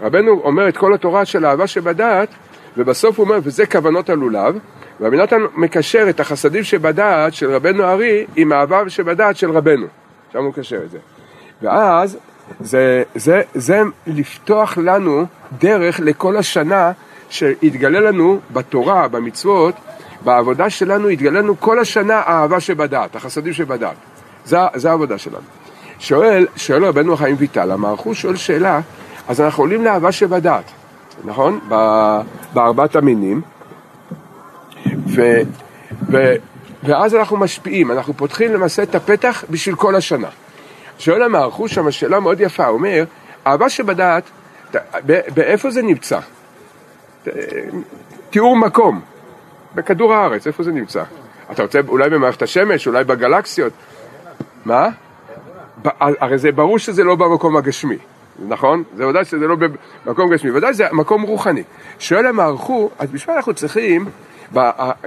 [0.00, 2.28] רבנו אומר את כל התורה של אהבה שבדעת,
[2.76, 4.58] ובסוף הוא אומר, וזה כוונות הלולב,
[5.00, 9.86] רבי נתן מקשר את החסדים שבדעת של רבנו הארי עם האהבה שבדעת של רבנו.
[10.32, 10.98] שם הוא מקשר את זה.
[11.62, 12.18] ואז
[12.60, 15.26] זה, זה, זה לפתוח לנו
[15.58, 16.92] דרך לכל השנה
[17.30, 19.74] שיתגלה לנו בתורה, במצוות,
[20.24, 23.96] בעבודה שלנו יתגלה לנו כל השנה האהבה שבדעת, החסדים שבדעת.
[24.44, 25.44] זה, זה העבודה שלנו.
[25.98, 28.80] שואל, שואל רבנו חיים ויטל, המערכו שואל שאלה,
[29.28, 30.64] אז אנחנו עולים לאהבה שבדעת,
[31.24, 31.60] נכון?
[32.52, 33.40] בארבעת המינים,
[35.06, 35.40] ו,
[36.10, 36.34] ו,
[36.82, 40.28] ואז אנחנו משפיעים, אנחנו פותחים למעשה את הפתח בשביל כל השנה.
[40.98, 43.04] שואל המערכו שם שאלה מאוד יפה, הוא אומר,
[43.46, 44.24] אהבה שבדעת,
[45.34, 46.18] באיפה זה נמצא?
[48.30, 49.00] תיאור מקום,
[49.74, 51.02] בכדור הארץ, איפה זה נמצא?
[51.52, 53.72] אתה רוצה אולי במערכת השמש, אולי בגלקסיות?
[54.64, 54.88] מה?
[56.00, 57.96] הרי זה ברור שזה לא במקום הגשמי,
[58.48, 58.82] נכון?
[58.96, 59.56] זה ודאי שזה לא
[60.06, 61.62] במקום גשמי, ודאי זה מקום רוחני.
[61.98, 64.04] שואל המערכו, אז בשביל אנחנו צריכים,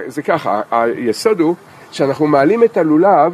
[0.06, 1.54] זה ככה, היסוד הוא
[1.90, 3.32] שאנחנו מעלים את הלולב,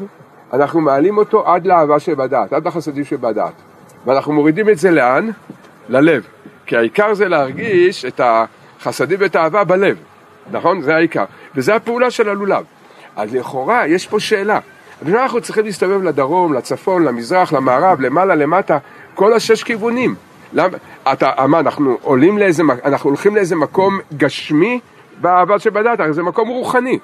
[0.53, 3.53] אנחנו מעלים אותו עד לאהבה שבדעת, עד לחסדים שבדעת.
[4.07, 5.31] ואנחנו מורידים את זה לאן?
[5.89, 6.27] ללב.
[6.67, 9.97] כי העיקר זה להרגיש את החסדים ואת האהבה בלב,
[10.51, 10.83] נכון?
[10.83, 11.25] זה העיקר.
[11.55, 12.65] וזה הפעולה של הלולב.
[13.17, 14.59] אז לכאורה יש פה שאלה.
[15.09, 18.79] אנחנו צריכים להסתובב לדרום, לצפון, למזרח, למערב, למעלה, למטה,
[19.15, 20.15] כל השש כיוונים.
[20.53, 20.69] למה,
[21.13, 24.81] אתה, מה, אנחנו עולים לאיזה, אנחנו הולכים לאיזה מקום גשמי
[25.21, 26.99] באהבה שבדעת, זה מקום רוחני.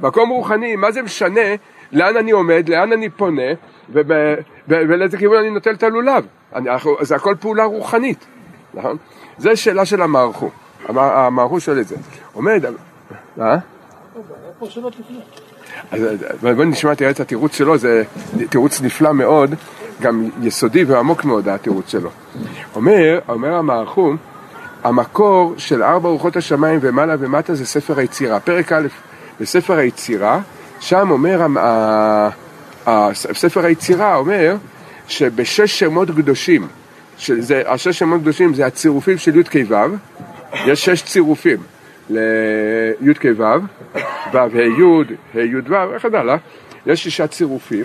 [0.00, 1.40] מקום רוחני, מה זה משנה
[1.92, 3.42] לאן אני עומד, לאן אני פונה,
[4.68, 6.24] ולאיזה כיוון אני נוטל את הלולב.
[6.54, 8.26] אני, אנחנו, זה הכל פעולה רוחנית,
[8.74, 8.96] נכון?
[9.38, 10.50] זו שאלה של המערכו.
[10.88, 11.96] המ- המערכו שואל את זה.
[12.32, 12.64] עומד,
[13.40, 13.56] אה?
[15.00, 15.18] לפני.
[15.92, 16.00] אז
[16.56, 18.02] בואו נשמע תראה את התירוץ שלו, זה
[18.50, 19.54] תירוץ נפלא מאוד,
[20.02, 22.10] גם יסודי ועמוק מאוד התירוץ שלו.
[22.74, 24.16] אומר, אומר המערכום,
[24.84, 28.40] המקור של ארבע רוחות השמיים ומעלה ומטה זה ספר היצירה.
[28.40, 28.86] פרק א'
[29.40, 30.40] בספר היצירה,
[30.80, 31.46] שם אומר,
[33.14, 34.56] ספר היצירה אומר
[35.08, 36.68] שבשש שמות קדושים,
[37.18, 39.74] שזה, השש שמות קדושים זה הצירופים של י"ק ו',
[40.66, 41.58] יש שש צירופים
[42.10, 43.42] לי"ק ו',
[44.32, 46.36] ו' ה' י', ה' י' ו', וכן הלאה,
[46.86, 47.84] יש שישה צירופים,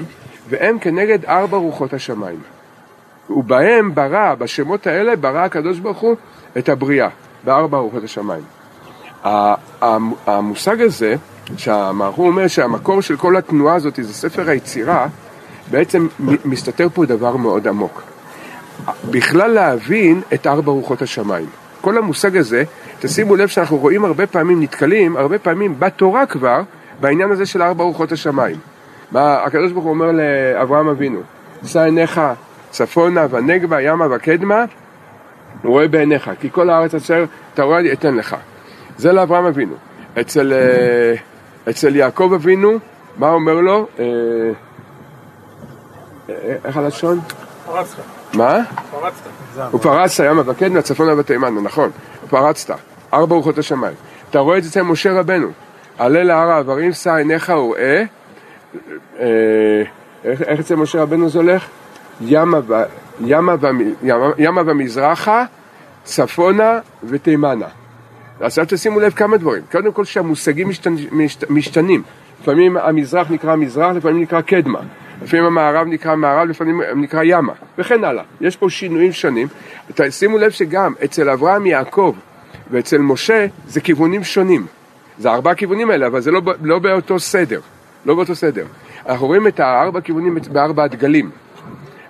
[0.50, 2.40] והם כנגד ארבע רוחות השמיים.
[3.30, 6.16] ובהם ברא, בשמות האלה, ברא הקדוש ברוך הוא
[6.58, 7.10] את הבריאה,
[7.44, 8.44] בארבע רוחות השמיים.
[10.26, 11.16] המושג הזה,
[11.58, 15.08] שהמערכו אומר שהמקור של כל התנועה הזאת זה ספר היצירה,
[15.72, 16.08] בעצם
[16.46, 18.02] מסתתר פה דבר מאוד עמוק.
[19.12, 21.50] בכלל להבין את ארבע רוחות השמיים.
[21.82, 22.64] כל המושג הזה,
[23.00, 26.62] תשימו לב שאנחנו רואים הרבה פעמים, נתקלים הרבה פעמים בתורה כבר,
[27.00, 28.56] בעניין הזה של ארבע רוחות השמיים.
[29.16, 31.20] הקדוש ברוך הוא אומר לאברהם אבינו,
[31.66, 32.22] שא עיניך
[32.70, 34.66] צפונה ונגבה, ימה וקדמה,
[35.64, 38.36] הוא רואה בעיניך, כי כל הארץ אשר תורה לי אתן לך.
[38.98, 39.76] זה לאברהם אבינו.
[40.22, 41.14] אצל, אה,
[41.70, 42.78] אצל יעקב אבינו,
[43.18, 43.88] מה אומר לו?
[44.00, 44.06] אה,
[46.30, 47.20] אה, איך הלשון?
[47.66, 47.98] פרצת,
[48.34, 48.60] מה?
[48.92, 49.74] פרצת.
[49.74, 51.90] ופרצת ימה וקדמה, צפונה ותימנה, נכון,
[52.30, 52.76] פרצת,
[53.14, 53.94] ארבע רוחות השמיים.
[54.30, 55.48] אתה רואה את זה אצל משה רבנו,
[55.98, 58.04] עלה להר העברים, שא עיניך וראה, אה,
[60.24, 61.68] איך איך אצל משה רבנו זה הולך?
[62.22, 62.60] ימה,
[64.66, 65.46] ומזרחה,
[66.04, 67.68] צפונה ותימנה.
[68.42, 69.64] עכשיו תשימו לב כמה דברים.
[69.72, 70.96] קודם כל שהמושגים משתנ...
[71.12, 71.50] משת...
[71.50, 72.04] משתנים.
[72.42, 74.80] לפעמים המזרח נקרא מזרח, לפעמים נקרא קדמה.
[75.22, 78.24] לפעמים המערב נקרא מערב, לפעמים נקרא ימה, וכן הלאה.
[78.42, 79.48] יש פה שינויים שונים.
[80.10, 82.16] שימו לב שגם אצל אברהם יעקב
[82.72, 84.66] ואצל משה זה כיוונים שונים.
[85.18, 87.60] זה ארבע כיוונים האלה, אבל זה לא, לא באותו סדר.
[88.06, 88.66] לא באותו סדר.
[89.10, 91.30] אנחנו רואים את הארבע כיוונים בארבע הדגלים.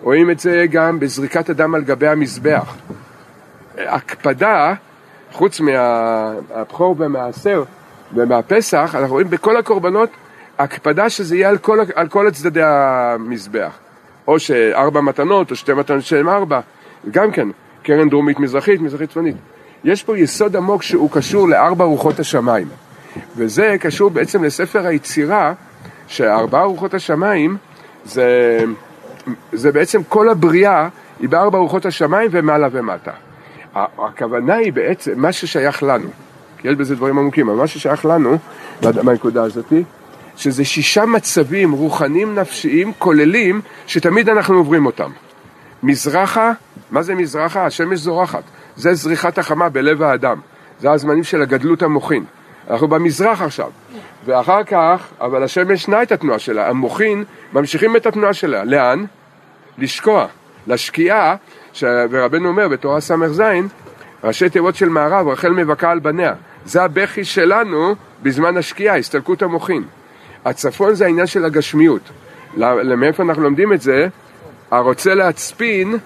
[0.01, 2.75] רואים את זה גם בזריקת הדם על גבי המזבח.
[3.77, 4.73] הקפדה,
[5.31, 7.63] חוץ מהבכור ומהעשר
[8.13, 10.09] ומהפסח, אנחנו רואים בכל הקורבנות
[10.59, 13.77] הקפדה שזה יהיה על כל, על כל הצדדי המזבח.
[14.27, 16.59] או שארבע מתנות, או שתי מתנות שהן ארבע.
[17.11, 17.47] גם כן,
[17.83, 19.35] קרן דרומית מזרחית, מזרחית צפונית.
[19.83, 22.67] יש פה יסוד עמוק שהוא קשור לארבע רוחות השמיים.
[23.37, 25.53] וזה קשור בעצם לספר היצירה,
[26.10, 27.57] שארבע רוחות השמיים
[28.06, 28.60] זה,
[29.53, 30.88] זה בעצם כל הבריאה
[31.19, 33.11] היא בארבע רוחות השמיים ומעלה ומטה.
[33.76, 36.10] הכוונה היא בעצם מה ששייך לנו,
[36.57, 38.38] כי יש בזה דברים עמוקים, אבל מה ששייך לנו
[39.03, 39.73] מהנקודה הזאת,
[40.36, 45.10] שזה שישה מצבים רוחניים נפשיים כוללים שתמיד אנחנו עוברים אותם.
[45.84, 46.52] מזרחה,
[46.91, 47.65] מה זה מזרחה?
[47.65, 48.44] השמש זורחת,
[48.76, 50.40] זה זריחת החמה בלב האדם,
[50.80, 52.23] זה הזמנים של הגדלות המוחין.
[52.69, 53.69] אנחנו במזרח עכשיו,
[54.25, 57.23] ואחר כך, אבל השמש שנה את התנועה שלה, המוחין
[57.53, 59.05] ממשיכים את התנועה שלה, לאן?
[59.77, 60.27] לשקוע,
[60.67, 61.35] לשקיעה,
[61.73, 61.83] ש...
[62.09, 63.41] ורבנו אומר בתורה ס"ז,
[64.23, 66.33] ראשי תיבות של מערב, רחל מבכה על בניה.
[66.65, 69.83] זה הבכי שלנו בזמן השקיעה, הסתלקות המוחין.
[70.45, 72.01] הצפון זה העניין של הגשמיות.
[72.97, 74.07] מאיפה אנחנו לומדים את זה?
[74.71, 75.97] הרוצה להצפין,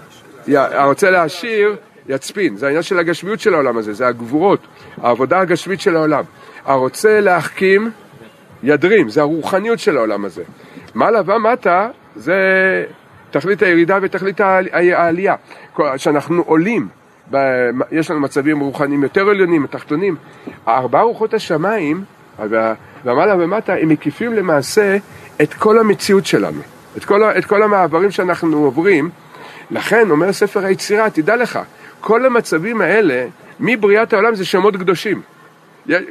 [0.55, 1.75] הרוצה להעשיר,
[2.09, 2.57] יצפין.
[2.57, 4.59] זה העניין של הגשמיות של העולם הזה, זה הגבורות,
[5.01, 6.23] העבודה הגשמית של העולם.
[6.65, 7.91] הרוצה להחכים,
[8.63, 10.43] ידרים, זה הרוחניות של העולם הזה.
[10.95, 12.35] מעלה ומטה זה
[13.31, 15.35] תכלית הירידה ותכלית העל- העלייה.
[15.95, 16.87] כשאנחנו עולים,
[17.31, 20.15] ב- יש לנו מצבים רוחניים יותר עליונים, תחתונים.
[20.67, 22.03] ארבע רוחות השמיים,
[22.39, 24.97] והמעלה ומטה, הם מקיפים למעשה
[25.41, 26.61] את כל המציאות שלנו,
[26.97, 29.09] את כל, את כל המעברים שאנחנו עוברים.
[29.71, 31.59] לכן, אומר ספר היצירה, תדע לך,
[32.01, 33.25] כל המצבים האלה,
[33.59, 35.21] מבריאת העולם זה שמות קדושים.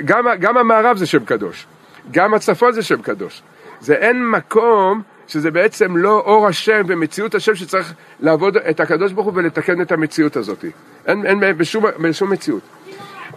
[0.04, 1.66] גם, גם המערב זה שם קדוש,
[2.10, 3.42] גם הצפון זה שם קדוש.
[3.80, 9.26] זה אין מקום שזה בעצם לא אור השם ומציאות השם שצריך לעבוד את הקדוש ברוך
[9.26, 10.64] הוא ולתקן את המציאות הזאת.
[11.06, 12.62] אין, אין בשום, בשום מציאות.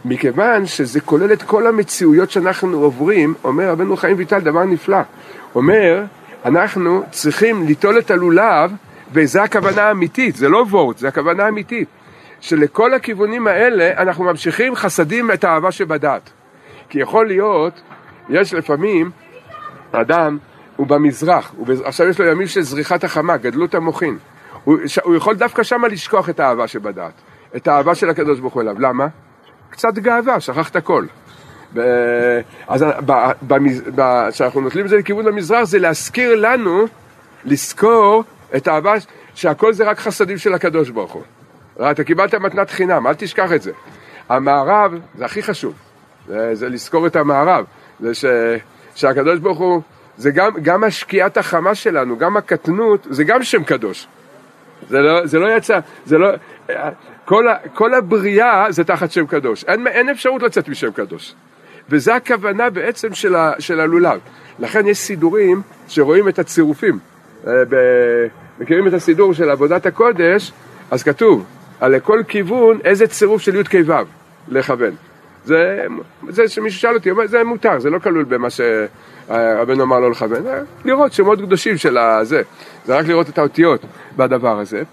[0.05, 5.01] מכיוון שזה כולל את כל המציאויות שאנחנו עוברים, אומר רבנו חיים ויטל דבר נפלא.
[5.55, 6.03] אומר,
[6.45, 8.71] אנחנו צריכים ליטול את הלולב,
[9.13, 11.87] וזו הכוונה האמיתית, זה לא וורט, זה הכוונה האמיתית.
[12.45, 16.29] שלכל הכיוונים האלה אנחנו ממשיכים חסדים את האהבה שבדעת.
[16.89, 17.81] כי יכול להיות,
[18.29, 19.11] יש לפעמים,
[19.91, 20.37] אדם
[20.75, 24.17] הוא במזרח, הוא, בז- עכשיו יש לו ימים של זריחת החמה, גדלות המוחין.
[24.63, 27.13] הוא, ש, הוא יכול דווקא שמה לשכוח את האהבה שבדעת,
[27.55, 28.75] את האהבה של הקדוש ברוך הוא אליו.
[28.79, 29.07] למה?
[29.69, 31.05] קצת גאווה, שכח את הכל.
[31.73, 36.85] ב- אז ב- במז- ב- כשאנחנו נוטלים את זה לכיוון המזרח, זה להזכיר לנו,
[37.45, 38.23] לזכור
[38.55, 38.93] את האהבה,
[39.35, 41.23] שהכל זה רק חסדים של הקדוש ברוך הוא.
[41.81, 43.71] אתה קיבלת מתנת חינם, אל תשכח את זה.
[44.29, 45.73] המערב, זה הכי חשוב,
[46.27, 47.65] זה, זה לזכור את המערב,
[47.99, 48.25] זה ש,
[48.95, 49.81] שהקדוש ברוך הוא,
[50.17, 54.07] זה גם, גם השקיעת החמה שלנו, גם הקטנות, זה גם שם קדוש.
[54.89, 56.29] זה לא, זה לא יצא, זה לא,
[57.25, 61.35] כל, ה, כל הבריאה זה תחת שם קדוש, אין, אין אפשרות לצאת משם קדוש.
[61.89, 64.19] וזה הכוונה בעצם של, ה, של הלולב.
[64.59, 66.99] לכן יש סידורים שרואים את הצירופים.
[67.47, 67.53] אה,
[68.59, 70.51] מכירים את הסידור של עבודת הקודש,
[70.91, 71.45] אז כתוב,
[71.85, 73.93] על כל כיוון איזה צירוף של י"ק ו'
[74.47, 74.95] לכוון.
[75.45, 75.85] זה,
[76.29, 80.43] זה שמישהו שאל אותי, זה מותר, זה לא כלול במה שרבנו אמר לו לכוון,
[80.85, 82.41] לראות שמות קדושים של הזה,
[82.85, 83.81] זה רק לראות את האותיות
[84.17, 84.83] בדבר הזה,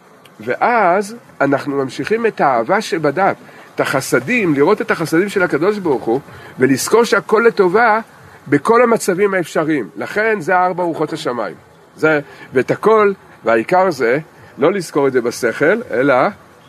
[0.40, 3.36] ואז אנחנו ממשיכים את האהבה שבדת,
[3.74, 6.20] את החסדים, לראות את החסדים של הקדוש ברוך הוא,
[6.58, 8.00] ולזכור שהכל לטובה
[8.48, 9.88] בכל המצבים האפשריים.
[9.96, 11.54] לכן זה ארבע רוחות השמיים.
[11.96, 12.20] זה,
[12.52, 13.12] ואת הכל,
[13.44, 14.18] והעיקר זה,
[14.58, 16.14] לא לזכור את זה בשכל, אלא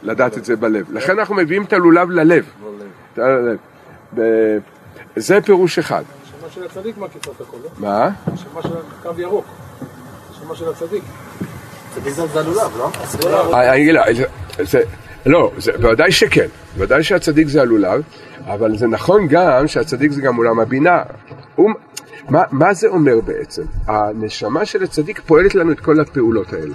[0.04, 0.86] לדעת את זה בלב.
[0.92, 2.46] לכן אנחנו מביאים את הלולב ללב.
[5.16, 6.04] זה פירוש אחד.
[6.24, 7.70] השמה של הצדיק מקיפה את הכל, לא?
[7.78, 8.10] מה?
[8.34, 8.70] השמה של
[9.04, 9.46] קו ירוק.
[10.32, 11.04] השמה של הצדיק.
[11.96, 12.92] צדיק זה הלולב, לא?
[13.54, 14.04] אני אגיד לה,
[14.64, 14.82] זה-
[15.26, 18.02] לא, זה- בוודאי שכן, בוודאי שהצדיק זה הלולב,
[18.46, 21.02] אבל זה נכון גם שהצדיק זה גם עולם הבינה.
[22.30, 23.62] מה, מה זה אומר בעצם?
[23.88, 26.74] הנשמה של הצדיק פועלת לנו את כל הפעולות האלה.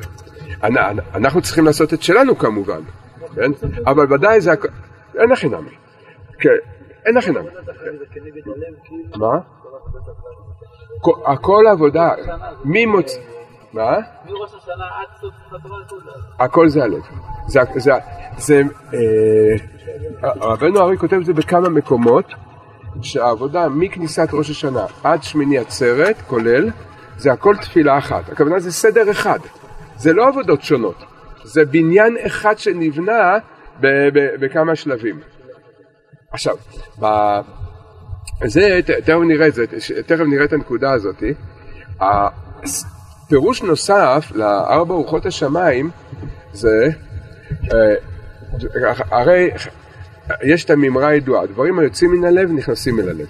[0.65, 0.77] אנ-
[1.15, 2.81] אנחנו צריכים לעשות את שלנו כמובן,
[3.39, 3.51] כן?
[3.87, 4.51] אבל ודאי זה...
[5.19, 5.71] אין הכי נמי.
[6.41, 6.49] כן,
[7.07, 7.49] אין הכי נמי.
[9.17, 9.39] מה?
[11.01, 12.11] כל- הכל עבודה,
[12.65, 13.19] מי מוצא...
[13.73, 13.97] מה?
[14.27, 15.35] מראש השנה עד סוף.
[16.39, 17.01] הכל זה הלב.
[17.49, 17.93] זה, זה,
[18.39, 18.63] זה
[18.95, 22.25] אה, רבנו ארי כותב את זה בכמה מקומות,
[23.03, 26.71] שהעבודה מכניסת ראש השנה עד שמיני עצרת, כולל,
[27.17, 28.29] זה הכל תפילה אחת.
[28.33, 29.39] הכוונה זה סדר אחד.
[29.97, 31.05] זה לא עבודות שונות.
[31.53, 33.39] זה בניין אחד שנבנה
[34.41, 35.21] בכמה שלבים.
[36.31, 36.57] עכשיו,
[37.01, 37.07] ב...
[38.47, 39.65] זה, תכף נראה את זה,
[40.07, 41.23] תכף נראה את הנקודה הזאת.
[43.29, 45.91] פירוש נוסף לארבע רוחות השמיים
[46.53, 46.91] זה,
[47.73, 47.95] אה,
[49.11, 49.51] הרי
[50.43, 53.27] יש את המימרה הידועה, דברים היוצאים מן הלב נכנסים אל הלב.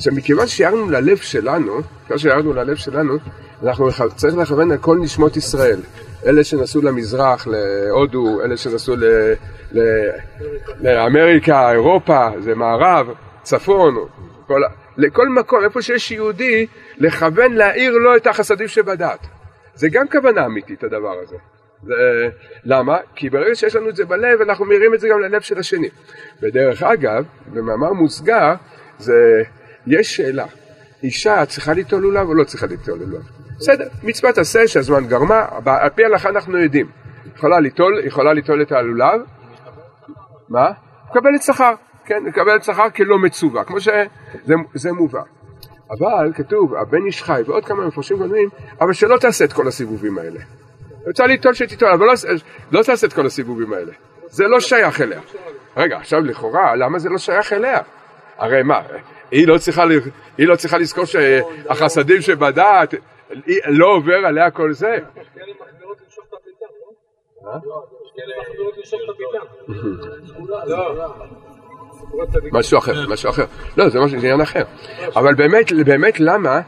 [0.00, 3.14] עכשיו מכיוון שירדנו ללב שלנו, מכיוון שירדנו ללב שלנו,
[3.62, 5.80] אנחנו צריך לכוון על כל נשמות ישראל.
[6.26, 9.04] אלה שנסעו למזרח, להודו, אלה שנסעו ל,
[9.72, 9.80] ל,
[10.80, 13.06] לאמריקה, אירופה, זה מערב,
[13.42, 13.94] צפון,
[14.46, 14.62] כל,
[14.96, 16.66] לכל מקום, איפה שיש יהודי,
[16.98, 19.26] לכוון להאיר לו את החסדים שבדעת.
[19.74, 21.36] זה גם כוונה אמיתית הדבר הזה.
[21.82, 22.28] זה,
[22.64, 22.96] למה?
[23.14, 25.88] כי ברגע שיש לנו את זה בלב, אנחנו מאירים את זה גם ללב של השני.
[26.42, 28.54] ודרך אגב, במאמר מוסגר,
[28.98, 29.42] זה,
[29.86, 30.46] יש שאלה,
[31.02, 33.22] אישה צריכה ליטול לולב או לא צריכה ליטול לולב?
[33.58, 36.86] בסדר, מצוות עשה שהזמן גרמה, על פי ההלכה אנחנו יודעים.
[37.36, 39.20] יכולה ליטול, יכולה ליטול את הלולב,
[40.48, 40.70] מה?
[41.10, 41.74] מקבלת שכר,
[42.04, 45.22] כן, מקבלת שכר כלא מצווה, כמו שזה זה מובא.
[45.90, 48.48] אבל כתוב, הבן איש חי ועוד כמה מפרשים קודמים,
[48.80, 50.40] אבל שלא תעשה את כל הסיבובים האלה.
[51.06, 52.12] רוצה ליטול שתיטול, אבל לא,
[52.72, 53.92] לא תעשה את כל הסיבובים האלה.
[54.26, 55.20] זה לא שייך אליה.
[55.76, 57.78] רגע, עכשיו לכאורה, למה זה לא שייך אליה?
[58.38, 58.80] הרי מה,
[59.30, 59.84] היא לא צריכה,
[60.38, 62.94] היא לא צריכה לזכור שהחסדים שבדעת,
[63.66, 64.98] לא עובר עליה כל זה?
[72.52, 73.44] משהו אחר, משהו אחר.
[73.76, 74.62] לא, זה משהו, עניין אחר.
[75.16, 76.60] אבל באמת, באמת למה,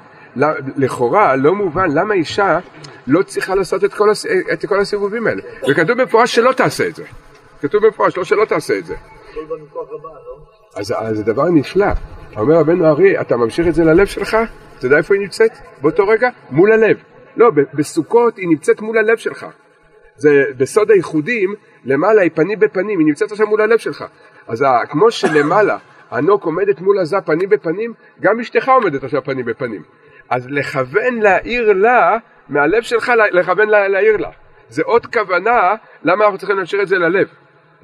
[0.76, 2.58] לכאורה לא מובן למה אישה
[3.06, 4.08] לא צריכה לעשות את כל,
[4.52, 5.42] את כל הסיבובים האלה.
[5.68, 7.04] וכתוב במפורש שלא תעשה את זה.
[7.60, 8.96] כתוב במפורש לא שלא תעשה את זה.
[10.76, 11.86] אז, זה דבר נפלא.
[12.36, 14.36] אומר רבנו ארי, אתה ממשיך את זה ללב שלך?
[14.78, 15.50] אתה יודע איפה היא נמצאת?
[15.82, 16.28] באותו רגע?
[16.50, 16.96] מול הלב.
[17.36, 19.46] לא, בסוכות היא נמצאת מול הלב שלך.
[20.16, 21.54] זה בסוד הייחודים,
[21.84, 24.04] למעלה היא פנים בפנים, היא נמצאת עכשיו מול הלב שלך.
[24.48, 25.78] אז כמו שלמעלה
[26.10, 29.82] הנוק עומדת מול הזה פנים בפנים, גם אשתך עומדת עכשיו פנים בפנים.
[30.30, 32.16] אז לכוון להעיר לה,
[32.48, 34.30] מהלב שלך לכוון לה, להעיר לה.
[34.68, 37.28] זה עוד כוונה למה אנחנו צריכים להשאיר את זה ללב,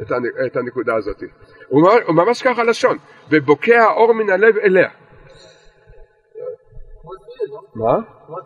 [0.03, 1.23] את, הנ- את הנקודה הזאת.
[1.69, 2.99] הוא, ממש- הוא ממש ככה לשון,
[3.31, 4.89] ובוקע האור מן הלב אליה.
[7.75, 7.97] מה?
[8.29, 8.37] לא?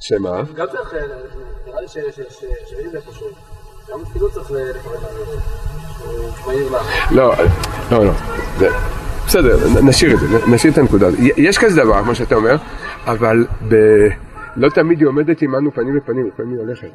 [0.00, 0.42] שמה?
[0.54, 1.00] גם צריך, אה,
[1.66, 3.26] נראה לי שראינו איפשהו.
[3.88, 3.98] גם
[4.32, 4.50] צריך.
[6.36, 6.78] שהוא מהיר לה.
[7.10, 7.32] לא,
[7.90, 8.12] לא, לא.
[9.26, 12.56] בסדר, נשאיר את זה, נשאיר את הנקודה יש כזה דבר, כמו שאתה אומר,
[13.06, 13.74] אבל ב...
[14.56, 16.90] לא תמיד היא עומדת עמנו פנים בפנים, לפעמים היא הולכת.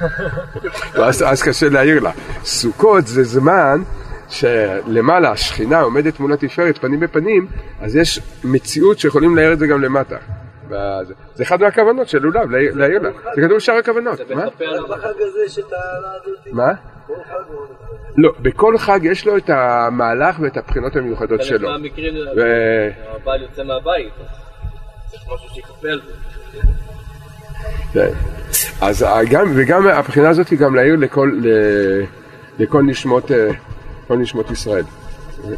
[0.98, 2.10] ואז אז קשה להעיר לה.
[2.44, 3.82] סוכות זה זמן
[4.28, 7.46] שלמעלה השכינה עומדת מול התפארת פנים בפנים,
[7.80, 10.16] אז יש מציאות שיכולים להעיר את זה גם למטה.
[11.34, 13.10] זה אחד מהכוונות של לולב, להעיר לה.
[13.34, 14.20] זה כתוב בשאר הכוונות.
[14.30, 14.44] מה?
[14.44, 14.60] הזאת.
[16.52, 16.72] מה?
[18.16, 21.68] לא, בכל חג יש לו את המהלך ואת הבחינות המיוחדות חלק שלו.
[21.68, 24.12] מהמקרים ו- הבעל יוצא מהבית.
[25.06, 26.35] צריך משהו שיכפה על זה.
[27.92, 28.08] כן.
[28.80, 31.40] אז גם, וגם הבחינה הזאת היא גם להעיר לכל,
[32.58, 33.48] לכל נשמות, אה,
[34.08, 34.84] כל נשמות ישראל.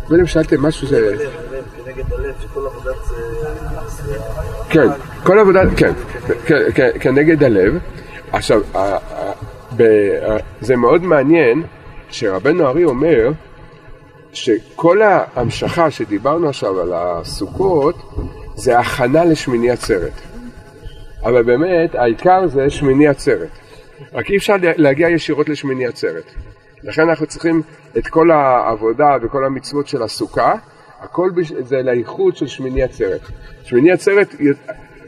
[0.08, 1.16] קודם שאלתם משהו זה...
[1.16, 1.24] זה...
[1.24, 1.30] זה-
[4.70, 4.88] כן,
[5.24, 5.92] כל עבודה, כן,
[6.46, 7.78] כ- כ- כנגד הלב,
[8.32, 8.60] עכשיו,
[10.60, 11.62] זה מאוד מעניין
[12.10, 13.30] שרבנו ארי אומר
[14.32, 17.94] שכל ההמשכה שדיברנו עכשיו על הסוכות
[18.54, 20.12] זה הכנה לשמיני עצרת.
[21.24, 23.50] אבל באמת העיקר זה שמיני עצרת.
[24.12, 26.24] רק אי אפשר להגיע ישירות לשמיני עצרת.
[26.82, 27.62] לכן אנחנו צריכים
[27.98, 30.54] את כל העבודה וכל המצוות של הסוכה,
[31.00, 31.52] הכל בש...
[31.52, 33.20] זה לאיחוד של שמיני עצרת.
[33.64, 34.34] שמיני עצרת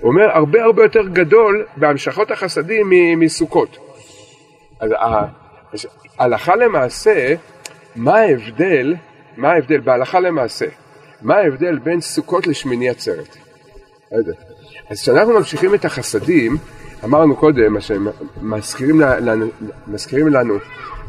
[0.02, 3.78] אומר הרבה הרבה יותר גדול בהמשכות החסדים מסוכות.
[4.80, 4.90] אז
[6.18, 7.34] הלכה למעשה,
[7.96, 8.94] מה ההבדל,
[9.36, 10.66] מה ההבדל בהלכה למעשה,
[11.22, 13.36] מה ההבדל בין סוכות לשמיני עצרת?
[14.12, 14.32] לא יודע.
[14.90, 16.56] אז כשאנחנו ממשיכים את החסדים,
[17.04, 18.06] אמרנו קודם, מה שהם
[19.86, 20.56] מזכירים לנו,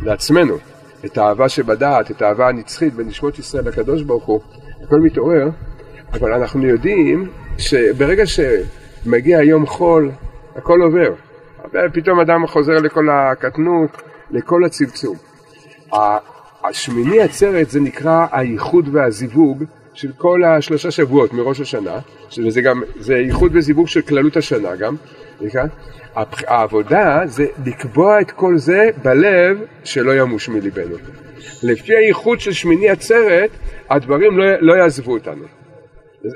[0.04, 0.58] לעצמנו,
[1.06, 4.42] את האהבה שבדעת, את האהבה הנצחית בין נשמות ישראל לקדוש ברוך הוא,
[4.84, 5.50] הכל מתעורר,
[6.14, 10.12] אבל אנחנו יודעים שברגע שמגיע יום חול,
[10.56, 11.14] הכל עובר.
[11.66, 14.02] ופתאום אדם חוזר לכל הקטנות,
[14.32, 15.16] לכל הצמצום.
[16.64, 19.64] השמיני עצרת זה נקרא הייחוד והזיווג
[19.94, 22.00] של כל השלושה שבועות מראש השנה,
[22.30, 24.96] שזה גם, זה ייחוד וזיווג של כללות השנה גם.
[26.16, 30.96] הבח- העבודה זה לקבוע את כל זה בלב שלא ימוש מליבנו.
[31.64, 33.50] לפי הייחוד של שמיני עצרת,
[33.90, 35.44] הדברים לא, לא יעזבו אותנו.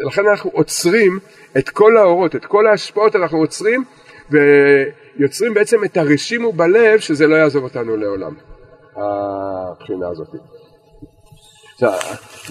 [0.07, 1.19] לכן אנחנו עוצרים
[1.57, 3.83] את כל האורות, את כל ההשפעות אנחנו עוצרים
[4.29, 8.33] ויוצרים בעצם את הרשימו בלב שזה לא יעזוב אותנו לעולם,
[8.95, 10.27] הבחינה הזאת.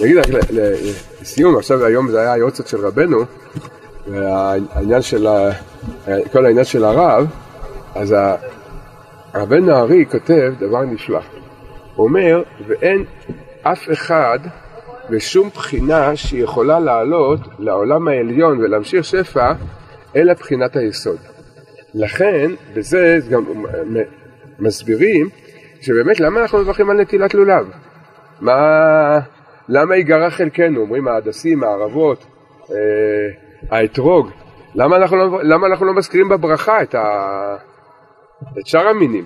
[0.01, 3.19] נגיד רק לסיום, עכשיו היום זה היה היורצת של רבנו,
[4.07, 5.27] והעניין של,
[6.33, 7.27] כל העניין של הרב,
[7.95, 8.15] אז
[9.35, 11.21] רבנו הארי כותב דבר נפלא.
[11.95, 13.05] הוא אומר, ואין
[13.63, 14.39] אף אחד
[15.11, 19.53] בשום בחינה שיכולה לעלות לעולם העליון ולהמשיך שפע,
[20.17, 21.19] אלא בחינת היסוד.
[21.95, 23.45] לכן, בזה גם
[24.59, 25.29] מסבירים
[25.81, 27.67] שבאמת למה אנחנו מברכים על נטילת לולב?
[28.41, 29.19] מה,
[29.69, 30.81] למה ייגרע חלקנו?
[30.81, 32.27] אומרים ההדסים, הערבות,
[32.71, 32.77] אה,
[33.71, 34.31] האתרוג.
[34.75, 37.57] למה אנחנו, לא, למה אנחנו לא מזכירים בברכה את, ה,
[38.59, 39.25] את שאר המינים?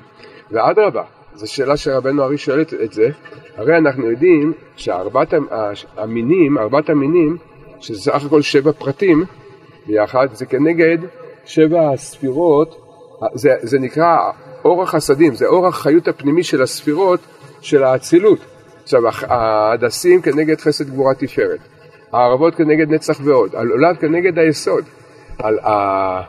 [0.51, 1.03] ואדרבה,
[1.35, 3.09] זו שאלה שרבנו ארי שואל את, זה,
[3.57, 5.35] הרי אנחנו יודעים שארבעת
[5.97, 7.37] המינים, ארבעת המינים,
[7.81, 9.25] שזה סך הכל שבע פרטים
[9.87, 10.99] ביחד, זה כנגד
[11.45, 12.81] שבע הספירות,
[13.35, 14.17] זה, זה נקרא
[14.65, 17.21] אור החסדים, זה אור החיות הפנימי של הספירות
[17.61, 18.39] של האצילות.
[18.89, 21.61] עכשיו, ההדסים כנגד חסד גבורה תפארת,
[22.13, 24.85] הערבות כנגד נצח ועוד, הלולב כנגד היסוד,
[25.39, 26.23] על ה...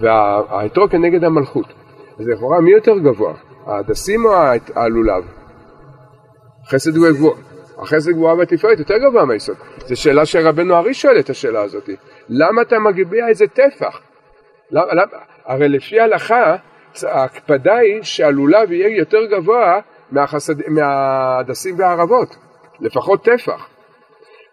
[0.00, 1.66] והאתרוג כנגד המלכות.
[2.18, 3.34] אז לכאורה מי יותר גבוה,
[3.66, 4.32] ההדסים או
[4.74, 5.24] הלולב?
[6.66, 7.34] חסד גבוה.
[7.78, 9.56] החסד גבוהה והתפארת יותר גבוה מהיסוד.
[9.86, 11.90] זו שאלה שרבנו ארי שואל את השאלה הזאת.
[12.28, 14.00] למה אתה מגביה איזה טפח?
[14.70, 15.18] למה, למה?
[15.44, 16.56] הרי לפי ההלכה,
[17.02, 19.80] ההקפדה היא שהלולב יהיה יותר גבוה
[20.12, 22.36] מהחסד, מההדסים והערבות.
[22.80, 23.66] לפחות טפח.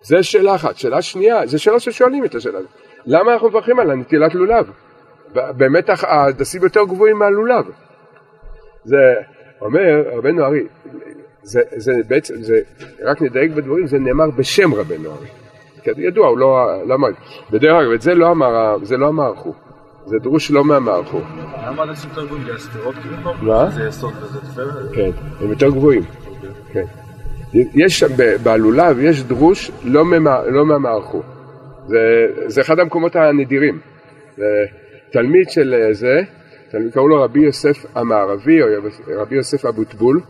[0.02, 0.78] זה שאלה אחת.
[0.78, 2.72] שאלה שנייה, זו שאלה ששואלים את השאלה הזאת.
[3.06, 4.72] למה אנחנו מברכים על הנטילת לולב?
[5.34, 7.66] באמת ההדסים יותר גבוהים מהלולב.
[8.84, 8.98] זה
[9.62, 10.64] אומר רבנו ארי,
[11.44, 12.60] זה, זה בעצם, זה,
[13.04, 15.28] רק נדייק בדברים, זה נאמר בשם רבנו ארי.
[15.98, 17.08] ידוע, הוא לא, לא אמר,
[17.52, 19.54] ודרך אגב, את זה לא אמר, זה לא אמר חו.
[20.10, 21.20] זה דרוש לא מהמער חו.
[21.68, 22.46] למה אנשים יותר גבוהים?
[22.46, 23.34] זה הסתירות כאילו?
[23.42, 23.70] מה?
[23.70, 24.62] זה יסוד וזה?
[24.96, 25.10] כן,
[25.42, 26.02] הם יותר גבוהים.
[26.74, 26.86] כן.
[27.54, 31.22] יש שם, ב- בלולב יש דרוש לא, ממה, לא מהמערכו.
[31.88, 31.98] זה,
[32.48, 33.80] זה אחד המקומות הנדירים.
[35.12, 36.22] תלמיד של אה, זה,
[36.72, 38.68] תלמיד, קראו לו רבי יוסף המערבי, או
[39.22, 40.22] רבי יוסף אבוטבול.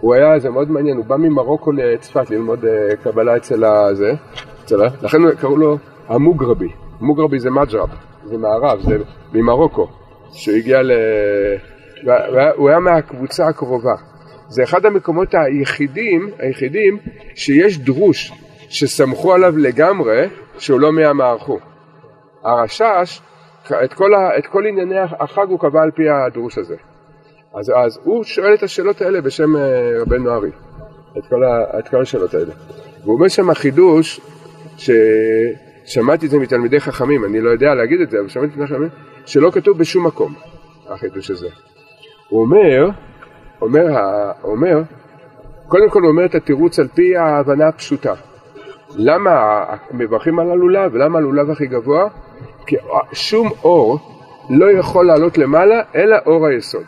[0.00, 4.12] הוא היה, זה מאוד מעניין, הוא בא ממרוקו לצפת ללמוד אה, קבלה אצל הזה,
[4.64, 5.78] אצל, לכן קראו לו
[6.08, 6.68] המוגרבי.
[7.00, 7.88] מוגרבי זה מג'רב,
[8.28, 8.96] זה מערב, זה
[9.32, 9.88] ממרוקו.
[10.32, 10.92] שהוא הגיע ל...
[12.56, 13.94] הוא היה מהקבוצה הקרובה.
[14.48, 16.98] זה אחד המקומות היחידים, היחידים
[17.34, 18.32] שיש דרוש
[18.68, 20.26] שסמכו עליו לגמרי
[20.58, 21.58] שהוא לא מהמערכו.
[22.44, 23.20] הרשש,
[23.84, 26.76] את כל, ה, את כל ענייני החג הוא קבע על פי הדרוש הזה.
[27.54, 29.62] אז, אז הוא שואל את השאלות האלה בשם אה,
[30.00, 30.50] רבנו ארי,
[31.18, 32.52] את ה, את כל השאלות האלה.
[33.02, 34.20] והוא אומר שם החידוש,
[35.88, 38.76] ששמעתי את זה מתלמידי חכמים, אני לא יודע להגיד את זה, אבל שמעתי את זה
[39.26, 40.34] שלא כתוב בשום מקום,
[40.88, 41.48] החידוש הזה.
[42.28, 42.90] הוא אומר,
[43.60, 43.86] אומר,
[44.44, 44.82] אומר,
[45.68, 48.14] קודם כל הוא אומר את התירוץ על פי ההבנה הפשוטה.
[48.96, 50.96] למה מברכים על הלולב?
[50.96, 52.08] למה הלולב הכי גבוה?
[52.66, 52.76] כי
[53.12, 53.98] שום אור
[54.50, 56.84] לא יכול לעלות למעלה אלא אור היסוד.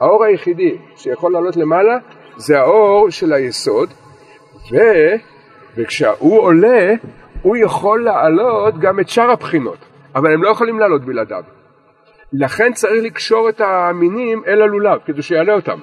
[0.00, 1.98] האור היחידי שיכול לעלות למעלה
[2.36, 3.88] זה האור של היסוד,
[4.72, 4.76] ו...
[5.76, 6.94] וכשהוא עולה,
[7.42, 9.78] הוא יכול לעלות גם את שאר הבחינות,
[10.14, 11.42] אבל הם לא יכולים לעלות בלעדיו.
[12.32, 15.78] לכן צריך לקשור את המינים אל הלולב, כדי שיעלה אותם.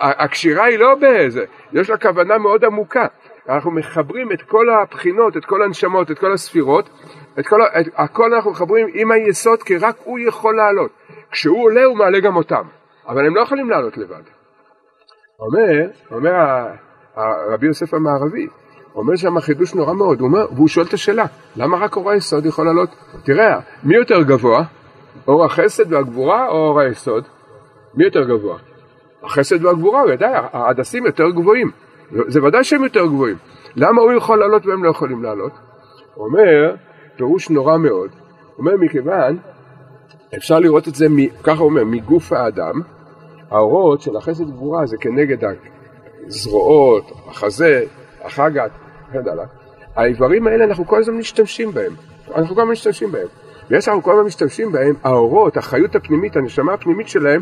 [0.00, 3.06] הקשירה היא לא באיזה, יש לה כוונה מאוד עמוקה.
[3.48, 6.90] אנחנו מחברים את כל הבחינות, את כל הנשמות, את כל הספירות,
[7.38, 10.90] את כל, את, הכל אנחנו מחברים עם היסוד, כי רק הוא יכול לעלות.
[11.30, 12.62] כשהוא עולה הוא מעלה גם אותם,
[13.08, 14.22] אבל הם לא יכולים לעלות לבד.
[15.40, 16.32] אומר, אומר
[17.52, 18.46] רבי יוסף המערבי,
[18.94, 21.24] אומר שם חידוש נורא מאוד, הוא אומר, והוא שואל את השאלה,
[21.56, 22.90] למה רק אור היסוד יכול לעלות?
[23.24, 24.64] תראה, מי יותר גבוה?
[25.28, 27.24] אור החסד והגבורה או אור היסוד?
[27.94, 28.58] מי יותר גבוה?
[29.22, 31.70] החסד והגבורה, ודאי, ההדסים יותר גבוהים.
[32.10, 33.36] זה ודאי שהם יותר גבוהים.
[33.76, 35.52] למה הוא יכול לעלות והם לא יכולים לעלות?
[36.14, 36.74] הוא אומר,
[37.16, 38.10] פירוש נורא מאוד.
[38.56, 39.38] הוא אומר, מכיוון,
[40.36, 41.06] אפשר לראות את זה,
[41.42, 42.80] ככה הוא אומר, מגוף האדם,
[43.50, 45.36] האורות של החסד וגבורה זה כנגד
[46.26, 47.84] הזרועות, החזה,
[48.24, 48.70] החגת,
[49.10, 49.44] וכן הלאה.
[49.96, 51.92] האיברים האלה אנחנו כל הזמן משתמשים בהם.
[52.36, 53.26] אנחנו כל הזמן משתמשים בהם.
[53.70, 57.40] ויש אנחנו כל הזמן משתמשים בהם, האורות, החיות הפנימית, הנשמה הפנימית שלהם,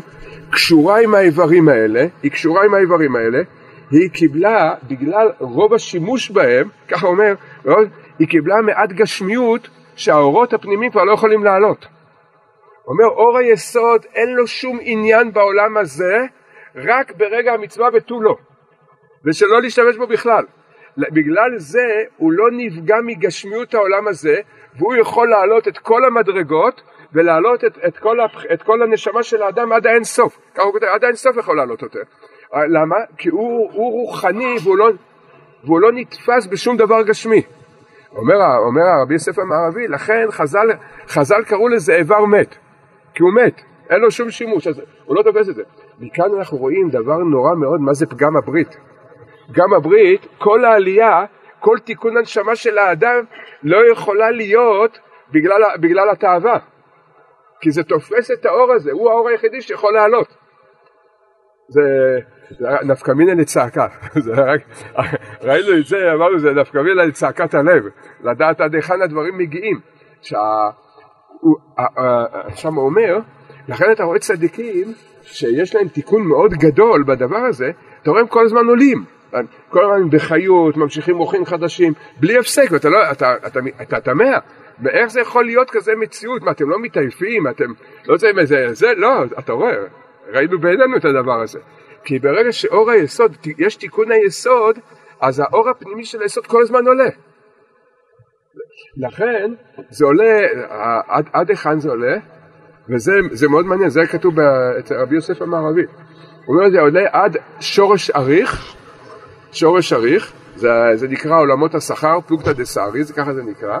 [0.51, 3.41] קשורה עם האיברים האלה, היא קשורה עם האיברים האלה,
[3.91, 7.33] היא קיבלה, בגלל רוב השימוש בהם, ככה אומר,
[8.19, 11.87] היא קיבלה מעט גשמיות שהאורות הפנימיים כבר לא יכולים לעלות.
[12.87, 16.25] אומר אור היסוד אין לו שום עניין בעולם הזה
[16.75, 18.35] רק ברגע המצווה ותו לא
[19.25, 20.45] ושלא להשתמש בו בכלל
[20.97, 24.35] בגלל זה הוא לא נפגע מגשמיות העולם הזה
[24.77, 26.81] והוא יכול להעלות את כל המדרגות
[27.13, 30.73] ולהעלות את, את, כל, הפ, את כל הנשמה של האדם עד האין סוף ככה הוא
[30.73, 31.99] כותב עד האין סוף יכול להעלות אותה
[32.53, 32.95] למה?
[33.17, 34.89] כי הוא, הוא רוחני והוא לא,
[35.63, 37.41] והוא לא נתפס בשום דבר גשמי
[38.15, 40.67] אומר, אומר הרבי יוסף המערבי, לכן חז"ל,
[41.07, 42.55] חז"ל קראו לזה איבר מת,
[43.13, 45.63] כי הוא מת, אין לו שום שימוש, אז הוא לא תופס את זה.
[45.99, 48.77] מכאן אנחנו רואים דבר נורא מאוד, מה זה פגם הברית.
[49.49, 51.25] פגם הברית, כל העלייה,
[51.59, 53.23] כל תיקון הנשמה של האדם
[53.63, 54.99] לא יכולה להיות
[55.31, 56.59] בגלל, בגלל התאווה.
[57.61, 60.37] כי זה תופס את האור הזה, הוא האור היחידי שיכול לעלות.
[61.67, 61.81] זה,
[62.83, 63.87] נפקא מינה לצעקה,
[65.47, 67.83] ראינו את זה, אמרנו זה נפקא מינה לצעקת הלב,
[68.23, 69.79] לדעת עד היכן הדברים מגיעים.
[72.55, 73.19] שם הוא אומר,
[73.67, 77.71] לכן אתה רואה צדיקים שיש להם תיקון מאוד גדול בדבר הזה,
[78.01, 79.05] אתה רואה הם כל הזמן עולים,
[79.69, 83.35] כל הזמן בחיות, ממשיכים אורחים חדשים, בלי הפסק, ואתה לא, אתה,
[83.81, 84.37] אתה, תמה,
[84.83, 87.71] ואיך זה יכול להיות כזה מציאות, מה אתם לא מתעייפים, אתם
[88.07, 89.75] לא יודעים איזה, זה, לא, אתה רואה,
[90.33, 91.59] ראינו בעינינו את הדבר הזה.
[92.03, 94.79] כי ברגע שאור היסוד, יש תיקון היסוד,
[95.21, 97.09] אז האור הפנימי של היסוד כל הזמן עולה.
[98.97, 99.53] לכן
[99.89, 100.39] זה עולה,
[101.07, 102.17] עד, עד היכן זה עולה,
[102.89, 104.39] וזה מאוד מעניין, זה כתוב
[104.79, 105.83] אצל רבי יוסף המערבי.
[106.45, 108.75] הוא אומר זה עולה עד שורש אריך,
[109.51, 113.79] שורש אריך, זה, זה נקרא עולמות השכר, פלוגתא דסארי, ככה זה נקרא,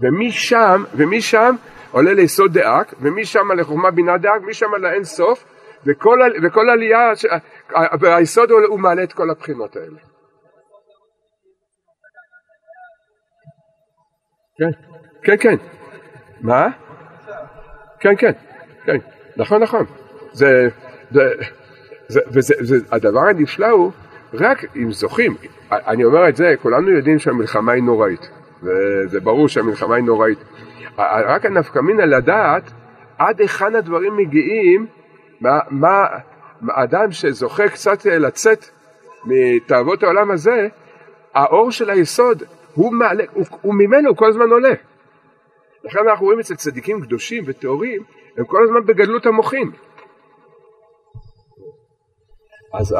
[0.00, 1.54] ומשם, ומשם
[1.90, 5.44] עולה ליסוד דאק, ומשם לחוכמה בינה דאק, משם לאין סוף,
[5.86, 7.12] וכל, וכל עלייה,
[8.02, 9.98] היסוד הוא, הוא מעלה את כל הבחינות האלה.
[14.58, 14.70] כן,
[15.22, 15.56] כן, כן.
[16.40, 16.66] מה?
[18.00, 18.32] כן, כן,
[18.84, 18.96] כן,
[19.36, 19.86] נכון, נכון.
[20.32, 20.68] זה,
[21.10, 21.20] זה,
[22.08, 23.92] זה, וזה, זה, הדבר הנפלא הוא,
[24.34, 25.34] רק אם זוכים,
[25.72, 28.30] אני אומר את זה, כולנו יודעים שהמלחמה היא נוראית,
[28.62, 30.38] וזה ברור שהמלחמה היא נוראית.
[30.98, 32.62] רק הנפקא מינה לדעת
[33.18, 34.86] עד היכן הדברים מגיעים,
[35.40, 36.06] מה, מה,
[36.70, 38.64] אדם שזוכה קצת לצאת
[39.24, 40.68] מתאוות העולם הזה,
[41.34, 42.42] האור של היסוד,
[42.74, 44.74] הוא, מעלה, הוא, הוא ממנו כל הזמן עולה.
[45.84, 48.02] לכן אנחנו רואים אצל צדיקים קדושים וטהורים,
[48.38, 49.72] הם כל הזמן בגדלות המוחים.
[52.74, 52.96] אז,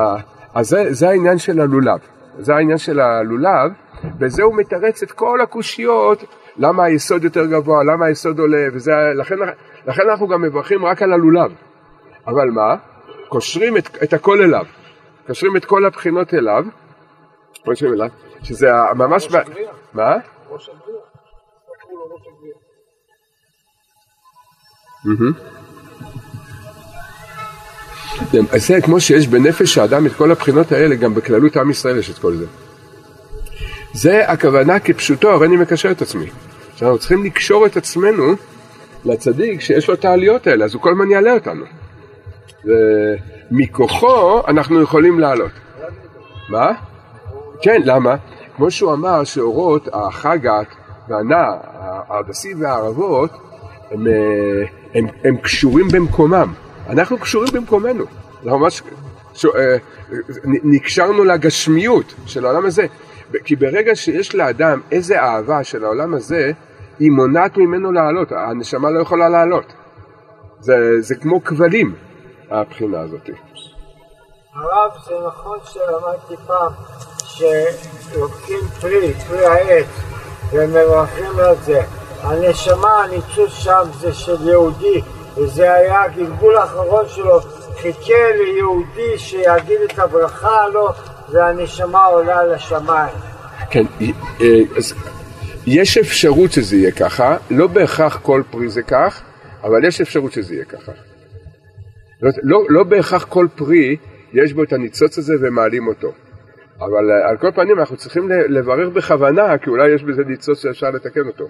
[0.54, 1.98] אז זה, זה העניין של הלולב.
[2.38, 3.72] זה העניין של הלולב,
[4.18, 6.24] בזה הוא מתרץ את כל הקושיות,
[6.56, 9.36] למה היסוד יותר גבוה, למה היסוד עולה, וזה, לכן,
[9.86, 11.52] לכן אנחנו גם מברכים רק על הלולב.
[12.26, 12.76] אבל מה?
[13.28, 14.64] קושרים את, את הכל אליו.
[15.26, 16.64] קושרים את כל הבחינות אליו.
[17.64, 18.08] קושרים אליו,
[18.42, 19.28] שזה ממש...
[19.92, 20.16] מה?
[20.48, 20.68] ראש.
[20.68, 22.54] לקחו לו ראש הגבייה.
[25.04, 25.57] אז
[28.56, 32.18] זה כמו שיש בנפש האדם את כל הבחינות האלה, גם בכללות עם ישראל יש את
[32.18, 32.46] כל זה.
[33.94, 36.26] זה הכוונה כפשוטו, הרי אני מקשר את עצמי.
[36.76, 38.32] שאנחנו צריכים לקשור את עצמנו
[39.04, 41.64] לצדיק שיש לו את העליות האלה, אז הוא כל הזמן יעלה אותנו.
[42.64, 45.50] ומכוחו אנחנו יכולים לעלות.
[46.48, 46.72] מה?
[47.62, 48.14] כן, למה?
[48.56, 50.66] כמו שהוא אמר שאורות, החגת
[51.08, 51.44] והנע,
[51.78, 53.30] ההרדסים והערבות,
[53.90, 54.06] הם,
[54.94, 56.52] הם, הם קשורים במקומם.
[56.88, 58.04] אנחנו קשורים במקומנו.
[58.44, 58.82] אנחנו ממש
[59.34, 59.46] ש...
[60.44, 62.86] נקשרנו לגשמיות של העולם הזה.
[63.44, 66.52] כי ברגע שיש לאדם איזה אהבה של העולם הזה,
[66.98, 69.72] היא מונעת ממנו לעלות, הנשמה לא יכולה לעלות.
[70.60, 71.94] זה, זה כמו כבלים,
[72.50, 73.30] הבחינה הזאת.
[74.54, 76.72] הרב, זה נכון שלמדתי פעם
[77.24, 79.86] שלוקחים פרי, פרי העץ,
[80.52, 81.82] ומברכים על זה.
[82.22, 85.02] הנשמה, הניצוץ שם זה של יהודי,
[85.38, 87.40] וזה היה הגלגול האחרון שלו,
[87.76, 90.88] חיכה ליהודי שיגיד את הברכה לו,
[91.32, 93.14] והנשמה עולה לשמיים.
[93.70, 93.84] כן,
[94.40, 94.46] אה,
[94.76, 94.94] אז
[95.66, 99.22] יש אפשרות שזה יהיה ככה, לא בהכרח כל פרי זה כך,
[99.62, 100.92] אבל יש אפשרות שזה יהיה ככה.
[102.22, 103.96] לא, לא, לא בהכרח כל פרי
[104.32, 106.12] יש בו את הניצוץ הזה ומעלים אותו.
[106.78, 110.90] אבל אה, על כל פנים אנחנו צריכים לברך בכוונה, כי אולי יש בזה ניצוץ שאפשר
[110.90, 111.48] לתקן אותו.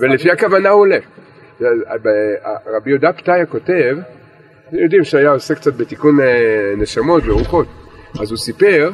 [0.00, 0.98] ולפי הכוונה הוא עולה.
[1.62, 3.96] אה, רבי יהודה פתאיה כותב,
[4.72, 7.66] יודעים שהיה עושה קצת בתיקון אה, נשמות ורוחות,
[8.20, 8.90] אז הוא סיפר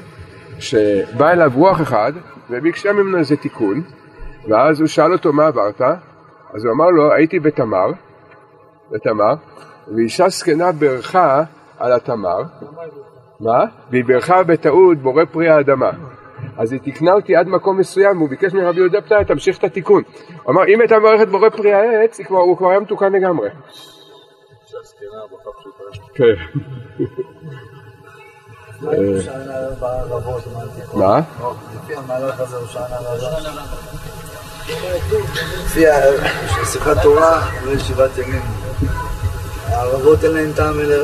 [0.58, 2.12] שבא אליו רוח אחד
[2.50, 3.82] וביקשה ממנו איזה תיקון,
[4.48, 5.80] ואז הוא שאל אותו מה עברת,
[6.54, 7.92] אז הוא אמר לו הייתי בתמר,
[8.90, 9.34] בתמר,
[9.94, 11.42] ואישה זקנה ברכה
[11.78, 12.42] על התמר,
[13.40, 13.64] מה?
[13.90, 15.90] והיא ברכה בטעות בורא פרי האדמה.
[16.58, 20.02] אז היא תיקנה אותי עד מקום מסוים, והוא ביקש מרבי יהודה פתאי, תמשיך את התיקון.
[20.42, 23.48] הוא אמר, אם הייתה מברכת בורא פרי העץ, הוא כבר היה מתוקן לגמרי.
[26.14, 26.34] כן.
[30.94, 31.20] מה?
[31.74, 33.96] לפי המהלך הזה הוא הרבה.
[35.66, 38.42] לפי שמחת תורה וישיבת ימים.
[39.68, 40.96] הערבות אין להם טעם אלא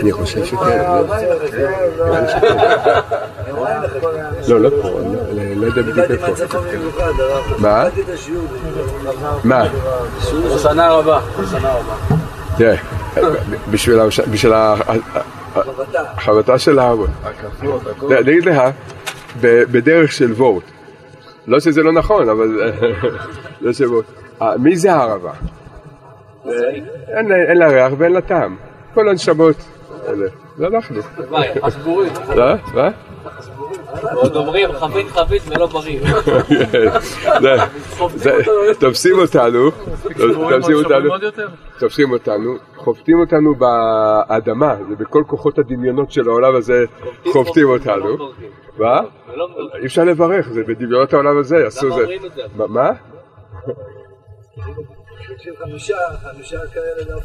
[0.00, 0.82] אני חושב שכן.
[1.98, 2.20] לא?
[4.48, 6.26] לא, לא, לא פה, לא- לא יודע בדיוק איפה.
[7.58, 7.84] מה?
[9.44, 9.64] מה?
[10.54, 11.20] בשנה רבה.
[12.56, 12.76] תראה,
[13.70, 14.52] בשביל.
[15.94, 17.10] החבטה של האבות.
[18.02, 18.62] אני אגיד לך,
[19.40, 20.64] בדרך של וורט.
[21.46, 22.72] לא שזה לא נכון, אבל
[23.60, 24.04] לא של וורט.
[24.42, 25.32] אה, מי זה הערבה?
[27.08, 27.28] אין
[27.58, 28.56] לה- ריח ואין לה טעם.
[28.94, 29.56] כל הנשמות
[30.06, 30.26] האלה.
[30.56, 31.00] זה אנחנו.
[31.28, 32.12] וואי, חסבורית.
[32.36, 32.44] לא?
[32.74, 32.88] מה?
[34.14, 36.00] עוד אומרים חבית חבית ולא בריא.
[38.80, 39.70] תופסים אותנו,
[40.50, 41.10] תופסים אותנו,
[41.78, 46.84] תופסים אותנו, חובטים אותנו באדמה, זה בכל כוחות הדמיונות של העולם הזה
[47.32, 48.16] חובטים אותנו.
[48.78, 49.00] מה?
[49.32, 49.48] ולא
[49.80, 52.06] אי אפשר לברך, זה בדמיונות העולם הזה, עשו זה.
[52.56, 52.90] מה- מה?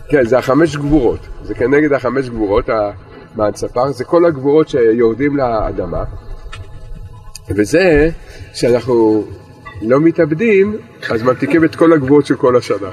[0.09, 2.91] כן, זה החמש גבורות, זה כנגד החמש גבורות ה-
[3.35, 6.03] מהצפר, זה כל הגבורות שיורדים לאדמה,
[7.49, 8.09] וזה
[8.53, 9.25] שאנחנו
[9.81, 10.77] לא מתאבדים,
[11.09, 12.89] אז ממתיקים את כל הגבורות של כל השנה.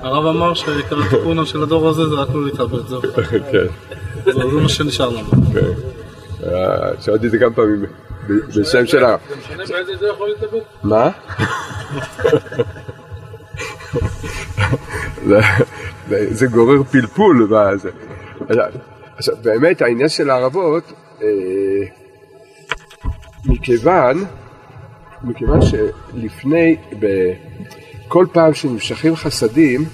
[0.00, 3.00] הרב אמר שעיקר התיקון של הדור הזה זה רק לא להתאבד, זהו.
[3.52, 3.66] כן,
[4.24, 5.30] זה זה מה שנשאר לנו.
[5.54, 5.60] כן.
[6.46, 7.84] אה, שאלתי את זה כמה פעמים
[8.28, 9.20] בשם של הרב.
[9.38, 10.60] משנה באיזה זה יכול להתאבד?
[10.82, 11.10] מה?
[15.26, 15.40] זה-
[16.08, 17.48] זה- זה גורר פלפול.
[19.16, 20.92] עכשיו, באמת העניין של הערבות,
[21.22, 21.26] אה,
[23.48, 24.24] מכיוון,
[25.22, 26.76] מכיוון שלפני,
[28.08, 29.84] כל פעם שנמשכים חסדים,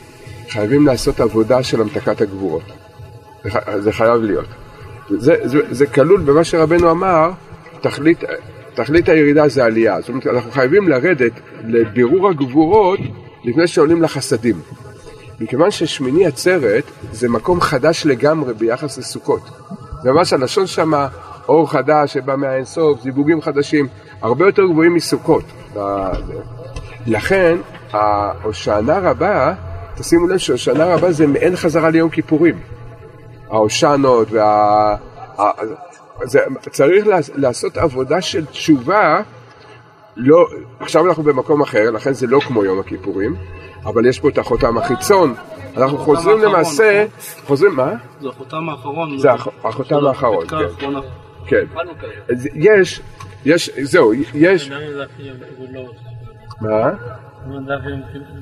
[0.49, 2.63] חייבים לעשות עבודה של המתקת הגבורות.
[3.79, 4.47] זה חייב להיות.
[5.11, 7.31] זה, זה, זה כלול במה שרבנו אמר,
[7.81, 8.25] תכלית,
[8.75, 10.01] תכלית הירידה זה עלייה.
[10.01, 11.33] זאת אומרת, אנחנו חייבים לרדת
[11.65, 13.01] לבירור הגבורות
[13.45, 14.61] לפני שעולים לחסדים.
[15.41, 19.43] מכיוון ששמיני עצרת זה מקום חדש לגמרי ביחס לסוכות.
[20.03, 21.09] זה ממש הלשון שמה,
[21.49, 23.89] אור חדש שבא מהאינסוף, זיווגים חדשים,
[24.23, 25.45] הרבה יותר גבוהים מסוכות.
[27.07, 27.57] לכן,
[27.93, 29.55] ההושענא רבה,
[29.97, 32.61] תשימו לב שהושענא רבה זה מעין חזרה ליום כיפורים.
[33.51, 34.97] ההושענות וה...
[36.23, 36.41] זה,
[36.71, 39.21] צריך לעש- לעשות עבודה של תשובה,
[40.17, 40.47] לא,
[40.81, 43.35] עכשיו אנחנו במקום אחר, לכן זה לא כמו יום הכיפורים,
[43.85, 45.35] אבל יש פה את החותם החיצון,
[45.77, 47.07] אנחנו חוזרים האחרון, למעשה,
[47.47, 47.93] חוזרים, מה?
[48.21, 49.19] זה החותם האחרון.
[49.19, 50.57] זה הח- החותם האחרון, כן.
[51.47, 51.65] כן.
[52.55, 53.01] יש,
[53.45, 54.71] יש, זהו, יש,
[56.61, 56.91] מה?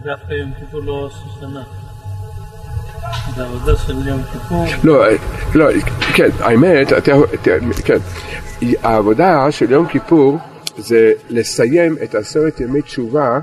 [0.05, 1.63] דווקא יום כיפור לא ראש השנה.
[3.37, 4.65] זה עבודה של יום כיפור.
[4.85, 5.17] לא, אה,
[5.55, 5.67] לא,
[6.15, 7.13] כן, האמת, אתה-
[7.85, 7.99] כן,
[8.83, 10.39] העבודה של יום כיפור
[10.79, 13.39] זה לסיים את עשרת ימי תשובה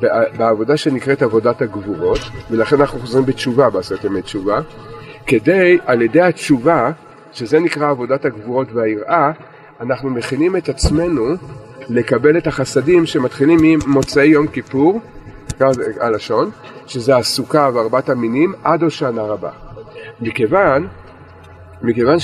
[0.00, 2.18] בע- בעבודה שנקראת עבודת הגבורות,
[2.50, 4.60] ולכן אנחנו חוזרים בתשובה בעשרת ימי תשובה,
[5.26, 6.90] כדי על ידי התשובה,
[7.36, 9.30] שזה נקרא עבודת הגבורות והיראה,
[9.80, 11.34] אנחנו מכינים את עצמנו
[11.88, 15.00] לקבל את החסדים שמתחילים ממוצאי יום כיפור,
[16.00, 16.50] הלשון,
[16.86, 19.50] שזה הסוכה וארבעת המינים, עד הושענא רבה.
[20.20, 20.88] מכיוון,
[21.82, 22.16] מכיוון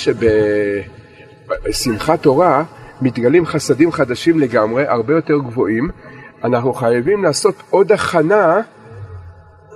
[1.64, 2.64] בשמחת תורה
[3.02, 5.90] מתגלים חסדים חדשים לגמרי, הרבה יותר גבוהים.
[6.44, 8.60] אנחנו חייבים לעשות עוד הכנה,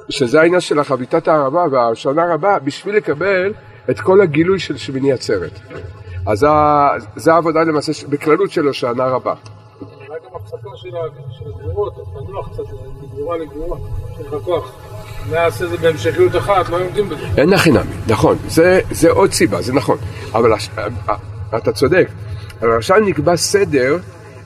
[0.09, 3.53] שזה העניין של החביתת הערבה והשנה רבה, בשביל לקבל
[3.91, 5.61] את כל הגילוי של שמיני עצרת.
[6.27, 6.47] אז
[7.17, 9.35] זה העבודה למעשה בכללות של השנה רבה.
[9.81, 10.89] אולי גם הפסקה של
[11.47, 11.95] הגבורות,
[12.27, 12.63] תנוח קצת,
[13.03, 13.79] מגבורה לגבורה,
[14.17, 14.73] שיש לך כוח.
[15.31, 17.27] נעשה זה בהמשכיות אחת, לא עומדים בזה.
[17.37, 19.99] אין הכי נמי, נכון, זה, זה עוד סיבה, זה נכון,
[20.33, 20.71] אבל הש-
[21.57, 22.09] אתה צודק,
[22.63, 23.97] אבל עכשיו נקבע סדר,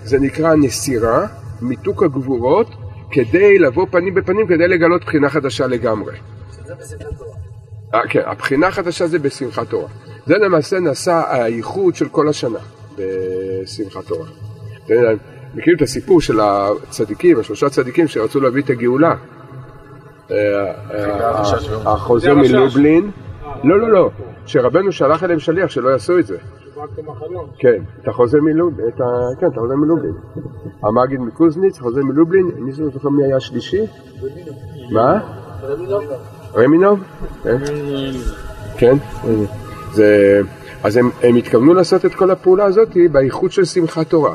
[0.04, 1.26] זה נקרא נסירה,
[1.60, 2.66] מיתוק הגבורות,
[3.10, 6.14] כדי לבוא פנים בפנים, כדי לגלות בחינה חדשה לגמרי.
[6.14, 6.74] אה,
[8.08, 9.88] כן, הבחינה החדשה זה בשמחת תורה.
[10.26, 12.58] זה למעשה נעשה הייחוד של כל השנה
[12.96, 14.26] בשמחת תורה.
[15.54, 19.14] מכירים את הסיפור של הצדיקים, השלושה צדיקים שרצו להביא את הגאולה.
[20.30, 20.36] אה,
[20.90, 21.70] אה, הרשש.
[22.36, 23.10] מלובלין,
[23.64, 24.10] לא, לא, לא,
[24.46, 26.38] שרבנו שלח אליהם שליח שלא יעשו את זה.
[27.58, 28.90] כן, את החוזה מלובלין.
[29.40, 30.14] כן, את החוזה מלובלין.
[30.82, 33.82] המגיד מקוזניץ, חוזה מלובלין, מישהו זוכר מי היה השלישי?
[34.90, 35.20] מה?
[36.54, 37.00] רמינוב?
[37.42, 37.56] כן.
[38.78, 38.96] כן.
[39.92, 40.40] זה...
[40.82, 44.34] אז הם, הם התכוונו לעשות את כל הפעולה הזאת באיכות של שמחת תורה.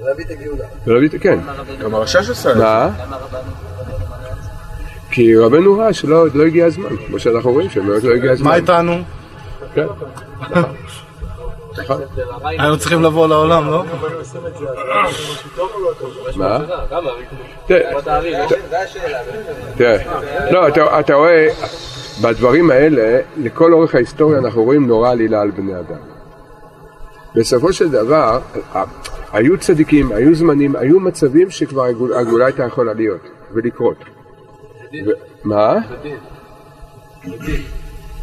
[0.00, 0.64] להביא את הגאולה.
[0.86, 1.38] ולהביא את- כן.
[1.82, 2.62] גם הרשש עשה את זה.
[2.64, 2.90] מה?
[5.10, 8.48] כי רבנו ראה שלא לא הגיע הזמן, כמו שאנחנו רואים שבאמת לא הגיע הזמן.
[8.48, 8.92] מה איתנו?
[9.74, 9.86] כן.
[12.44, 13.84] היינו צריכים לבוא לעולם, לא?
[16.36, 16.58] מה?
[19.76, 19.98] תראה,
[20.50, 20.68] לא,
[21.00, 21.48] אתה- רואה,
[22.22, 25.98] בדברים האלה, לכל אורך ההיסטוריה אנחנו רואים נורא עלילה על בני אדם.
[27.34, 28.38] בסופו של דבר,
[29.32, 33.20] היו צדיקים, היו זמנים, היו מצבים שכבר הגאול- הגאולה הייתה יכולה להיות
[33.54, 33.96] ולקרות.
[35.44, 35.74] מה?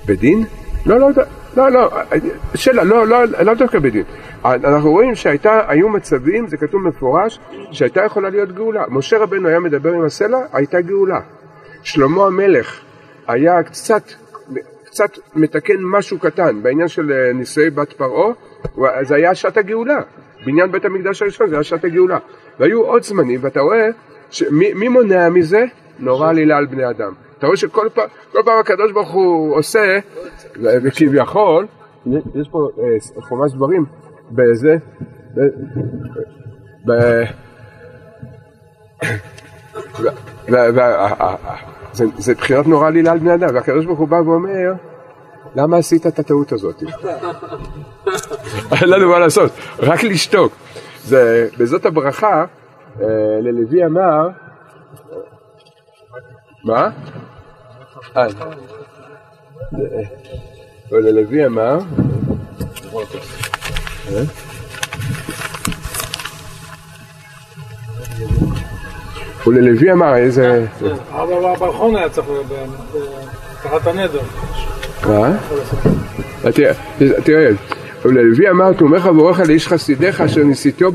[0.06, 0.46] בדין?
[0.86, 1.08] לא, לא,
[1.58, 1.92] לא, לא,
[2.56, 4.04] שאלה, לא, לא, לא דווקא בדין.
[4.46, 7.40] אנחנו רואים שהיו מצבים, זה כתוב מפורש,
[7.72, 8.84] שהייתה יכולה להיות גאולה.
[8.90, 11.20] משה רבנו היה מדבר עם הסלע, הייתה גאולה.
[11.84, 12.82] שלמה המלך
[13.28, 14.04] היה קצת,
[14.86, 18.34] קצת מתקן משהו קטן בעניין של אה, נישואי בת פרעה,
[19.02, 20.00] זה היה שעת הגאולה.
[20.46, 22.18] בניין בית המקדש הראשון זה היה שעת הגאולה.
[22.60, 23.90] והיו עוד זמנים, ואתה רואה,
[24.30, 25.66] שמי, מי מונע מזה?
[26.00, 27.14] נורא עלילה על בני אדם.
[27.38, 30.00] אתה רואה שכל פעם, פעם הקדוש ברוך הוא עושה,
[30.62, 31.68] וכביכול,
[32.36, 33.86] יש פה אה, חומש דברים,
[34.32, 34.76] בזה,
[35.36, 35.40] ב,
[36.86, 36.92] ב,
[40.00, 40.08] ו-
[40.50, 41.56] ו- ו- ה- ה- ה-
[41.94, 44.74] זה- בחינת נורא עלילה על בני אדם, והקדוש ברוך הוא בא ואומר,
[45.56, 46.84] למה עשית את הטעות הזאת?
[48.82, 50.54] אין לנו מה לעשות, רק לשתוק.
[51.60, 52.46] בזאת הברכה,
[53.02, 53.06] אה,
[53.42, 54.30] ללוי אמר,
[56.66, 56.90] מה?
[59.74, 61.80] אה, ללוי אמר,
[64.12, 64.24] אה?
[69.48, 70.66] וללוי אמר איזה...
[71.12, 72.28] הרב הברכון היה צריך,
[73.64, 74.22] תחת הנדר.
[75.08, 75.38] מה?
[77.24, 77.52] תראה,
[78.06, 80.92] וללוי אמר תומך עבורך לאיש חסידיך אשר ניסיתו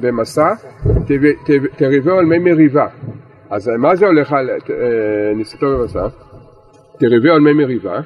[0.00, 0.52] במסע
[1.76, 2.86] תריבו על מי מריבה.
[3.50, 4.56] אז מה זה הולך על אה,
[5.36, 6.06] ניסיתו במסע?
[6.98, 8.00] תריבו על מי מריבה.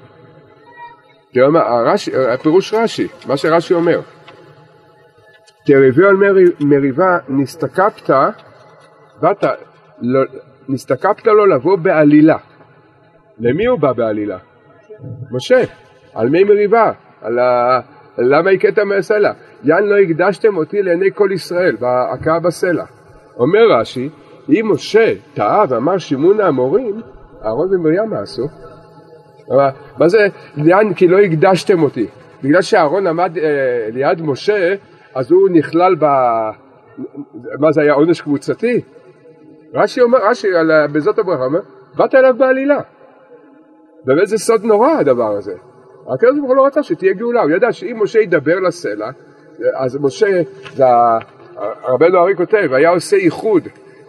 [1.54, 4.00] הרש"י- הפירוש רש"י, מה שרש"י אומר.
[5.66, 8.10] תריבו על מרי- מריבה נסתקפת,
[9.20, 9.44] באת,
[10.00, 10.24] לא-
[10.68, 12.36] נסתקפת לו לבוא בעלילה.
[13.38, 14.38] למי הוא בא בעלילה?
[15.30, 15.62] משה,
[16.14, 16.92] על מי מריבה?
[17.22, 17.80] על ה...
[18.18, 19.32] למה הכית מהסלע?
[19.64, 22.84] יען לא הקדשתם אותי לעיני כל ישראל, בהכאה בסלע.
[23.36, 24.08] אומר רש"י,
[24.48, 27.00] אם משה טעה ואמר שימון האמורים,
[27.44, 28.42] אהרון ומרים מה עשו?
[29.98, 30.26] מה זה,
[30.56, 32.06] יען כי לא הקדשתם אותי?
[32.42, 34.74] בגלל שאהרון עמד אה, ליד משה,
[35.14, 36.04] אז הוא נכלל ב...
[37.60, 38.80] מה זה היה עונש קבוצתי?
[39.74, 40.48] רש"י אומר, רש"י
[40.92, 41.60] בזאת הברכה אומר,
[41.96, 42.80] באת אליו בעלילה.
[44.04, 45.54] באמת זה סוד נורא הדבר הזה.
[46.14, 49.10] הקדוש ברוך הוא לא רצה שתהיה גאולה, הוא ידע שאם משה ידבר לסלע,
[49.74, 50.42] אז משה,
[50.74, 51.18] זה ה-
[51.88, 53.62] רבנו ארי כותב, היה עושה איחוד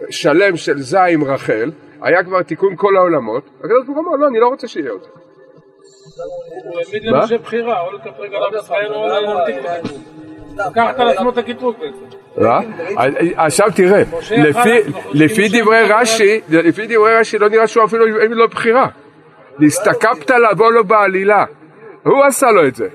[0.10, 1.72] שלם של זע עם רחל,
[2.02, 5.02] היה כבר תיקון כל העולמות, הקדוש הוא אמר, לא, אני לא רוצה שיהיה עוד.
[6.18, 7.18] הוא העמיד מה?
[7.18, 9.96] למשה בחירה, או על עם ישראל או להמתיק אותו.
[10.70, 12.18] לקחת על עצמו את הקטרוג בעצם.
[12.46, 12.60] אה?
[13.36, 14.04] עכשיו תראה,
[15.14, 18.88] לפי- דברי רש"י, לפי דברי רש"י לא נראה שהוא אפילו אין לו בחירה.
[19.60, 21.46] נסתקפת לבוא לו בעלילה.
[22.06, 22.88] הוא עשה לו את זה.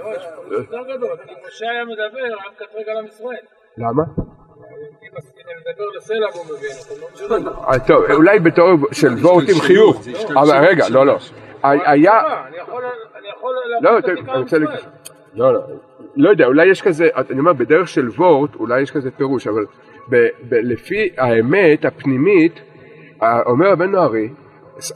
[0.51, 3.36] יותר גדול, אם משה היה מדבר, היה מקטרג על עם ישראל.
[3.78, 4.03] למה?
[7.40, 10.03] לא אה, טוב, אולי בתור של וורט עם חיוך,
[10.36, 11.16] אבל רגע, לא, לא.
[11.62, 12.82] היה, אני יכול
[13.80, 14.52] לא, להבין את.
[14.52, 14.68] להגיד-
[15.35, 15.60] לא, לא,
[16.16, 19.64] לא יודע, אולי יש כזה, אני אומר, בדרך של וורט, אולי יש כזה פירוש, אבל
[20.10, 20.16] ב,
[20.48, 22.60] ב, לפי האמת הפנימית,
[23.22, 24.28] אומר רבנו ארי,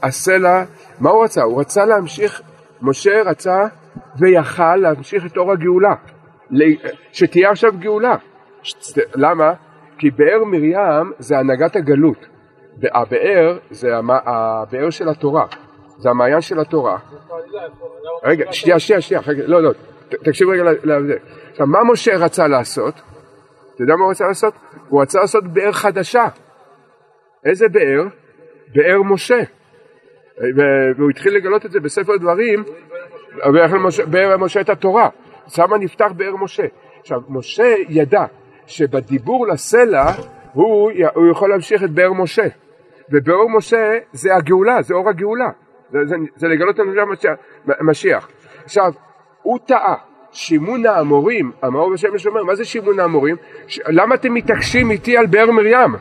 [0.03, 0.63] הסלע,
[0.99, 1.43] מה הוא רצה?
[1.43, 2.41] הוא רצה להמשיך,
[2.81, 3.65] משה רצה
[4.19, 5.93] ויכל להמשיך את אור הגאולה,
[7.11, 8.15] שתהיה עכשיו גאולה.
[9.15, 9.53] למה?
[9.97, 12.25] כי באר מרים זה הנהגת הגלות,
[12.93, 13.87] הבאר זה
[14.25, 15.45] הבאר של התורה,
[16.03, 16.97] זה המעיין של התורה.
[18.23, 19.71] רגע, שנייה, שנייה, שנייה, לא, לא,
[20.09, 21.15] תקשיב רגע לזה.
[21.51, 22.93] עכשיו, מה משה רצה לעשות?
[23.75, 24.53] אתה יודע מה הוא רצה לעשות?
[24.89, 26.25] הוא רצה לעשות באר חדשה.
[27.45, 28.03] איזה באר?
[28.75, 29.39] באר משה.
[30.97, 32.63] והוא התחיל לגלות את זה בספר דברים,
[34.07, 35.09] באר משה, את התורה.
[35.47, 36.63] שמה נפתח באר משה.
[36.99, 38.25] עכשיו, משה ידע
[38.65, 40.05] שבדיבור לסלע
[40.53, 42.47] הוא, הוא יכול להמשיך את באר משה.
[43.09, 45.49] ובאור משה זה הגאולה, זה אור הגאולה.
[45.93, 47.33] זה, זה, זה לגלות את המשיח.
[47.81, 48.27] משיח.
[48.63, 48.91] עכשיו,
[49.41, 49.95] הוא טעה.
[50.31, 53.35] שימון האמורים, המאור בשמש אומר, מה זה שימון האמורים?
[53.67, 53.79] ש...
[53.87, 55.95] למה אתם מתעקשים איתי על באר מרים?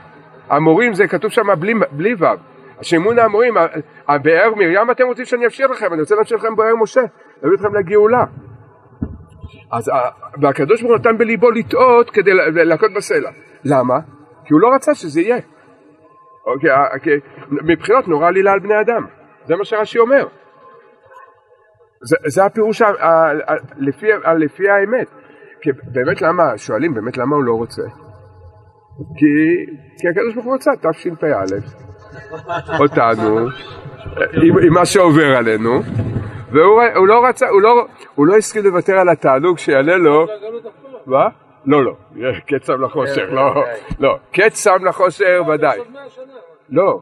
[0.48, 2.24] האמורים זה כתוב שם בלי, בלי ו'.
[2.82, 3.54] שימון האמורים,
[4.08, 7.00] הבאר מרים אתם רוצים שאני אפשיר לכם, אני רוצה להפשיר לכם באר משה,
[7.42, 8.24] להביא אתכם לגאולה.
[9.72, 10.08] אז ה-
[10.42, 13.30] והקדוש ברוך הוא נתן בליבו לטעות כדי לה- להכות בסלע.
[13.64, 13.98] למה?
[14.44, 15.38] כי הוא לא רצה שזה יהיה.
[16.46, 16.70] אוקיי,
[17.02, 17.10] כי
[17.50, 19.06] מבחינות נורא עלילה על בני אדם,
[19.44, 20.26] זה מה שרש"י אומר.
[22.02, 25.08] זה, זה הפירוש ה, ה, ה, לפי, ה, לפי האמת.
[25.60, 27.82] כי באמת למה, שואלים באמת למה הוא לא רוצה?
[29.16, 29.26] כי,
[29.98, 31.44] כי הקדוש ברוך הוא רצה, תשפ"א,
[32.80, 33.48] אותנו,
[34.32, 35.80] עם, עם מה שעובר עלינו,
[36.52, 40.26] והוא הוא לא רצה, הוא לא, הוא לא הסכים לוותר על התענוג שיעלה לו,
[41.06, 41.28] מה?
[41.66, 41.92] לא, לא,
[42.48, 43.64] קץ שם לחושר, לא,
[44.00, 45.78] לא, קץ שם לחושר ודאי.
[46.70, 47.00] לא,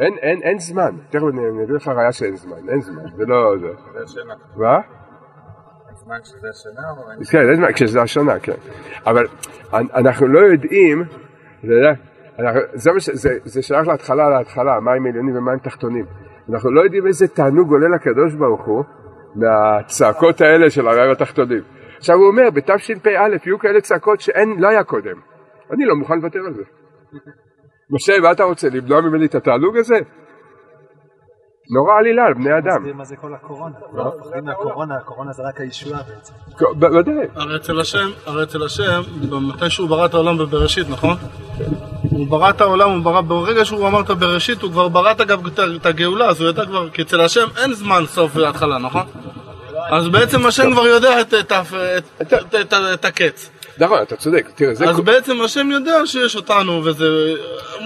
[0.00, 3.58] אין, אין, אין זמן, תכף אני אביא לך ראיה שאין זמן, אין זמן, זה לא,
[3.58, 3.66] זה,
[4.56, 4.80] מה?
[5.90, 6.82] הזמן שזה השנה.
[7.30, 8.52] כן, אין זמן, כשזה השנה, כן.
[9.06, 9.26] אבל
[9.74, 11.04] אנ- אנחנו לא יודעים,
[11.62, 11.92] זה,
[13.62, 16.04] שייך להתחלה להתחלה, מים עליונים ומים תחתונים.
[16.52, 18.84] אנחנו לא יודעים איזה תענוג עולה לקדוש ברוך הוא
[19.34, 21.62] מהצעקות האלה של המים התחתונים.
[21.96, 23.08] עכשיו הוא אומר, בתשפ"א
[23.46, 25.16] יהיו כאלה צעקות שאין, לא היה קודם.
[25.72, 26.62] אני לא מוכן לוותר על זה.
[27.90, 29.94] משה, מה אתה רוצה, למנוע ממני את התענוג הזה?
[31.76, 32.96] נורא עלילה על בני אדם.
[32.98, 33.74] מה זה כל הקורונה?
[33.94, 36.32] לא מפחדים מהקורונה, הקורונה זה רק הישועה בעצם.
[36.78, 37.14] בוודאי.
[37.34, 39.00] הרי אצל השם, הרי אצל השם,
[39.48, 41.16] מתי שהוא ברא את העולם בבראשית, נכון?
[42.10, 45.20] הוא ברא את העולם, הוא ברא, ברגע שהוא אמר את הבראשית, הוא כבר ברא את
[45.20, 49.02] אגב את- הגאולה, אז הוא ידע כבר, כי אצל השם אין זמן סוף והתחלה, נכון?
[49.90, 51.62] אז בעצם השם כבר יודע את- את ה-
[52.22, 53.50] את- את- את- את הקץ.
[53.78, 54.46] נכון, אתה צודק.
[54.54, 54.84] תראה, זה...
[54.90, 57.04] אז בעצם השם יודע שיש אותנו, וזה...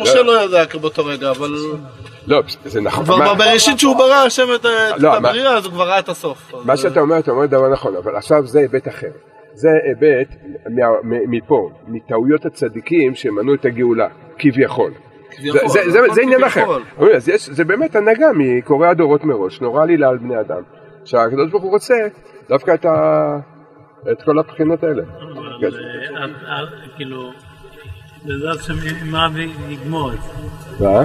[0.02, 1.54] משה לא ידע באותו רגע, אבל...
[2.26, 3.04] לא, זה נכון.
[3.04, 4.70] כבר מה- בבראשית שהוא ברא השם את את
[5.02, 6.54] לא, מה- הבריאה, אז הוא כבר ראה את הסוף.
[6.54, 9.06] אז- מה שאתה אומר, אתה אומר דבר נכון, אבל עכשיו זה היבט אחר.
[9.54, 10.28] זה היבט
[10.70, 10.86] מה-
[11.28, 14.08] מפה, מטעויות הצדיקים שמנעו את הגאולה,
[14.38, 14.90] כביכול.
[15.30, 16.78] כביכול, זה- זה- זה- נכון, זה עניין אחר.
[17.16, 20.62] אז יש- זה באמת הנהגה מקוראי הדורות מראש, נורא עלילה על בני אדם.
[21.04, 21.94] שהקדוש ברוך הוא רוצה
[22.48, 23.38] דווקא את ה-
[24.12, 25.02] את כל הבחינות האלה.
[25.02, 26.64] אה, אה,
[26.96, 27.32] כאילו,
[28.24, 28.74] בעזרת השם,
[29.10, 29.28] מה
[29.68, 30.84] יגמור את זה?
[30.84, 31.04] מה?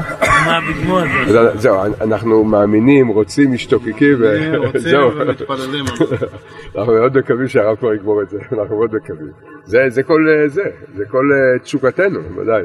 [0.70, 1.40] יגמור את זה?
[1.40, 4.18] אז זהו, אנחנו מאמינים, רוצים, משתוקקים,
[4.66, 5.12] רוצים וזהו.
[5.16, 5.86] ומתפללים.
[6.78, 9.32] אנחנו מאוד מקווים שהרב כבר יגמור את זה, אנחנו מאוד מקווים.
[9.66, 10.64] זה, כל אה, זה,
[10.96, 12.64] זה כל אה, תשוקתנו, ודאי.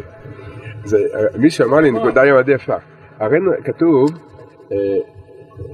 [0.94, 2.76] אה, מי שאמר לי נקודה מאוד יפה,
[3.20, 4.10] הראינו, כתוב,
[4.72, 4.76] אה,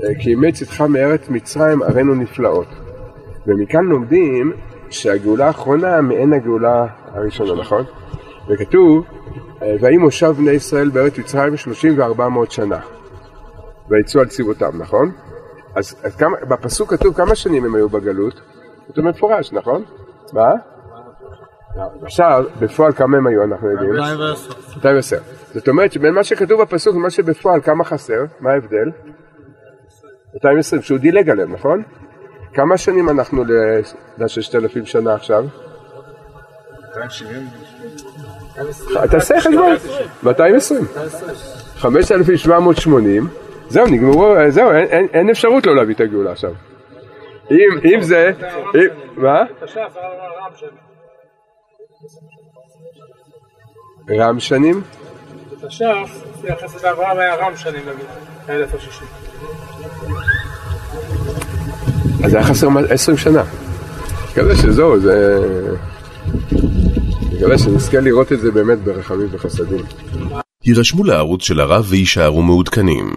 [0.04, 2.89] אה, כי אימץ איתך מארץ מצרים הראינו נפלאות.
[3.46, 4.52] ומכאן לומדים
[4.90, 7.84] שהגאולה האחרונה מעין הגאולה הראשונה, נכון?
[8.48, 9.04] וכתוב,
[9.62, 12.78] אה, ויהי מושב בני ישראל בארץ מצרים שלושים וארבע מאות שנה.
[13.88, 15.12] ויצאו על צבאותם, נכון?
[15.74, 18.40] אז, אז כמה, בפסוק כתוב כמה שנים הם היו בגלות?
[18.88, 19.84] כתוב מפורש, נכון?
[20.32, 20.50] מה?
[22.02, 23.92] עכשיו, בפועל כמה הם היו, אנחנו יודעים?
[23.92, 24.52] 2010.
[24.76, 25.16] 210.
[25.54, 28.24] זאת אומרת שבין מה שכתוב בפסוק למה שבפועל כמה חסר?
[28.40, 28.90] מה ההבדל?
[30.34, 31.82] 220, שהוא דילג עליהם, נכון?
[32.54, 33.80] כמה שנים אנחנו ל-
[34.18, 35.44] לששת אלפים שנה עכשיו?
[36.94, 37.48] 270?
[39.10, 39.76] תעשה חשבון,
[40.22, 40.84] 220.
[41.76, 43.28] 5,780,
[43.68, 46.50] זהו, נגמרו, זהו, אין, אין, אין אפשרות לא להביא את הגאולה עכשיו.
[47.50, 47.56] אם,
[47.94, 48.30] אם זה,
[48.74, 48.86] אם,
[49.16, 49.42] מה?
[49.64, 49.96] תש"ף,
[54.18, 54.82] רם שנים?
[55.62, 55.84] בתש"ף,
[56.38, 58.06] לפי החסד אברהם היה רם שנים נגיד,
[58.48, 59.04] האלף השישי.
[62.24, 63.42] אז היה חסר 20 שנה.
[64.32, 65.38] מקווה שזהו, זה...
[67.32, 69.84] מקווה שנזכה לראות את זה באמת ברחמים וחסדים.
[70.64, 73.14] הירשמו לערוץ של הרב ויישארו מעודכנים.